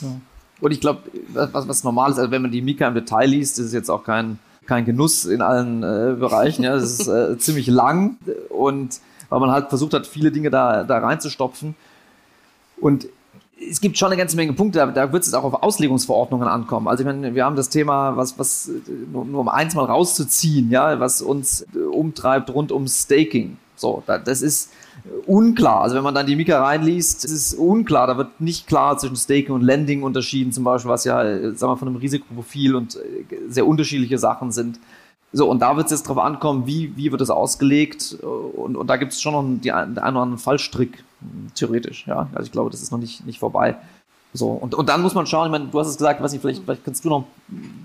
Ja. 0.00 0.20
Und 0.60 0.70
ich 0.70 0.80
glaube, 0.80 1.02
was, 1.32 1.68
was 1.68 1.84
normal 1.84 2.10
ist, 2.10 2.18
also 2.18 2.30
wenn 2.30 2.42
man 2.42 2.50
die 2.50 2.62
Mika 2.62 2.86
im 2.88 2.94
Detail 2.94 3.26
liest, 3.26 3.58
ist 3.58 3.66
es 3.66 3.72
jetzt 3.72 3.90
auch 3.90 4.04
kein, 4.04 4.38
kein 4.66 4.84
Genuss 4.84 5.24
in 5.24 5.42
allen 5.42 5.82
äh, 5.82 6.14
Bereichen. 6.18 6.62
Ja, 6.62 6.74
es 6.74 7.00
ist 7.00 7.08
äh, 7.08 7.36
ziemlich 7.38 7.66
lang 7.66 8.16
und 8.50 9.00
weil 9.28 9.40
man 9.40 9.50
halt 9.50 9.68
versucht 9.68 9.94
hat, 9.94 10.06
viele 10.06 10.30
Dinge 10.30 10.50
da, 10.50 10.84
da 10.84 10.98
reinzustopfen. 10.98 11.74
Und 12.80 13.06
es 13.70 13.80
gibt 13.80 13.98
schon 13.98 14.08
eine 14.08 14.16
ganze 14.16 14.36
Menge 14.36 14.52
Punkte, 14.52 14.78
da, 14.78 14.86
da 14.86 15.12
wird 15.12 15.24
es 15.24 15.34
auch 15.34 15.44
auf 15.44 15.62
Auslegungsverordnungen 15.62 16.48
ankommen. 16.48 16.88
Also 16.88 17.02
ich 17.02 17.06
meine, 17.06 17.34
wir 17.34 17.44
haben 17.44 17.56
das 17.56 17.68
Thema, 17.68 18.16
was, 18.16 18.38
was 18.38 18.70
nur, 19.10 19.24
nur 19.24 19.40
um 19.40 19.48
eins 19.48 19.74
mal 19.74 19.84
rauszuziehen, 19.84 20.70
ja, 20.70 21.00
was 21.00 21.22
uns 21.22 21.66
umtreibt 21.90 22.52
rund 22.52 22.72
um 22.72 22.86
Staking. 22.86 23.56
So, 23.76 24.02
das 24.06 24.42
ist 24.42 24.70
unklar. 25.26 25.82
Also 25.82 25.96
wenn 25.96 26.04
man 26.04 26.14
dann 26.14 26.26
die 26.26 26.36
Mika 26.36 26.62
reinliest, 26.62 27.24
ist 27.24 27.32
es 27.32 27.54
unklar. 27.54 28.06
Da 28.06 28.16
wird 28.16 28.40
nicht 28.40 28.66
klar 28.66 28.96
zwischen 28.98 29.16
Staking 29.16 29.54
und 29.54 29.62
Lending 29.62 30.02
unterschieden, 30.02 30.52
zum 30.52 30.64
Beispiel, 30.64 30.90
was 30.90 31.04
ja, 31.04 31.22
sagen 31.54 31.72
wir, 31.72 31.76
von 31.76 31.88
einem 31.88 31.96
Risikoprofil 31.98 32.74
und 32.74 32.96
äh, 32.96 33.00
sehr 33.48 33.66
unterschiedliche 33.66 34.18
Sachen 34.18 34.52
sind. 34.52 34.80
So, 35.32 35.50
und 35.50 35.60
da 35.60 35.76
wird 35.76 35.86
es 35.86 35.92
jetzt 35.92 36.08
darauf 36.08 36.22
ankommen, 36.22 36.66
wie, 36.66 36.96
wie 36.96 37.10
wird 37.10 37.20
das 37.20 37.30
ausgelegt. 37.30 38.16
Und, 38.22 38.76
und 38.76 38.86
da 38.86 38.96
gibt 38.96 39.12
es 39.12 39.20
schon 39.20 39.32
noch 39.32 39.42
die, 39.60 39.68
den 39.68 39.72
einen 39.72 39.96
oder 39.96 40.04
anderen 40.04 40.38
Fallstrick, 40.38 41.02
theoretisch. 41.56 42.06
Ja, 42.06 42.28
also 42.32 42.46
ich 42.46 42.52
glaube, 42.52 42.70
das 42.70 42.82
ist 42.82 42.92
noch 42.92 43.00
nicht, 43.00 43.26
nicht 43.26 43.40
vorbei. 43.40 43.76
So, 44.32 44.50
und, 44.50 44.74
und 44.74 44.88
dann 44.88 45.02
muss 45.02 45.14
man 45.14 45.26
schauen, 45.26 45.46
ich 45.46 45.52
meine, 45.52 45.66
du 45.66 45.78
hast 45.78 45.88
es 45.88 45.96
gesagt, 45.96 46.22
weiß 46.22 46.32
nicht, 46.32 46.40
vielleicht, 46.40 46.62
vielleicht 46.64 46.84
kannst 46.84 47.04
du 47.04 47.08
noch 47.08 47.24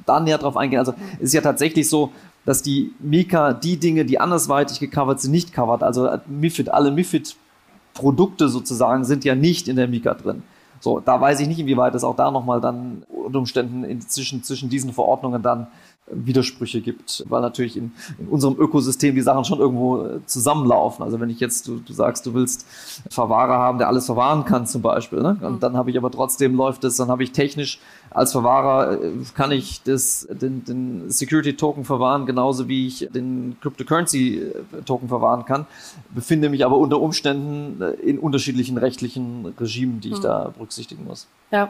da 0.05 0.19
näher 0.19 0.37
drauf 0.37 0.57
eingehen. 0.57 0.79
Also 0.79 0.93
es 1.17 1.25
ist 1.25 1.33
ja 1.33 1.41
tatsächlich 1.41 1.89
so, 1.89 2.11
dass 2.45 2.61
die 2.61 2.93
Mika 2.99 3.53
die 3.53 3.77
Dinge, 3.77 4.05
die 4.05 4.19
andersweitig 4.19 4.79
gecovert 4.79 5.19
sind, 5.21 5.31
nicht 5.31 5.53
covert. 5.53 5.83
Also 5.83 6.09
MIFID, 6.27 6.69
alle 6.69 6.91
MIFID-Produkte 6.91 8.49
sozusagen 8.49 9.03
sind 9.05 9.25
ja 9.25 9.35
nicht 9.35 9.67
in 9.67 9.75
der 9.75 9.87
Mika 9.87 10.13
drin. 10.13 10.43
So, 10.81 10.99
da 10.99 11.19
weiß 11.19 11.41
ich 11.41 11.47
nicht, 11.47 11.59
inwieweit 11.59 11.93
es 11.95 12.03
auch 12.03 12.15
da 12.15 12.31
nochmal 12.31 12.61
dann 12.61 13.03
unter 13.09 13.39
Umständen 13.39 13.83
in, 13.83 14.01
zwischen, 14.01 14.69
diesen 14.69 14.93
Verordnungen 14.93 15.41
dann 15.41 15.67
Widersprüche 16.11 16.81
gibt, 16.81 17.23
weil 17.29 17.41
natürlich 17.41 17.77
in, 17.77 17.91
in, 18.17 18.27
unserem 18.27 18.57
Ökosystem 18.57 19.13
die 19.13 19.21
Sachen 19.21 19.45
schon 19.45 19.59
irgendwo 19.59 20.05
äh, 20.05 20.25
zusammenlaufen. 20.25 21.03
Also 21.03 21.19
wenn 21.19 21.29
ich 21.29 21.39
jetzt, 21.39 21.67
du, 21.67 21.79
du 21.79 21.93
sagst, 21.93 22.25
du 22.25 22.33
willst 22.33 22.65
Verwahrer 23.09 23.57
haben, 23.59 23.77
der 23.77 23.89
alles 23.89 24.07
verwahren 24.07 24.45
kann 24.45 24.65
zum 24.65 24.81
Beispiel, 24.81 25.21
ne? 25.21 25.37
und 25.41 25.55
mhm. 25.55 25.59
dann 25.59 25.77
habe 25.77 25.91
ich 25.91 25.97
aber 25.97 26.09
trotzdem 26.09 26.55
läuft 26.55 26.83
es, 26.83 26.95
dann 26.95 27.09
habe 27.09 27.23
ich 27.23 27.31
technisch 27.31 27.79
als 28.11 28.31
Verwahrer, 28.31 29.01
äh, 29.01 29.11
kann 29.35 29.51
ich 29.51 29.83
das, 29.83 30.27
den, 30.29 30.63
den 30.65 31.09
Security-Token 31.09 31.85
verwahren, 31.85 32.25
genauso 32.25 32.67
wie 32.67 32.87
ich 32.87 33.07
den 33.11 33.57
Cryptocurrency-Token 33.61 35.07
verwahren 35.07 35.45
kann, 35.45 35.65
befinde 36.09 36.49
mich 36.49 36.65
aber 36.65 36.77
unter 36.77 36.99
Umständen 36.99 37.81
äh, 37.81 37.91
in 38.01 38.19
unterschiedlichen 38.19 38.77
rechtlichen 38.77 39.53
Regimen, 39.59 39.99
die 39.99 40.09
ich 40.09 40.19
mhm. 40.19 40.23
da 40.23 40.51
berücksichtigen 40.55 41.05
muss. 41.05 41.27
Ja, 41.51 41.69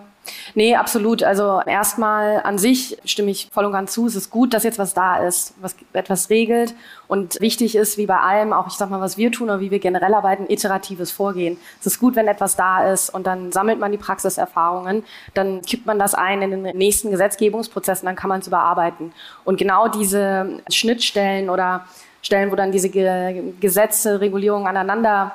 nee, 0.56 0.76
absolut. 0.76 1.24
Also 1.24 1.62
erstmal 1.66 2.42
an 2.44 2.58
sich 2.58 2.98
stimme 3.06 3.32
ich 3.32 3.50
voll 3.52 3.66
und 3.66 3.72
ganz 3.72 3.94
zu. 3.94 4.08
Es 4.08 4.16
ist 4.16 4.30
gut, 4.30 4.54
dass 4.54 4.64
jetzt 4.64 4.78
was 4.78 4.94
da 4.94 5.26
ist, 5.26 5.54
was 5.62 5.76
etwas 5.94 6.30
regelt. 6.30 6.76
Und 7.10 7.42
wichtig 7.42 7.76
ist, 7.76 7.98
wie 7.98 8.06
bei 8.06 8.20
allem, 8.20 8.54
auch 8.54 8.68
ich 8.68 8.74
sag 8.74 8.92
mal, 8.92 9.02
was 9.02 9.18
wir 9.18 9.32
tun 9.32 9.50
oder 9.50 9.60
wie 9.60 9.72
wir 9.72 9.80
generell 9.80 10.14
arbeiten, 10.14 10.46
iteratives 10.48 11.12
Vorgehen. 11.12 11.58
Es 11.80 11.88
ist 11.88 12.00
gut, 12.00 12.16
wenn 12.16 12.28
etwas 12.28 12.56
da 12.56 12.94
ist 12.94 13.10
und 13.10 13.26
dann 13.26 13.52
sammelt 13.52 13.80
man 13.80 13.92
die 13.92 13.98
Praxiserfahrungen, 13.98 15.04
dann 15.34 15.64
kippt 15.64 15.88
man 15.88 15.98
das 15.98 16.14
ein 16.14 16.44
in 16.44 16.52
den 16.52 16.78
nächsten 16.78 17.10
Gesetzgebungsprozess 17.10 18.02
und 18.02 18.06
dann 18.06 18.16
kann 18.16 18.30
man 18.30 18.42
es 18.42 18.48
überarbeiten. 18.48 19.12
Und 19.44 19.58
genau 19.58 19.88
diese 19.88 20.62
Schnittstellen 20.72 21.50
oder 21.50 21.86
Stellen, 22.22 22.52
wo 22.52 22.56
dann 22.56 22.72
diese 22.72 22.92
Gesetze, 22.92 24.22
Regulierungen 24.22 24.68
aneinander 24.68 25.32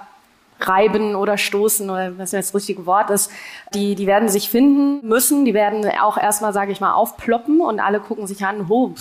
reiben 0.68 1.14
oder 1.14 1.38
stoßen 1.38 1.88
oder 1.90 2.18
was 2.18 2.32
jetzt 2.32 2.48
das 2.48 2.54
richtige 2.54 2.86
Wort 2.86 3.10
ist, 3.10 3.30
die, 3.74 3.94
die 3.94 4.06
werden 4.06 4.28
sich 4.28 4.48
finden 4.48 5.06
müssen, 5.06 5.44
die 5.44 5.54
werden 5.54 5.84
auch 6.00 6.16
erstmal, 6.16 6.52
sage 6.52 6.72
ich 6.72 6.80
mal, 6.80 6.92
aufploppen 6.92 7.60
und 7.60 7.80
alle 7.80 8.00
gucken 8.00 8.26
sich 8.26 8.44
an, 8.44 8.66
oh, 8.68 8.94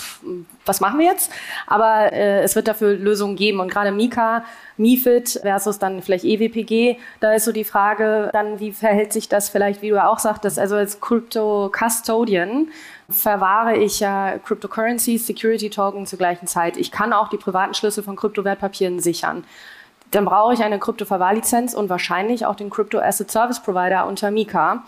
was 0.66 0.82
machen 0.82 1.00
wir 1.00 1.06
jetzt? 1.06 1.32
Aber 1.68 2.14
äh, 2.14 2.42
es 2.42 2.56
wird 2.56 2.68
dafür 2.68 2.94
Lösungen 2.94 3.36
geben 3.36 3.60
und 3.60 3.70
gerade 3.70 3.92
Mika, 3.92 4.44
MIFID 4.78 5.42
versus 5.42 5.80
dann 5.80 6.02
vielleicht 6.02 6.26
EWPG, 6.26 6.98
da 7.20 7.34
ist 7.34 7.46
so 7.46 7.52
die 7.52 7.64
Frage 7.64 8.30
dann, 8.34 8.60
wie 8.60 8.72
verhält 8.72 9.14
sich 9.14 9.30
das 9.30 9.50
vielleicht, 9.50 9.82
wie 9.82 9.90
du 9.90 10.04
auch 10.04 10.20
sagtest, 10.20 10.58
also 10.58 10.76
als 10.76 11.00
Crypto 11.00 11.72
Custodian 11.72 12.70
verwahre 13.10 13.76
ich 13.76 14.00
ja 14.00 14.38
Cryptocurrencies, 14.40 15.28
Security 15.28 15.70
Token 15.70 16.06
zur 16.06 16.18
gleichen 16.18 16.48
Zeit. 16.48 16.78
Ich 16.78 16.92
kann 16.92 17.14
auch 17.14 17.30
die 17.30 17.38
privaten 17.38 17.74
Schlüssel 17.74 18.04
von 18.04 18.16
Kryptowertpapieren 18.16 19.00
sichern 19.00 19.44
dann 20.16 20.26
brauche 20.26 20.54
ich 20.54 20.64
eine 20.64 20.80
Krypto-Verwahrlizenz 20.80 21.74
und 21.74 21.90
wahrscheinlich 21.90 22.46
auch 22.46 22.56
den 22.56 22.70
Crypto 22.70 23.00
Asset 23.00 23.32
Service 23.32 23.60
Provider 23.60 24.08
unter 24.08 24.32
Mika. 24.32 24.84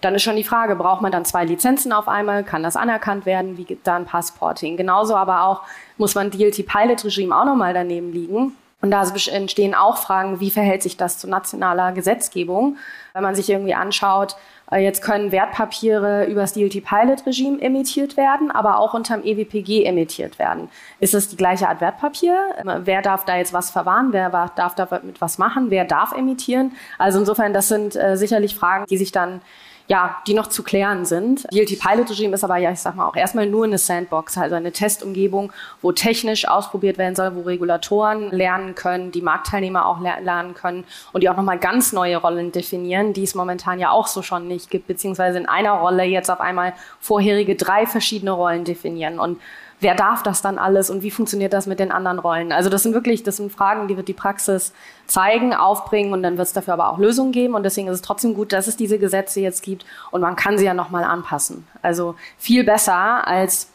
Dann 0.00 0.14
ist 0.14 0.22
schon 0.22 0.36
die 0.36 0.44
Frage, 0.44 0.76
braucht 0.76 1.02
man 1.02 1.10
dann 1.10 1.24
zwei 1.24 1.44
Lizenzen 1.44 1.92
auf 1.92 2.06
einmal? 2.06 2.44
Kann 2.44 2.62
das 2.62 2.76
anerkannt 2.76 3.26
werden? 3.26 3.56
Wie 3.56 3.64
geht 3.64 3.86
dann 3.86 4.04
Passporting? 4.04 4.76
Genauso 4.76 5.16
aber 5.16 5.42
auch 5.42 5.62
muss 5.96 6.14
man 6.14 6.30
DLT-Pilot-Regime 6.30 7.36
auch 7.36 7.44
nochmal 7.44 7.74
daneben 7.74 8.12
liegen. 8.12 8.52
Und 8.80 8.92
da 8.92 9.02
entstehen 9.02 9.74
auch 9.74 9.96
Fragen, 9.96 10.38
wie 10.38 10.52
verhält 10.52 10.84
sich 10.84 10.96
das 10.96 11.18
zu 11.18 11.28
nationaler 11.28 11.90
Gesetzgebung? 11.90 12.76
Wenn 13.12 13.24
man 13.24 13.34
sich 13.34 13.50
irgendwie 13.50 13.74
anschaut, 13.74 14.36
jetzt 14.76 15.02
können 15.02 15.32
Wertpapiere 15.32 16.26
über 16.26 16.42
das 16.42 16.52
DLT-Pilot-Regime 16.52 17.60
emittiert 17.62 18.16
werden, 18.16 18.50
aber 18.50 18.78
auch 18.78 18.92
unter 18.92 19.16
dem 19.16 19.24
EWPG 19.24 19.84
emittiert 19.84 20.38
werden. 20.38 20.68
Ist 21.00 21.14
es 21.14 21.28
die 21.28 21.36
gleiche 21.36 21.68
Art 21.68 21.80
Wertpapier? 21.80 22.36
Ähm, 22.58 22.82
wer 22.84 23.00
darf 23.00 23.24
da 23.24 23.36
jetzt 23.36 23.52
was 23.54 23.70
verwahren? 23.70 24.12
Wer 24.12 24.30
darf 24.54 24.74
damit 24.74 25.20
was 25.20 25.38
machen? 25.38 25.70
Wer 25.70 25.84
darf 25.84 26.12
emittieren? 26.12 26.72
Also 26.98 27.18
insofern, 27.18 27.54
das 27.54 27.68
sind 27.68 27.96
äh, 27.96 28.16
sicherlich 28.16 28.54
Fragen, 28.54 28.84
die 28.86 28.98
sich 28.98 29.12
dann 29.12 29.40
ja, 29.88 30.18
die 30.26 30.34
noch 30.34 30.48
zu 30.48 30.62
klären 30.62 31.06
sind. 31.06 31.46
DLT 31.50 31.80
Pilot 31.80 32.10
Regime 32.10 32.34
ist 32.34 32.44
aber 32.44 32.58
ja, 32.58 32.70
ich 32.70 32.80
sag 32.80 32.94
mal, 32.94 33.08
auch 33.08 33.16
erstmal 33.16 33.46
nur 33.46 33.64
eine 33.64 33.78
Sandbox, 33.78 34.36
also 34.36 34.54
eine 34.54 34.70
Testumgebung, 34.70 35.50
wo 35.80 35.92
technisch 35.92 36.46
ausprobiert 36.46 36.98
werden 36.98 37.16
soll, 37.16 37.34
wo 37.34 37.40
Regulatoren 37.40 38.30
lernen 38.30 38.74
können, 38.74 39.12
die 39.12 39.22
Marktteilnehmer 39.22 39.86
auch 39.86 40.00
lernen 40.00 40.52
können 40.52 40.84
und 41.12 41.22
die 41.22 41.30
auch 41.30 41.36
nochmal 41.36 41.58
ganz 41.58 41.94
neue 41.94 42.18
Rollen 42.18 42.52
definieren, 42.52 43.14
die 43.14 43.24
es 43.24 43.34
momentan 43.34 43.78
ja 43.78 43.90
auch 43.90 44.08
so 44.08 44.20
schon 44.20 44.46
nicht 44.46 44.70
gibt, 44.70 44.88
beziehungsweise 44.88 45.38
in 45.38 45.46
einer 45.46 45.72
Rolle 45.72 46.04
jetzt 46.04 46.30
auf 46.30 46.40
einmal 46.40 46.74
vorherige 47.00 47.56
drei 47.56 47.86
verschiedene 47.86 48.32
Rollen 48.32 48.64
definieren 48.64 49.18
und 49.18 49.40
wer 49.80 49.94
darf 49.94 50.22
das 50.22 50.42
dann 50.42 50.58
alles 50.58 50.90
und 50.90 51.02
wie 51.02 51.10
funktioniert 51.10 51.52
das 51.52 51.66
mit 51.66 51.78
den 51.78 51.92
anderen 51.92 52.18
Rollen? 52.18 52.52
Also 52.52 52.68
das 52.68 52.82
sind 52.82 52.94
wirklich, 52.94 53.22
das 53.22 53.36
sind 53.36 53.52
Fragen, 53.52 53.88
die 53.88 53.96
wird 53.96 54.08
die 54.08 54.14
Praxis 54.14 54.72
zeigen, 55.06 55.54
aufbringen 55.54 56.12
und 56.12 56.22
dann 56.22 56.36
wird 56.36 56.48
es 56.48 56.52
dafür 56.52 56.74
aber 56.74 56.90
auch 56.90 56.98
Lösungen 56.98 57.32
geben 57.32 57.54
und 57.54 57.62
deswegen 57.62 57.88
ist 57.88 57.94
es 57.94 58.02
trotzdem 58.02 58.34
gut, 58.34 58.52
dass 58.52 58.66
es 58.66 58.76
diese 58.76 58.98
Gesetze 58.98 59.40
jetzt 59.40 59.62
gibt 59.62 59.84
und 60.10 60.20
man 60.20 60.36
kann 60.36 60.58
sie 60.58 60.64
ja 60.64 60.74
nochmal 60.74 61.04
anpassen. 61.04 61.66
Also 61.82 62.16
viel 62.38 62.64
besser 62.64 63.26
als 63.26 63.70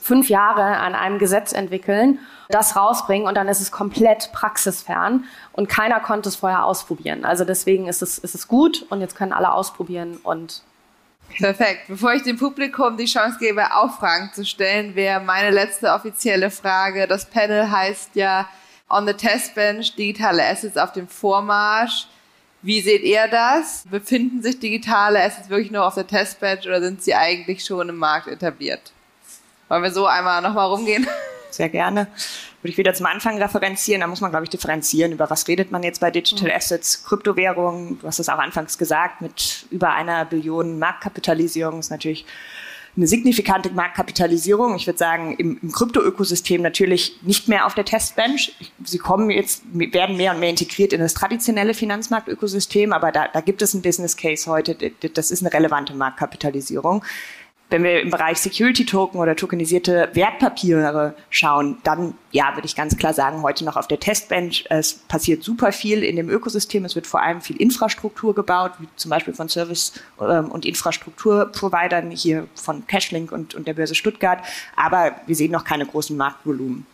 fünf 0.00 0.28
Jahre 0.28 0.78
an 0.78 0.94
einem 0.94 1.18
Gesetz 1.18 1.52
entwickeln, 1.52 2.18
das 2.50 2.76
rausbringen 2.76 3.26
und 3.26 3.36
dann 3.36 3.48
ist 3.48 3.60
es 3.60 3.72
komplett 3.72 4.30
praxisfern 4.32 5.24
und 5.52 5.68
keiner 5.68 6.00
konnte 6.00 6.28
es 6.28 6.36
vorher 6.36 6.64
ausprobieren. 6.64 7.24
Also 7.24 7.44
deswegen 7.44 7.88
ist 7.88 8.02
es, 8.02 8.18
ist 8.18 8.34
es 8.34 8.48
gut 8.48 8.84
und 8.90 9.00
jetzt 9.00 9.16
können 9.16 9.32
alle 9.32 9.52
ausprobieren 9.52 10.18
und 10.22 10.62
Perfekt. 11.38 11.88
Bevor 11.88 12.14
ich 12.14 12.22
dem 12.22 12.38
Publikum 12.38 12.96
die 12.96 13.06
Chance 13.06 13.38
gebe, 13.38 13.74
auch 13.74 13.98
Fragen 13.98 14.30
zu 14.32 14.44
stellen, 14.44 14.94
wäre 14.94 15.20
meine 15.20 15.50
letzte 15.50 15.92
offizielle 15.92 16.50
Frage. 16.50 17.06
Das 17.06 17.26
Panel 17.26 17.70
heißt 17.70 18.10
ja 18.14 18.48
On 18.88 19.06
the 19.06 19.14
Test 19.14 19.54
Bench, 19.54 19.94
digitale 19.96 20.44
Assets 20.46 20.76
auf 20.76 20.92
dem 20.92 21.08
Vormarsch. 21.08 22.06
Wie 22.62 22.80
seht 22.80 23.02
ihr 23.02 23.28
das? 23.28 23.84
Befinden 23.90 24.42
sich 24.42 24.58
digitale 24.58 25.22
Assets 25.22 25.50
wirklich 25.50 25.70
nur 25.70 25.86
auf 25.86 25.94
der 25.94 26.06
Testbench 26.06 26.66
oder 26.66 26.80
sind 26.80 27.02
sie 27.02 27.14
eigentlich 27.14 27.64
schon 27.64 27.88
im 27.88 27.96
Markt 27.96 28.26
etabliert? 28.26 28.92
Wollen 29.68 29.82
wir 29.82 29.90
so 29.90 30.06
einmal 30.06 30.40
nochmal 30.40 30.68
rumgehen? 30.68 31.06
Sehr 31.56 31.68
gerne 31.68 32.08
würde 32.64 32.72
ich 32.72 32.78
wieder 32.78 32.94
zum 32.94 33.04
Anfang 33.04 33.36
referenzieren. 33.36 34.00
Da 34.00 34.06
muss 34.06 34.22
man, 34.22 34.30
glaube 34.30 34.44
ich, 34.44 34.50
differenzieren. 34.50 35.12
Über 35.12 35.28
was 35.28 35.46
redet 35.48 35.70
man 35.70 35.82
jetzt 35.82 36.00
bei 36.00 36.10
Digital 36.10 36.48
mhm. 36.48 36.56
Assets? 36.56 37.04
Kryptowährungen, 37.04 37.98
du 38.00 38.06
hast 38.06 38.18
es 38.18 38.30
auch 38.30 38.38
anfangs 38.38 38.78
gesagt, 38.78 39.20
mit 39.20 39.66
über 39.70 39.92
einer 39.92 40.24
Billion 40.24 40.78
Marktkapitalisierung 40.78 41.80
ist 41.80 41.90
natürlich 41.90 42.24
eine 42.96 43.06
signifikante 43.06 43.70
Marktkapitalisierung. 43.70 44.76
Ich 44.76 44.86
würde 44.86 44.98
sagen, 44.98 45.34
im, 45.36 45.58
im 45.60 45.72
Krypto-Ökosystem 45.72 46.62
natürlich 46.62 47.18
nicht 47.20 47.48
mehr 47.48 47.66
auf 47.66 47.74
der 47.74 47.84
Testbench. 47.84 48.54
Sie 48.82 48.98
kommen 48.98 49.28
jetzt, 49.28 49.62
werden 49.74 50.16
mehr 50.16 50.32
und 50.32 50.40
mehr 50.40 50.48
integriert 50.50 50.94
in 50.94 51.00
das 51.00 51.12
traditionelle 51.12 51.74
Finanzmarktökosystem, 51.74 52.94
aber 52.94 53.12
da, 53.12 53.28
da 53.28 53.42
gibt 53.42 53.60
es 53.60 53.74
einen 53.74 53.82
Business 53.82 54.16
Case 54.16 54.50
heute. 54.50 54.74
Das 55.12 55.30
ist 55.30 55.42
eine 55.42 55.52
relevante 55.52 55.92
Marktkapitalisierung. 55.92 57.04
Wenn 57.70 57.82
wir 57.82 58.02
im 58.02 58.10
Bereich 58.10 58.38
Security 58.38 58.84
Token 58.84 59.18
oder 59.18 59.34
tokenisierte 59.34 60.10
Wertpapiere 60.12 61.16
schauen, 61.30 61.78
dann 61.82 62.14
ja, 62.30 62.54
würde 62.54 62.66
ich 62.66 62.76
ganz 62.76 62.96
klar 62.96 63.14
sagen, 63.14 63.42
heute 63.42 63.64
noch 63.64 63.76
auf 63.76 63.88
der 63.88 63.98
Testbench. 63.98 64.66
Es 64.68 64.94
passiert 64.94 65.42
super 65.42 65.72
viel 65.72 66.04
in 66.04 66.16
dem 66.16 66.28
Ökosystem. 66.28 66.84
Es 66.84 66.94
wird 66.94 67.06
vor 67.06 67.22
allem 67.22 67.40
viel 67.40 67.56
Infrastruktur 67.56 68.34
gebaut, 68.34 68.72
wie 68.78 68.88
zum 68.96 69.10
Beispiel 69.10 69.34
von 69.34 69.48
Service- 69.48 69.94
ähm, 70.20 70.50
und 70.50 70.66
Infrastrukturprovidern 70.66 72.10
hier 72.10 72.46
von 72.54 72.86
Cashlink 72.86 73.32
und, 73.32 73.54
und 73.54 73.66
der 73.66 73.74
Börse 73.74 73.94
Stuttgart. 73.94 74.44
Aber 74.76 75.12
wir 75.26 75.34
sehen 75.34 75.50
noch 75.50 75.64
keine 75.64 75.86
großen 75.86 76.16
Marktvolumen. 76.16 76.86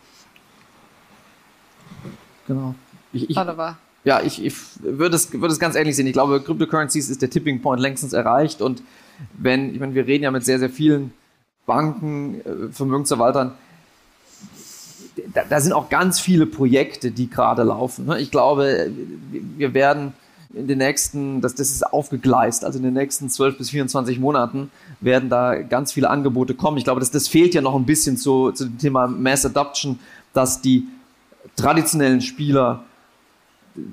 Genau. 2.46 2.74
Ich, 3.12 3.28
ich, 3.28 3.36
ja, 4.04 4.22
ich, 4.22 4.44
ich 4.44 4.54
würde, 4.80 5.16
es, 5.16 5.32
würde 5.32 5.52
es 5.52 5.58
ganz 5.58 5.74
ähnlich 5.74 5.96
sehen. 5.96 6.06
Ich 6.06 6.12
glaube, 6.12 6.40
Cryptocurrencies 6.40 7.10
ist 7.10 7.20
der 7.22 7.28
Tipping 7.28 7.60
Point 7.60 7.80
längstens 7.80 8.12
erreicht 8.12 8.62
und 8.62 8.82
wenn, 9.38 9.74
ich 9.74 9.80
meine, 9.80 9.94
wir 9.94 10.06
reden 10.06 10.24
ja 10.24 10.30
mit 10.30 10.44
sehr, 10.44 10.58
sehr 10.58 10.70
vielen 10.70 11.12
Banken, 11.66 12.40
äh, 12.40 12.72
Vermögensverwaltern, 12.72 13.52
da, 15.34 15.42
da 15.48 15.60
sind 15.60 15.72
auch 15.72 15.88
ganz 15.88 16.20
viele 16.20 16.46
Projekte, 16.46 17.10
die 17.10 17.28
gerade 17.28 17.62
laufen. 17.62 18.06
Ne? 18.06 18.20
Ich 18.20 18.30
glaube, 18.30 18.90
wir 19.56 19.74
werden 19.74 20.12
in 20.52 20.66
den 20.66 20.78
nächsten, 20.78 21.40
das, 21.40 21.54
das 21.54 21.70
ist 21.70 21.82
aufgegleist, 21.84 22.64
also 22.64 22.78
in 22.78 22.84
den 22.84 22.94
nächsten 22.94 23.28
12 23.28 23.58
bis 23.58 23.70
24 23.70 24.18
Monaten 24.18 24.70
werden 25.00 25.28
da 25.28 25.62
ganz 25.62 25.92
viele 25.92 26.10
Angebote 26.10 26.54
kommen. 26.54 26.76
Ich 26.76 26.84
glaube, 26.84 27.00
das, 27.00 27.10
das 27.10 27.28
fehlt 27.28 27.54
ja 27.54 27.60
noch 27.60 27.76
ein 27.76 27.86
bisschen 27.86 28.16
zu, 28.16 28.50
zu 28.52 28.64
dem 28.64 28.78
Thema 28.78 29.06
Mass 29.06 29.46
Adoption, 29.46 29.98
dass 30.32 30.60
die 30.60 30.88
traditionellen 31.56 32.20
Spieler 32.20 32.84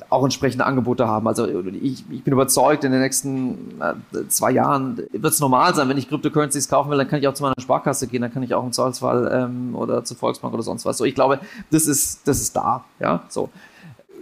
auch 0.09 0.23
entsprechende 0.23 0.65
Angebote 0.65 1.07
haben. 1.07 1.27
Also 1.27 1.47
ich, 1.47 2.03
ich 2.09 2.23
bin 2.23 2.33
überzeugt, 2.33 2.83
in 2.83 2.91
den 2.91 3.01
nächsten 3.01 3.79
äh, 3.81 4.27
zwei 4.27 4.51
Jahren 4.51 4.97
wird 5.11 5.33
es 5.33 5.39
normal 5.39 5.75
sein, 5.75 5.89
wenn 5.89 5.97
ich 5.97 6.09
Cryptocurrencies 6.09 6.69
kaufen 6.69 6.89
will, 6.89 6.97
dann 6.97 7.07
kann 7.07 7.19
ich 7.19 7.27
auch 7.27 7.33
zu 7.33 7.43
meiner 7.43 7.59
Sparkasse 7.59 8.07
gehen, 8.07 8.21
dann 8.21 8.33
kann 8.33 8.43
ich 8.43 8.53
auch 8.53 8.63
im 8.63 8.71
Zweifelsfall 8.71 9.29
ähm, 9.33 9.75
oder 9.75 10.03
zur 10.03 10.17
Volksbank 10.17 10.53
oder 10.53 10.63
sonst 10.63 10.85
was. 10.85 10.97
So, 10.97 11.05
ich 11.05 11.15
glaube, 11.15 11.39
das 11.71 11.87
ist, 11.87 12.27
das 12.27 12.39
ist 12.39 12.55
da. 12.55 12.83
Ja, 12.99 13.23
so. 13.29 13.49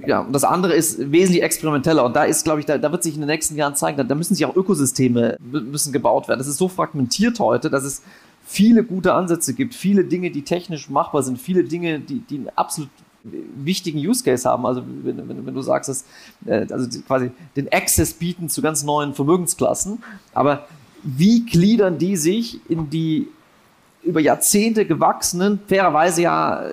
Ja, 0.05 0.20
und 0.20 0.34
das 0.34 0.43
andere 0.43 0.74
ist 0.74 1.11
wesentlich 1.11 1.41
experimenteller. 1.41 2.03
Und 2.03 2.16
da 2.16 2.26
ist, 2.26 2.43
glaube 2.43 2.59
ich, 2.59 2.66
da, 2.66 2.78
da 2.78 2.91
wird 2.91 3.03
sich 3.03 3.16
in 3.16 3.22
den 3.22 3.30
nächsten 3.30 3.55
Jahren 3.55 3.76
zeigen, 3.76 3.97
da, 3.97 4.03
da 4.03 4.16
müssen 4.16 4.36
sich 4.36 4.45
auch 4.45 4.55
Ökosysteme 4.55 5.38
müssen 5.39 5.93
gebaut 5.93 6.28
werden. 6.28 6.39
Das 6.39 6.47
ist 6.47 6.57
so 6.57 6.68
fragmentiert 6.68 7.39
heute, 7.39 7.70
dass 7.70 7.84
es 7.84 8.03
viele 8.45 8.84
gute 8.84 9.13
Ansätze 9.13 9.53
gibt, 9.53 9.74
viele 9.74 10.05
Dinge, 10.05 10.32
die 10.32 10.43
technisch 10.43 10.89
machbar 10.89 11.24
sind, 11.24 11.39
viele 11.39 11.63
Dinge, 11.63 11.99
die, 11.99 12.20
die 12.20 12.45
absolut 12.55 12.89
wichtigen 13.26 13.99
Use 13.99 14.23
Case 14.23 14.47
haben. 14.47 14.65
Also 14.65 14.84
wenn, 15.03 15.17
wenn, 15.28 15.45
wenn 15.45 15.53
du 15.53 15.61
sagst, 15.61 15.89
dass 15.89 16.05
äh, 16.45 16.67
also 16.71 16.88
quasi 17.01 17.32
den 17.55 17.71
Access 17.71 18.13
bieten 18.13 18.49
zu 18.49 18.61
ganz 18.61 18.84
neuen 18.84 19.13
Vermögensklassen, 19.13 20.03
aber 20.34 20.67
wie 21.03 21.45
gliedern 21.45 21.97
die 21.97 22.17
sich 22.17 22.59
in 22.69 22.89
die 22.89 23.28
über 24.03 24.19
Jahrzehnte 24.19 24.86
gewachsenen, 24.86 25.59
fairerweise 25.67 26.21
ja 26.21 26.67
äh, 26.67 26.71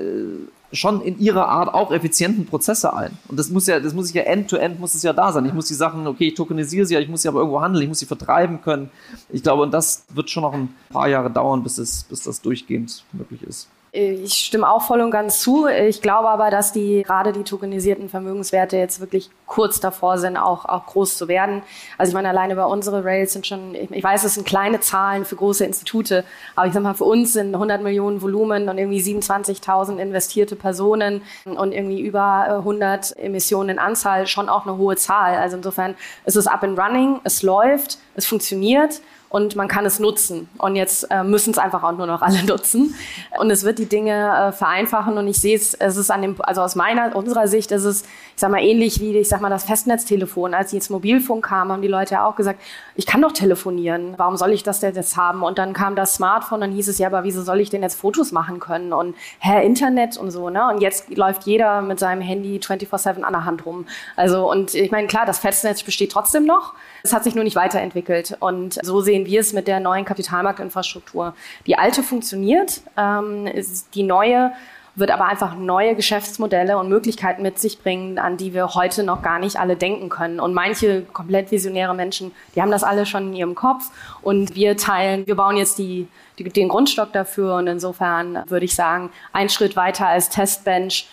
schon 0.72 1.02
in 1.02 1.18
ihrer 1.18 1.48
Art 1.48 1.72
auch 1.72 1.92
effizienten 1.92 2.46
Prozesse 2.46 2.94
ein. 2.94 3.16
Und 3.28 3.38
das 3.38 3.50
muss 3.50 3.66
ja, 3.66 3.78
das 3.78 3.94
muss 3.94 4.08
ich 4.08 4.14
ja 4.14 4.22
end-to-end 4.22 4.76
-end 4.76 4.80
muss 4.80 4.94
es 4.94 5.02
ja 5.02 5.12
da 5.12 5.32
sein. 5.32 5.44
Ich 5.44 5.52
muss 5.52 5.66
die 5.66 5.74
Sachen, 5.74 6.06
okay, 6.06 6.28
ich 6.28 6.34
tokenisiere 6.34 6.86
sie, 6.86 6.96
ich 6.96 7.08
muss 7.08 7.22
sie 7.22 7.28
aber 7.28 7.40
irgendwo 7.40 7.60
handeln, 7.60 7.82
ich 7.82 7.88
muss 7.88 7.98
sie 7.98 8.06
vertreiben 8.06 8.62
können. 8.62 8.90
Ich 9.30 9.42
glaube, 9.42 9.62
und 9.62 9.70
das 9.72 10.04
wird 10.14 10.30
schon 10.30 10.42
noch 10.42 10.54
ein 10.54 10.74
paar 10.88 11.08
Jahre 11.08 11.30
dauern, 11.30 11.62
bis 11.62 11.78
es, 11.78 12.04
bis 12.04 12.22
das 12.22 12.40
durchgehend 12.40 13.04
möglich 13.12 13.42
ist. 13.42 13.68
Ich 13.94 14.46
stimme 14.46 14.70
auch 14.70 14.80
voll 14.80 15.02
und 15.02 15.10
ganz 15.10 15.40
zu. 15.40 15.66
Ich 15.66 16.00
glaube 16.00 16.30
aber, 16.30 16.48
dass 16.48 16.72
die 16.72 17.02
gerade 17.02 17.34
die 17.34 17.44
tokenisierten 17.44 18.08
Vermögenswerte 18.08 18.78
jetzt 18.78 19.00
wirklich 19.00 19.28
kurz 19.44 19.80
davor 19.80 20.16
sind, 20.16 20.38
auch, 20.38 20.64
auch 20.64 20.86
groß 20.86 21.18
zu 21.18 21.28
werden. 21.28 21.62
Also 21.98 22.08
ich 22.08 22.14
meine, 22.14 22.30
alleine 22.30 22.56
bei 22.56 22.64
unsere 22.64 23.04
Rails 23.04 23.34
sind 23.34 23.46
schon, 23.46 23.74
ich 23.74 24.02
weiß, 24.02 24.24
es 24.24 24.36
sind 24.36 24.46
kleine 24.46 24.80
Zahlen 24.80 25.26
für 25.26 25.36
große 25.36 25.66
Institute, 25.66 26.24
aber 26.56 26.66
ich 26.68 26.72
sag 26.72 26.82
mal, 26.82 26.94
für 26.94 27.04
uns 27.04 27.34
sind 27.34 27.52
100 27.52 27.82
Millionen 27.82 28.22
Volumen 28.22 28.70
und 28.70 28.78
irgendwie 28.78 29.02
27.000 29.02 29.98
investierte 29.98 30.56
Personen 30.56 31.20
und 31.44 31.72
irgendwie 31.72 32.00
über 32.00 32.60
100 32.60 33.18
Emissionen 33.18 33.68
in 33.68 33.78
Anzahl 33.78 34.26
schon 34.26 34.48
auch 34.48 34.64
eine 34.64 34.78
hohe 34.78 34.96
Zahl. 34.96 35.34
Also 35.36 35.58
insofern 35.58 35.96
ist 36.24 36.36
es 36.36 36.46
up 36.46 36.62
and 36.62 36.78
running, 36.78 37.20
es 37.24 37.42
läuft, 37.42 37.98
es 38.14 38.24
funktioniert 38.24 39.02
und 39.32 39.56
man 39.56 39.66
kann 39.66 39.86
es 39.86 39.98
nutzen. 39.98 40.46
Und 40.58 40.76
jetzt 40.76 41.10
äh, 41.10 41.24
müssen 41.24 41.52
es 41.52 41.58
einfach 41.58 41.82
auch 41.82 41.92
nur 41.92 42.06
noch 42.06 42.20
alle 42.20 42.44
nutzen. 42.46 42.94
Und 43.38 43.50
es 43.50 43.64
wird 43.64 43.78
die 43.78 43.86
Dinge 43.86 44.48
äh, 44.48 44.52
vereinfachen 44.52 45.16
und 45.16 45.26
ich 45.26 45.38
sehe 45.38 45.56
es, 45.56 45.72
es 45.72 45.96
ist 45.96 46.10
an 46.10 46.20
dem, 46.20 46.36
also 46.40 46.60
aus 46.60 46.76
meiner, 46.76 47.16
unserer 47.16 47.48
Sicht 47.48 47.72
ist 47.72 47.84
es, 47.84 48.02
ich 48.02 48.08
sag 48.36 48.50
mal, 48.50 48.62
ähnlich 48.62 49.00
wie, 49.00 49.16
ich 49.16 49.30
sag 49.30 49.40
mal, 49.40 49.48
das 49.48 49.64
Festnetztelefon. 49.64 50.52
Als 50.52 50.72
jetzt 50.72 50.90
Mobilfunk 50.90 51.46
kam, 51.46 51.72
haben 51.72 51.80
die 51.80 51.88
Leute 51.88 52.14
ja 52.14 52.26
auch 52.26 52.36
gesagt, 52.36 52.60
ich 52.94 53.06
kann 53.06 53.22
doch 53.22 53.32
telefonieren. 53.32 54.14
Warum 54.18 54.36
soll 54.36 54.52
ich 54.52 54.64
das 54.64 54.80
denn 54.80 54.94
jetzt 54.94 55.16
haben? 55.16 55.42
Und 55.42 55.56
dann 55.56 55.72
kam 55.72 55.96
das 55.96 56.14
Smartphone, 56.14 56.60
dann 56.60 56.72
hieß 56.72 56.88
es 56.88 56.98
ja, 56.98 57.06
aber 57.06 57.24
wieso 57.24 57.42
soll 57.42 57.60
ich 57.60 57.70
denn 57.70 57.82
jetzt 57.82 57.98
Fotos 57.98 58.32
machen 58.32 58.60
können? 58.60 58.92
Und 58.92 59.14
Herr 59.38 59.62
Internet 59.62 60.18
und 60.18 60.30
so, 60.30 60.50
ne? 60.50 60.68
Und 60.68 60.82
jetzt 60.82 61.08
läuft 61.16 61.44
jeder 61.44 61.80
mit 61.80 61.98
seinem 61.98 62.20
Handy 62.20 62.58
24-7 62.58 63.22
an 63.22 63.32
der 63.32 63.46
Hand 63.46 63.64
rum. 63.64 63.86
Also, 64.14 64.50
und 64.50 64.74
ich 64.74 64.90
meine, 64.90 65.06
klar, 65.06 65.24
das 65.24 65.38
Festnetz 65.38 65.82
besteht 65.82 66.12
trotzdem 66.12 66.44
noch. 66.44 66.74
Es 67.02 67.14
hat 67.14 67.24
sich 67.24 67.34
nur 67.34 67.44
nicht 67.44 67.56
weiterentwickelt. 67.56 68.36
Und 68.40 68.78
so 68.82 69.00
sehen 69.00 69.21
wir 69.26 69.40
es 69.40 69.52
mit 69.52 69.68
der 69.68 69.80
neuen 69.80 70.04
Kapitalmarktinfrastruktur. 70.04 71.34
Die 71.66 71.78
alte 71.78 72.02
funktioniert, 72.02 72.80
ähm, 72.96 73.48
die 73.94 74.02
neue 74.02 74.52
wird 74.94 75.10
aber 75.10 75.24
einfach 75.24 75.54
neue 75.54 75.94
Geschäftsmodelle 75.94 76.76
und 76.76 76.88
Möglichkeiten 76.88 77.42
mit 77.42 77.58
sich 77.58 77.82
bringen, 77.82 78.18
an 78.18 78.36
die 78.36 78.52
wir 78.52 78.74
heute 78.74 79.04
noch 79.04 79.22
gar 79.22 79.38
nicht 79.38 79.58
alle 79.58 79.76
denken 79.76 80.08
können. 80.10 80.38
Und 80.38 80.52
manche 80.52 81.02
komplett 81.02 81.50
visionäre 81.50 81.94
Menschen, 81.94 82.32
die 82.54 82.60
haben 82.60 82.70
das 82.70 82.84
alle 82.84 83.06
schon 83.06 83.28
in 83.28 83.34
ihrem 83.34 83.54
Kopf 83.54 83.90
und 84.20 84.54
wir 84.54 84.76
teilen, 84.76 85.26
wir 85.26 85.34
bauen 85.34 85.56
jetzt 85.56 85.78
die, 85.78 86.08
die, 86.38 86.44
den 86.44 86.68
Grundstock 86.68 87.12
dafür 87.12 87.54
und 87.54 87.66
insofern 87.68 88.44
würde 88.48 88.66
ich 88.66 88.74
sagen, 88.74 89.10
ein 89.32 89.48
Schritt 89.48 89.76
weiter 89.76 90.08
als 90.08 90.28
Testbench, 90.28 91.08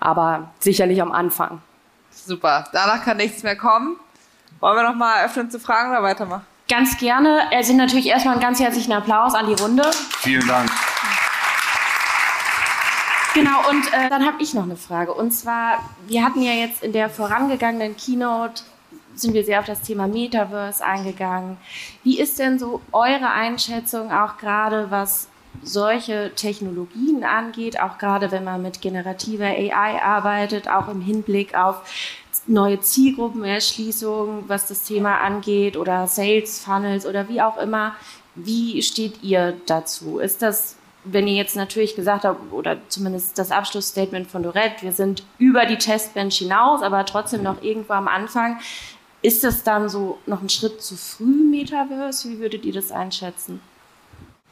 aber 0.00 0.50
sicherlich 0.58 1.02
am 1.02 1.12
Anfang. 1.12 1.60
Super, 2.10 2.66
danach 2.72 3.04
kann 3.04 3.18
nichts 3.18 3.42
mehr 3.42 3.56
kommen. 3.56 3.96
Wollen 4.60 4.76
wir 4.76 4.82
noch 4.82 4.96
mal 4.96 5.24
öffnen 5.24 5.50
zu 5.50 5.60
Fragen 5.60 5.90
oder 5.90 6.02
weitermachen? 6.02 6.46
Ganz 6.68 6.98
gerne. 6.98 7.50
Also 7.50 7.72
natürlich 7.72 8.06
erstmal 8.06 8.34
einen 8.34 8.42
ganz 8.42 8.60
herzlichen 8.60 8.92
Applaus 8.92 9.34
an 9.34 9.46
die 9.46 9.60
Runde. 9.60 9.90
Vielen 10.20 10.46
Dank. 10.46 10.70
Genau, 13.34 13.68
und 13.70 13.86
äh, 13.92 14.08
dann 14.08 14.26
habe 14.26 14.42
ich 14.42 14.52
noch 14.52 14.64
eine 14.64 14.76
Frage. 14.76 15.14
Und 15.14 15.30
zwar, 15.30 15.78
wir 16.06 16.24
hatten 16.24 16.42
ja 16.42 16.52
jetzt 16.52 16.82
in 16.82 16.92
der 16.92 17.08
vorangegangenen 17.08 17.96
Keynote, 17.96 18.62
sind 19.14 19.32
wir 19.32 19.44
sehr 19.44 19.60
auf 19.60 19.66
das 19.66 19.82
Thema 19.82 20.06
Metaverse 20.08 20.84
eingegangen. 20.84 21.56
Wie 22.02 22.18
ist 22.18 22.38
denn 22.38 22.58
so 22.58 22.80
eure 22.92 23.30
Einschätzung 23.30 24.12
auch 24.12 24.38
gerade, 24.38 24.90
was 24.90 25.28
solche 25.62 26.32
Technologien 26.34 27.24
angeht, 27.24 27.80
auch 27.80 27.98
gerade 27.98 28.30
wenn 28.30 28.44
man 28.44 28.62
mit 28.62 28.80
generativer 28.80 29.46
AI 29.46 30.02
arbeitet, 30.02 30.68
auch 30.68 30.88
im 30.88 31.00
Hinblick 31.00 31.54
auf 31.54 31.82
neue 32.48 32.80
Zielgruppenerschließung, 32.80 34.44
was 34.48 34.66
das 34.66 34.82
Thema 34.82 35.20
angeht 35.20 35.76
oder 35.76 36.06
Sales 36.06 36.64
Funnels 36.64 37.06
oder 37.06 37.28
wie 37.28 37.42
auch 37.42 37.58
immer. 37.58 37.94
Wie 38.34 38.82
steht 38.82 39.22
ihr 39.22 39.56
dazu? 39.66 40.18
Ist 40.18 40.42
das, 40.42 40.76
wenn 41.04 41.28
ihr 41.28 41.34
jetzt 41.34 41.56
natürlich 41.56 41.94
gesagt 41.94 42.24
habt, 42.24 42.52
oder 42.52 42.78
zumindest 42.88 43.38
das 43.38 43.50
Abschlussstatement 43.50 44.30
von 44.30 44.42
Dorette, 44.42 44.82
wir 44.82 44.92
sind 44.92 45.24
über 45.38 45.66
die 45.66 45.78
Testbench 45.78 46.38
hinaus, 46.38 46.82
aber 46.82 47.04
trotzdem 47.04 47.42
noch 47.42 47.62
irgendwo 47.62 47.92
am 47.94 48.08
Anfang, 48.08 48.58
ist 49.20 49.42
das 49.42 49.64
dann 49.64 49.88
so 49.88 50.18
noch 50.26 50.42
ein 50.42 50.48
Schritt 50.48 50.80
zu 50.80 50.96
früh, 50.96 51.24
Metaverse? 51.24 52.28
Wie 52.28 52.38
würdet 52.38 52.64
ihr 52.64 52.72
das 52.72 52.92
einschätzen? 52.92 53.60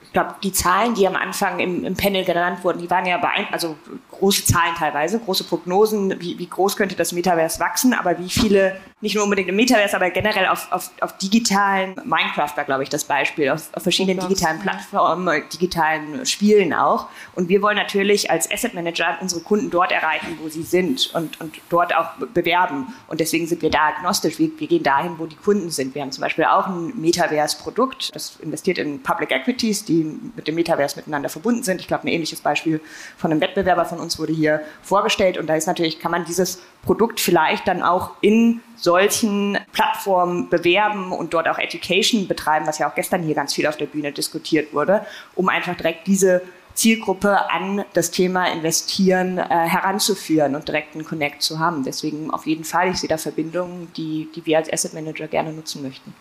Ich 0.07 0.13
glaube, 0.13 0.37
die 0.43 0.53
Zahlen, 0.53 0.95
die 0.95 1.07
am 1.07 1.17
Anfang 1.17 1.59
im, 1.59 1.85
im 1.85 1.95
Panel 1.95 2.25
genannt 2.25 2.65
wurden, 2.65 2.79
die 2.79 2.89
waren 2.89 3.05
ja 3.07 3.19
beein 3.19 3.47
also 3.53 3.77
große 4.13 4.45
Zahlen 4.45 4.75
teilweise, 4.77 5.19
große 5.19 5.45
Prognosen, 5.45 6.21
wie, 6.21 6.39
wie 6.39 6.47
groß 6.47 6.77
könnte 6.77 6.97
das 6.97 7.13
Metaverse 7.13 7.61
wachsen, 7.61 7.93
aber 7.93 8.19
wie 8.19 8.31
viele, 8.31 8.77
nicht 9.03 9.15
nur 9.15 9.25
unbedingt 9.25 9.51
im 9.51 9.57
Metaverse, 9.57 9.95
aber 9.95 10.09
generell 10.09 10.47
auf, 10.47 10.73
auf, 10.73 10.91
auf 11.03 11.19
digitalen, 11.19 11.97
Minecraft 12.05 12.57
war, 12.57 12.65
glaube 12.65 12.83
ich, 12.83 12.89
das 12.89 13.05
Beispiel, 13.05 13.51
auf, 13.51 13.69
auf 13.75 13.83
verschiedenen 13.83 14.27
digitalen 14.27 14.59
Plattformen, 14.61 15.43
digitalen 15.53 16.25
Spielen 16.25 16.73
auch. 16.73 17.07
Und 17.35 17.51
wir 17.51 17.61
wollen 17.61 17.77
natürlich 17.77 18.31
als 18.31 18.51
Asset 18.51 18.73
Manager 18.73 19.19
unsere 19.21 19.43
Kunden 19.43 19.69
dort 19.69 19.93
erreichen, 19.93 20.39
wo 20.41 20.49
sie 20.49 20.63
sind 20.63 21.11
und, 21.15 21.39
und 21.43 21.57
dort 21.69 21.95
auch 21.95 22.13
bewerben. 22.33 22.95
Und 23.07 23.21
deswegen 23.21 23.47
sind 23.47 23.61
wir 23.61 23.69
da 23.69 23.89
agnostisch. 23.89 24.39
Wir, 24.39 24.51
wir 24.59 24.67
gehen 24.67 24.83
dahin, 24.83 25.19
wo 25.19 25.27
die 25.27 25.37
Kunden 25.37 25.69
sind. 25.71 25.95
Wir 25.95 26.01
haben 26.01 26.13
zum 26.13 26.23
Beispiel 26.23 26.47
auch 26.47 26.67
ein 26.67 26.99
Metaverse-Produkt, 26.99 28.15
das 28.15 28.37
investiert 28.41 28.79
in 28.79 29.03
Public 29.03 29.31
Equities, 29.31 29.85
die 29.85 30.19
mit 30.35 30.49
dem 30.49 30.55
Metaverse 30.55 30.97
miteinander 30.97 31.29
verbunden 31.29 31.63
sind. 31.63 31.83
Ich 31.83 31.87
glaube, 31.87 32.05
ein 32.05 32.09
ähnliches 32.09 32.41
Beispiel 32.41 32.81
von 33.19 33.31
einem 33.31 33.43
Wettbewerber 33.43 33.85
von 33.85 34.01
uns 34.01 34.19
wurde 34.19 34.33
hier 34.33 34.63
vorgestellt. 34.81 35.37
Und 35.37 35.49
da 35.49 35.55
ist 35.55 35.67
natürlich, 35.67 35.99
kann 35.99 36.13
man 36.13 36.25
dieses 36.25 36.63
Produkt 36.87 37.21
vielleicht 37.21 37.69
dann 37.69 37.83
auch 37.83 38.13
in 38.23 38.63
solchen 38.87 39.59
Plattformen 39.73 40.49
bewerben 40.49 41.11
und 41.11 41.35
dort 41.35 41.49
auch 41.49 41.59
Education 41.59 42.29
betreiben, 42.29 42.69
was 42.69 42.79
ja 42.79 42.89
auch 42.89 42.95
gestern 42.95 43.25
hier 43.25 43.35
ganz 43.35 43.53
viel 43.53 43.67
auf 43.67 43.77
der 43.77 43.87
Bühne 43.87 44.13
diskutiert 44.13 44.73
wurde, 44.73 45.05
um 45.35 45.49
einfach 45.49 45.77
direkt 45.77 46.07
diese 46.07 46.43
Zielgruppe 46.75 47.51
an 47.51 47.85
das 47.95 48.13
Thema 48.13 48.47
Investieren 48.47 49.39
äh, 49.39 49.43
heranzuführen 49.49 50.55
und 50.55 50.69
direkt 50.69 50.95
einen 50.95 51.05
Connect 51.05 51.43
zu 51.43 51.59
haben. 51.59 51.83
Deswegen 51.83 52.31
auf 52.31 52.47
jeden 52.47 52.63
Fall, 52.63 52.91
ich 52.91 52.99
sehe 52.99 53.09
da 53.09 53.19
Verbindungen, 53.19 53.93
die, 53.97 54.29
die 54.37 54.47
wir 54.47 54.59
als 54.59 54.73
Asset 54.73 54.95
Manager 54.95 55.27
gerne 55.27 55.53
nutzen 55.53 55.83
möchten. 55.83 56.15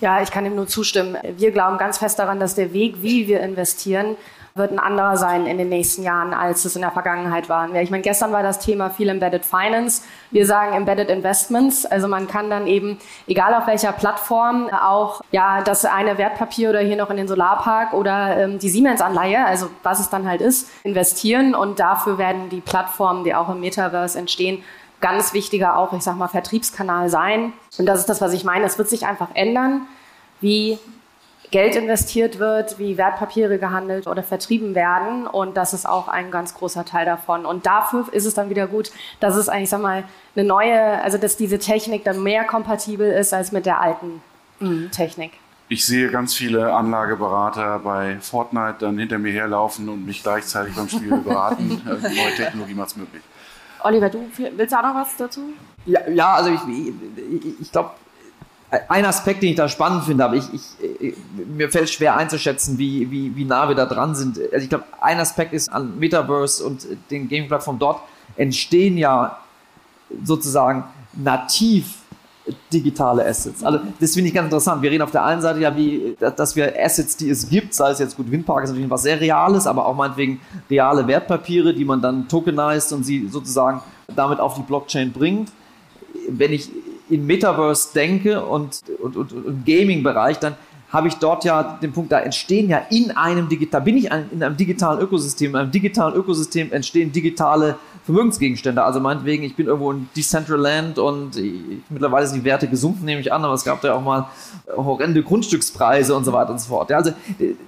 Ja, 0.00 0.22
ich 0.22 0.30
kann 0.30 0.46
ihm 0.46 0.56
nur 0.56 0.66
zustimmen. 0.66 1.18
Wir 1.36 1.50
glauben 1.50 1.76
ganz 1.76 1.98
fest 1.98 2.18
daran, 2.18 2.40
dass 2.40 2.54
der 2.54 2.72
Weg, 2.72 3.02
wie 3.02 3.28
wir 3.28 3.40
investieren, 3.40 4.16
wird 4.54 4.72
ein 4.72 4.78
anderer 4.78 5.16
sein 5.16 5.46
in 5.46 5.58
den 5.58 5.68
nächsten 5.68 6.02
Jahren, 6.02 6.34
als 6.34 6.64
es 6.64 6.74
in 6.74 6.82
der 6.82 6.90
Vergangenheit 6.90 7.48
war. 7.48 7.72
Ich 7.76 7.90
meine, 7.90 8.02
gestern 8.02 8.32
war 8.32 8.42
das 8.42 8.58
Thema 8.58 8.90
viel 8.90 9.08
Embedded 9.08 9.44
Finance. 9.44 10.02
Wir 10.30 10.44
sagen 10.46 10.74
Embedded 10.74 11.08
Investments. 11.08 11.86
Also 11.86 12.08
man 12.08 12.26
kann 12.26 12.50
dann 12.50 12.66
eben, 12.66 12.98
egal 13.26 13.54
auf 13.54 13.66
welcher 13.66 13.92
Plattform, 13.92 14.68
auch 14.70 15.20
ja 15.30 15.62
das 15.62 15.84
eine 15.84 16.18
Wertpapier 16.18 16.70
oder 16.70 16.80
hier 16.80 16.96
noch 16.96 17.10
in 17.10 17.16
den 17.16 17.28
Solarpark 17.28 17.92
oder 17.92 18.38
ähm, 18.38 18.58
die 18.58 18.68
Siemens-Anleihe, 18.68 19.44
also 19.44 19.68
was 19.82 20.00
es 20.00 20.10
dann 20.10 20.28
halt 20.28 20.40
ist, 20.40 20.70
investieren. 20.84 21.54
Und 21.54 21.78
dafür 21.78 22.18
werden 22.18 22.48
die 22.48 22.60
Plattformen, 22.60 23.24
die 23.24 23.34
auch 23.34 23.48
im 23.50 23.60
Metaverse 23.60 24.18
entstehen, 24.18 24.64
ganz 25.00 25.32
wichtiger 25.32 25.76
auch, 25.76 25.92
ich 25.92 26.02
sag 26.02 26.16
mal, 26.16 26.28
Vertriebskanal 26.28 27.08
sein. 27.08 27.52
Und 27.78 27.86
das 27.86 28.00
ist 28.00 28.08
das, 28.08 28.20
was 28.20 28.32
ich 28.32 28.44
meine. 28.44 28.64
Es 28.64 28.78
wird 28.78 28.88
sich 28.88 29.06
einfach 29.06 29.28
ändern, 29.34 29.82
wie 30.40 30.78
Geld 31.50 31.74
investiert 31.74 32.38
wird, 32.38 32.78
wie 32.78 32.96
Wertpapiere 32.96 33.58
gehandelt 33.58 34.06
oder 34.06 34.22
vertrieben 34.22 34.74
werden. 34.74 35.26
Und 35.26 35.56
das 35.56 35.74
ist 35.74 35.86
auch 35.86 36.06
ein 36.06 36.30
ganz 36.30 36.54
großer 36.54 36.84
Teil 36.84 37.04
davon. 37.04 37.44
Und 37.44 37.66
dafür 37.66 38.06
ist 38.12 38.24
es 38.24 38.34
dann 38.34 38.50
wieder 38.50 38.66
gut, 38.66 38.92
dass 39.18 39.34
es 39.34 39.48
eigentlich, 39.48 39.70
sag 39.70 39.82
mal, 39.82 40.04
eine 40.36 40.46
neue, 40.46 41.02
also 41.02 41.18
dass 41.18 41.36
diese 41.36 41.58
Technik 41.58 42.04
dann 42.04 42.22
mehr 42.22 42.44
kompatibel 42.44 43.10
ist 43.10 43.34
als 43.34 43.50
mit 43.52 43.66
der 43.66 43.80
alten 43.80 44.22
mhm. 44.60 44.90
Technik. 44.92 45.32
Ich 45.68 45.86
sehe 45.86 46.10
ganz 46.10 46.34
viele 46.34 46.72
Anlageberater 46.74 47.78
bei 47.78 48.18
Fortnite 48.20 48.76
dann 48.80 48.98
hinter 48.98 49.18
mir 49.18 49.32
herlaufen 49.32 49.88
und 49.88 50.04
mich 50.04 50.22
gleichzeitig 50.22 50.74
beim 50.74 50.88
Spiel 50.88 51.16
beraten. 51.18 51.80
Äh, 51.90 52.14
neue 52.14 52.34
Technologie 52.36 52.74
macht 52.74 52.88
es 52.88 52.96
möglich. 52.96 53.22
Oliver, 53.84 54.10
du 54.10 54.26
willst 54.56 54.74
auch 54.74 54.82
noch 54.82 54.94
was 54.94 55.16
dazu? 55.16 55.40
Ja, 55.86 56.08
ja 56.08 56.34
also 56.34 56.50
ich, 56.50 56.60
ich, 56.66 57.60
ich 57.60 57.72
glaube, 57.72 57.90
ein 58.88 59.04
Aspekt, 59.04 59.42
den 59.42 59.50
ich 59.50 59.56
da 59.56 59.68
spannend 59.68 60.04
finde, 60.04 60.24
aber 60.24 60.36
ich, 60.36 60.44
ich, 60.52 61.14
mir 61.34 61.70
fällt 61.70 61.90
schwer 61.90 62.16
einzuschätzen, 62.16 62.78
wie, 62.78 63.10
wie, 63.10 63.34
wie 63.34 63.44
nah 63.44 63.68
wir 63.68 63.74
da 63.74 63.86
dran 63.86 64.14
sind. 64.14 64.38
Also 64.52 64.62
ich 64.62 64.68
glaube, 64.68 64.84
ein 65.00 65.18
Aspekt 65.18 65.52
ist 65.52 65.72
an 65.72 65.98
Metaverse 65.98 66.64
und 66.64 66.86
den 67.10 67.28
Gaming-Plattformen 67.28 67.80
dort 67.80 68.00
entstehen 68.36 68.96
ja 68.96 69.38
sozusagen 70.22 70.84
nativ 71.14 71.99
digitale 72.72 73.26
Assets. 73.26 73.64
Also 73.64 73.80
das 73.98 74.14
finde 74.14 74.28
ich 74.28 74.34
ganz 74.34 74.46
interessant. 74.46 74.82
Wir 74.82 74.90
reden 74.90 75.02
auf 75.02 75.10
der 75.10 75.24
einen 75.24 75.40
Seite 75.40 75.60
ja, 75.60 75.76
wie, 75.76 76.16
dass 76.18 76.56
wir 76.56 76.74
Assets, 76.78 77.16
die 77.16 77.30
es 77.30 77.48
gibt, 77.48 77.74
sei 77.74 77.90
es 77.90 77.98
jetzt 77.98 78.16
gut, 78.16 78.30
Windpark 78.30 78.64
ist 78.64 78.70
natürlich 78.70 78.90
was 78.90 79.02
sehr 79.02 79.20
Reales, 79.20 79.66
aber 79.66 79.86
auch 79.86 79.94
meinetwegen 79.94 80.40
reale 80.68 81.06
Wertpapiere, 81.06 81.74
die 81.74 81.84
man 81.84 82.00
dann 82.00 82.28
tokenized 82.28 82.92
und 82.92 83.04
sie 83.04 83.28
sozusagen 83.28 83.80
damit 84.14 84.40
auf 84.40 84.54
die 84.54 84.62
Blockchain 84.62 85.12
bringt. 85.12 85.50
Wenn 86.28 86.52
ich 86.52 86.70
in 87.08 87.26
Metaverse 87.26 87.88
denke 87.94 88.44
und, 88.44 88.82
und, 89.02 89.16
und, 89.16 89.32
und 89.32 89.66
Gaming-Bereich, 89.66 90.38
dann 90.38 90.54
habe 90.90 91.08
ich 91.08 91.14
dort 91.14 91.44
ja 91.44 91.78
den 91.80 91.92
Punkt, 91.92 92.10
da 92.10 92.18
entstehen 92.20 92.68
ja 92.68 92.82
in 92.90 93.10
einem 93.12 93.48
digital, 93.48 93.80
bin 93.82 93.96
ich 93.96 94.06
in 94.06 94.42
einem 94.42 94.56
digitalen 94.56 95.00
Ökosystem, 95.00 95.52
in 95.52 95.56
einem 95.56 95.70
digitalen 95.70 96.14
Ökosystem 96.14 96.72
entstehen 96.72 97.12
digitale 97.12 97.76
Vermögensgegenstände. 98.04 98.82
Also 98.82 98.98
meinetwegen, 98.98 99.44
ich 99.44 99.54
bin 99.54 99.66
irgendwo 99.66 99.92
in 99.92 100.08
Decentraland 100.16 100.98
und 100.98 101.36
ich, 101.36 101.60
mittlerweile 101.88 102.26
sind 102.26 102.40
die 102.40 102.44
Werte 102.44 102.66
gesunken, 102.66 103.04
nehme 103.04 103.20
ich 103.20 103.32
an, 103.32 103.44
aber 103.44 103.54
es 103.54 103.64
gab 103.64 103.80
da 103.82 103.94
auch 103.94 104.02
mal 104.02 104.26
horrende 104.76 105.22
Grundstückspreise 105.22 106.16
und 106.16 106.24
so 106.24 106.32
weiter 106.32 106.50
und 106.50 106.60
so 106.60 106.68
fort. 106.68 106.90
Ja, 106.90 106.96
also 106.96 107.12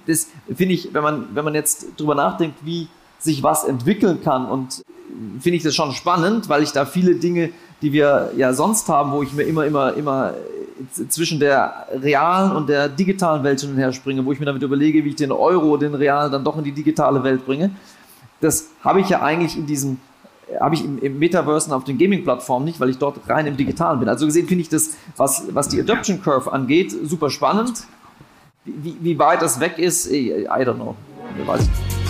das 0.05 0.27
finde 0.53 0.73
ich, 0.73 0.93
wenn 0.93 1.03
man, 1.03 1.27
wenn 1.33 1.45
man 1.45 1.55
jetzt 1.55 1.87
drüber 1.97 2.15
nachdenkt, 2.15 2.57
wie 2.65 2.87
sich 3.19 3.41
was 3.41 3.63
entwickeln 3.63 4.21
kann 4.21 4.45
und 4.47 4.83
finde 5.39 5.57
ich 5.57 5.63
das 5.63 5.75
schon 5.75 5.93
spannend, 5.93 6.49
weil 6.49 6.63
ich 6.63 6.71
da 6.71 6.85
viele 6.85 7.15
Dinge 7.15 7.51
die 7.83 7.91
wir 7.91 8.31
ja 8.37 8.53
sonst 8.53 8.87
haben, 8.87 9.11
wo 9.11 9.21
ich 9.21 9.33
mir 9.33 9.43
immer, 9.43 9.65
immer, 9.65 9.93
immer 9.93 10.33
zwischen 11.09 11.39
der 11.39 11.87
realen 11.93 12.51
und 12.51 12.69
der 12.69 12.89
digitalen 12.89 13.43
Welt 13.43 13.61
hin 13.61 13.71
und 13.71 13.77
her 13.77 13.91
springe, 13.93 14.25
wo 14.25 14.31
ich 14.31 14.39
mir 14.39 14.45
damit 14.45 14.63
überlege, 14.63 15.03
wie 15.03 15.09
ich 15.09 15.15
den 15.15 15.31
Euro, 15.31 15.77
den 15.77 15.93
realen, 15.95 16.31
dann 16.31 16.43
doch 16.43 16.57
in 16.57 16.63
die 16.63 16.71
digitale 16.71 17.23
Welt 17.23 17.45
bringe. 17.45 17.71
Das 18.41 18.69
habe 18.83 19.01
ich 19.01 19.09
ja 19.09 19.21
eigentlich 19.21 19.57
in 19.57 19.65
diesem, 19.65 19.99
habe 20.59 20.75
ich 20.75 20.83
im, 20.83 20.99
im 20.99 21.19
Metaverse 21.19 21.69
und 21.69 21.75
auf 21.75 21.83
den 21.83 21.97
Gaming-Plattformen 21.97 22.65
nicht, 22.65 22.79
weil 22.79 22.89
ich 22.89 22.97
dort 22.97 23.17
rein 23.29 23.47
im 23.47 23.57
Digitalen 23.57 23.99
bin. 23.99 24.09
Also 24.09 24.25
gesehen 24.25 24.47
finde 24.47 24.61
ich 24.61 24.69
das, 24.69 24.91
was, 25.17 25.43
was 25.53 25.69
die 25.69 25.79
Adoption 25.79 26.21
Curve 26.21 26.51
angeht, 26.51 26.91
super 27.03 27.29
spannend. 27.29 27.85
Wie, 28.65 28.97
wie 29.01 29.19
weit 29.19 29.41
das 29.41 29.59
weg 29.59 29.77
ist, 29.77 30.09
I 30.09 30.45
don't 30.47 30.75
know. 30.75 30.95
Weiß 31.45 31.61
ich. 31.61 32.02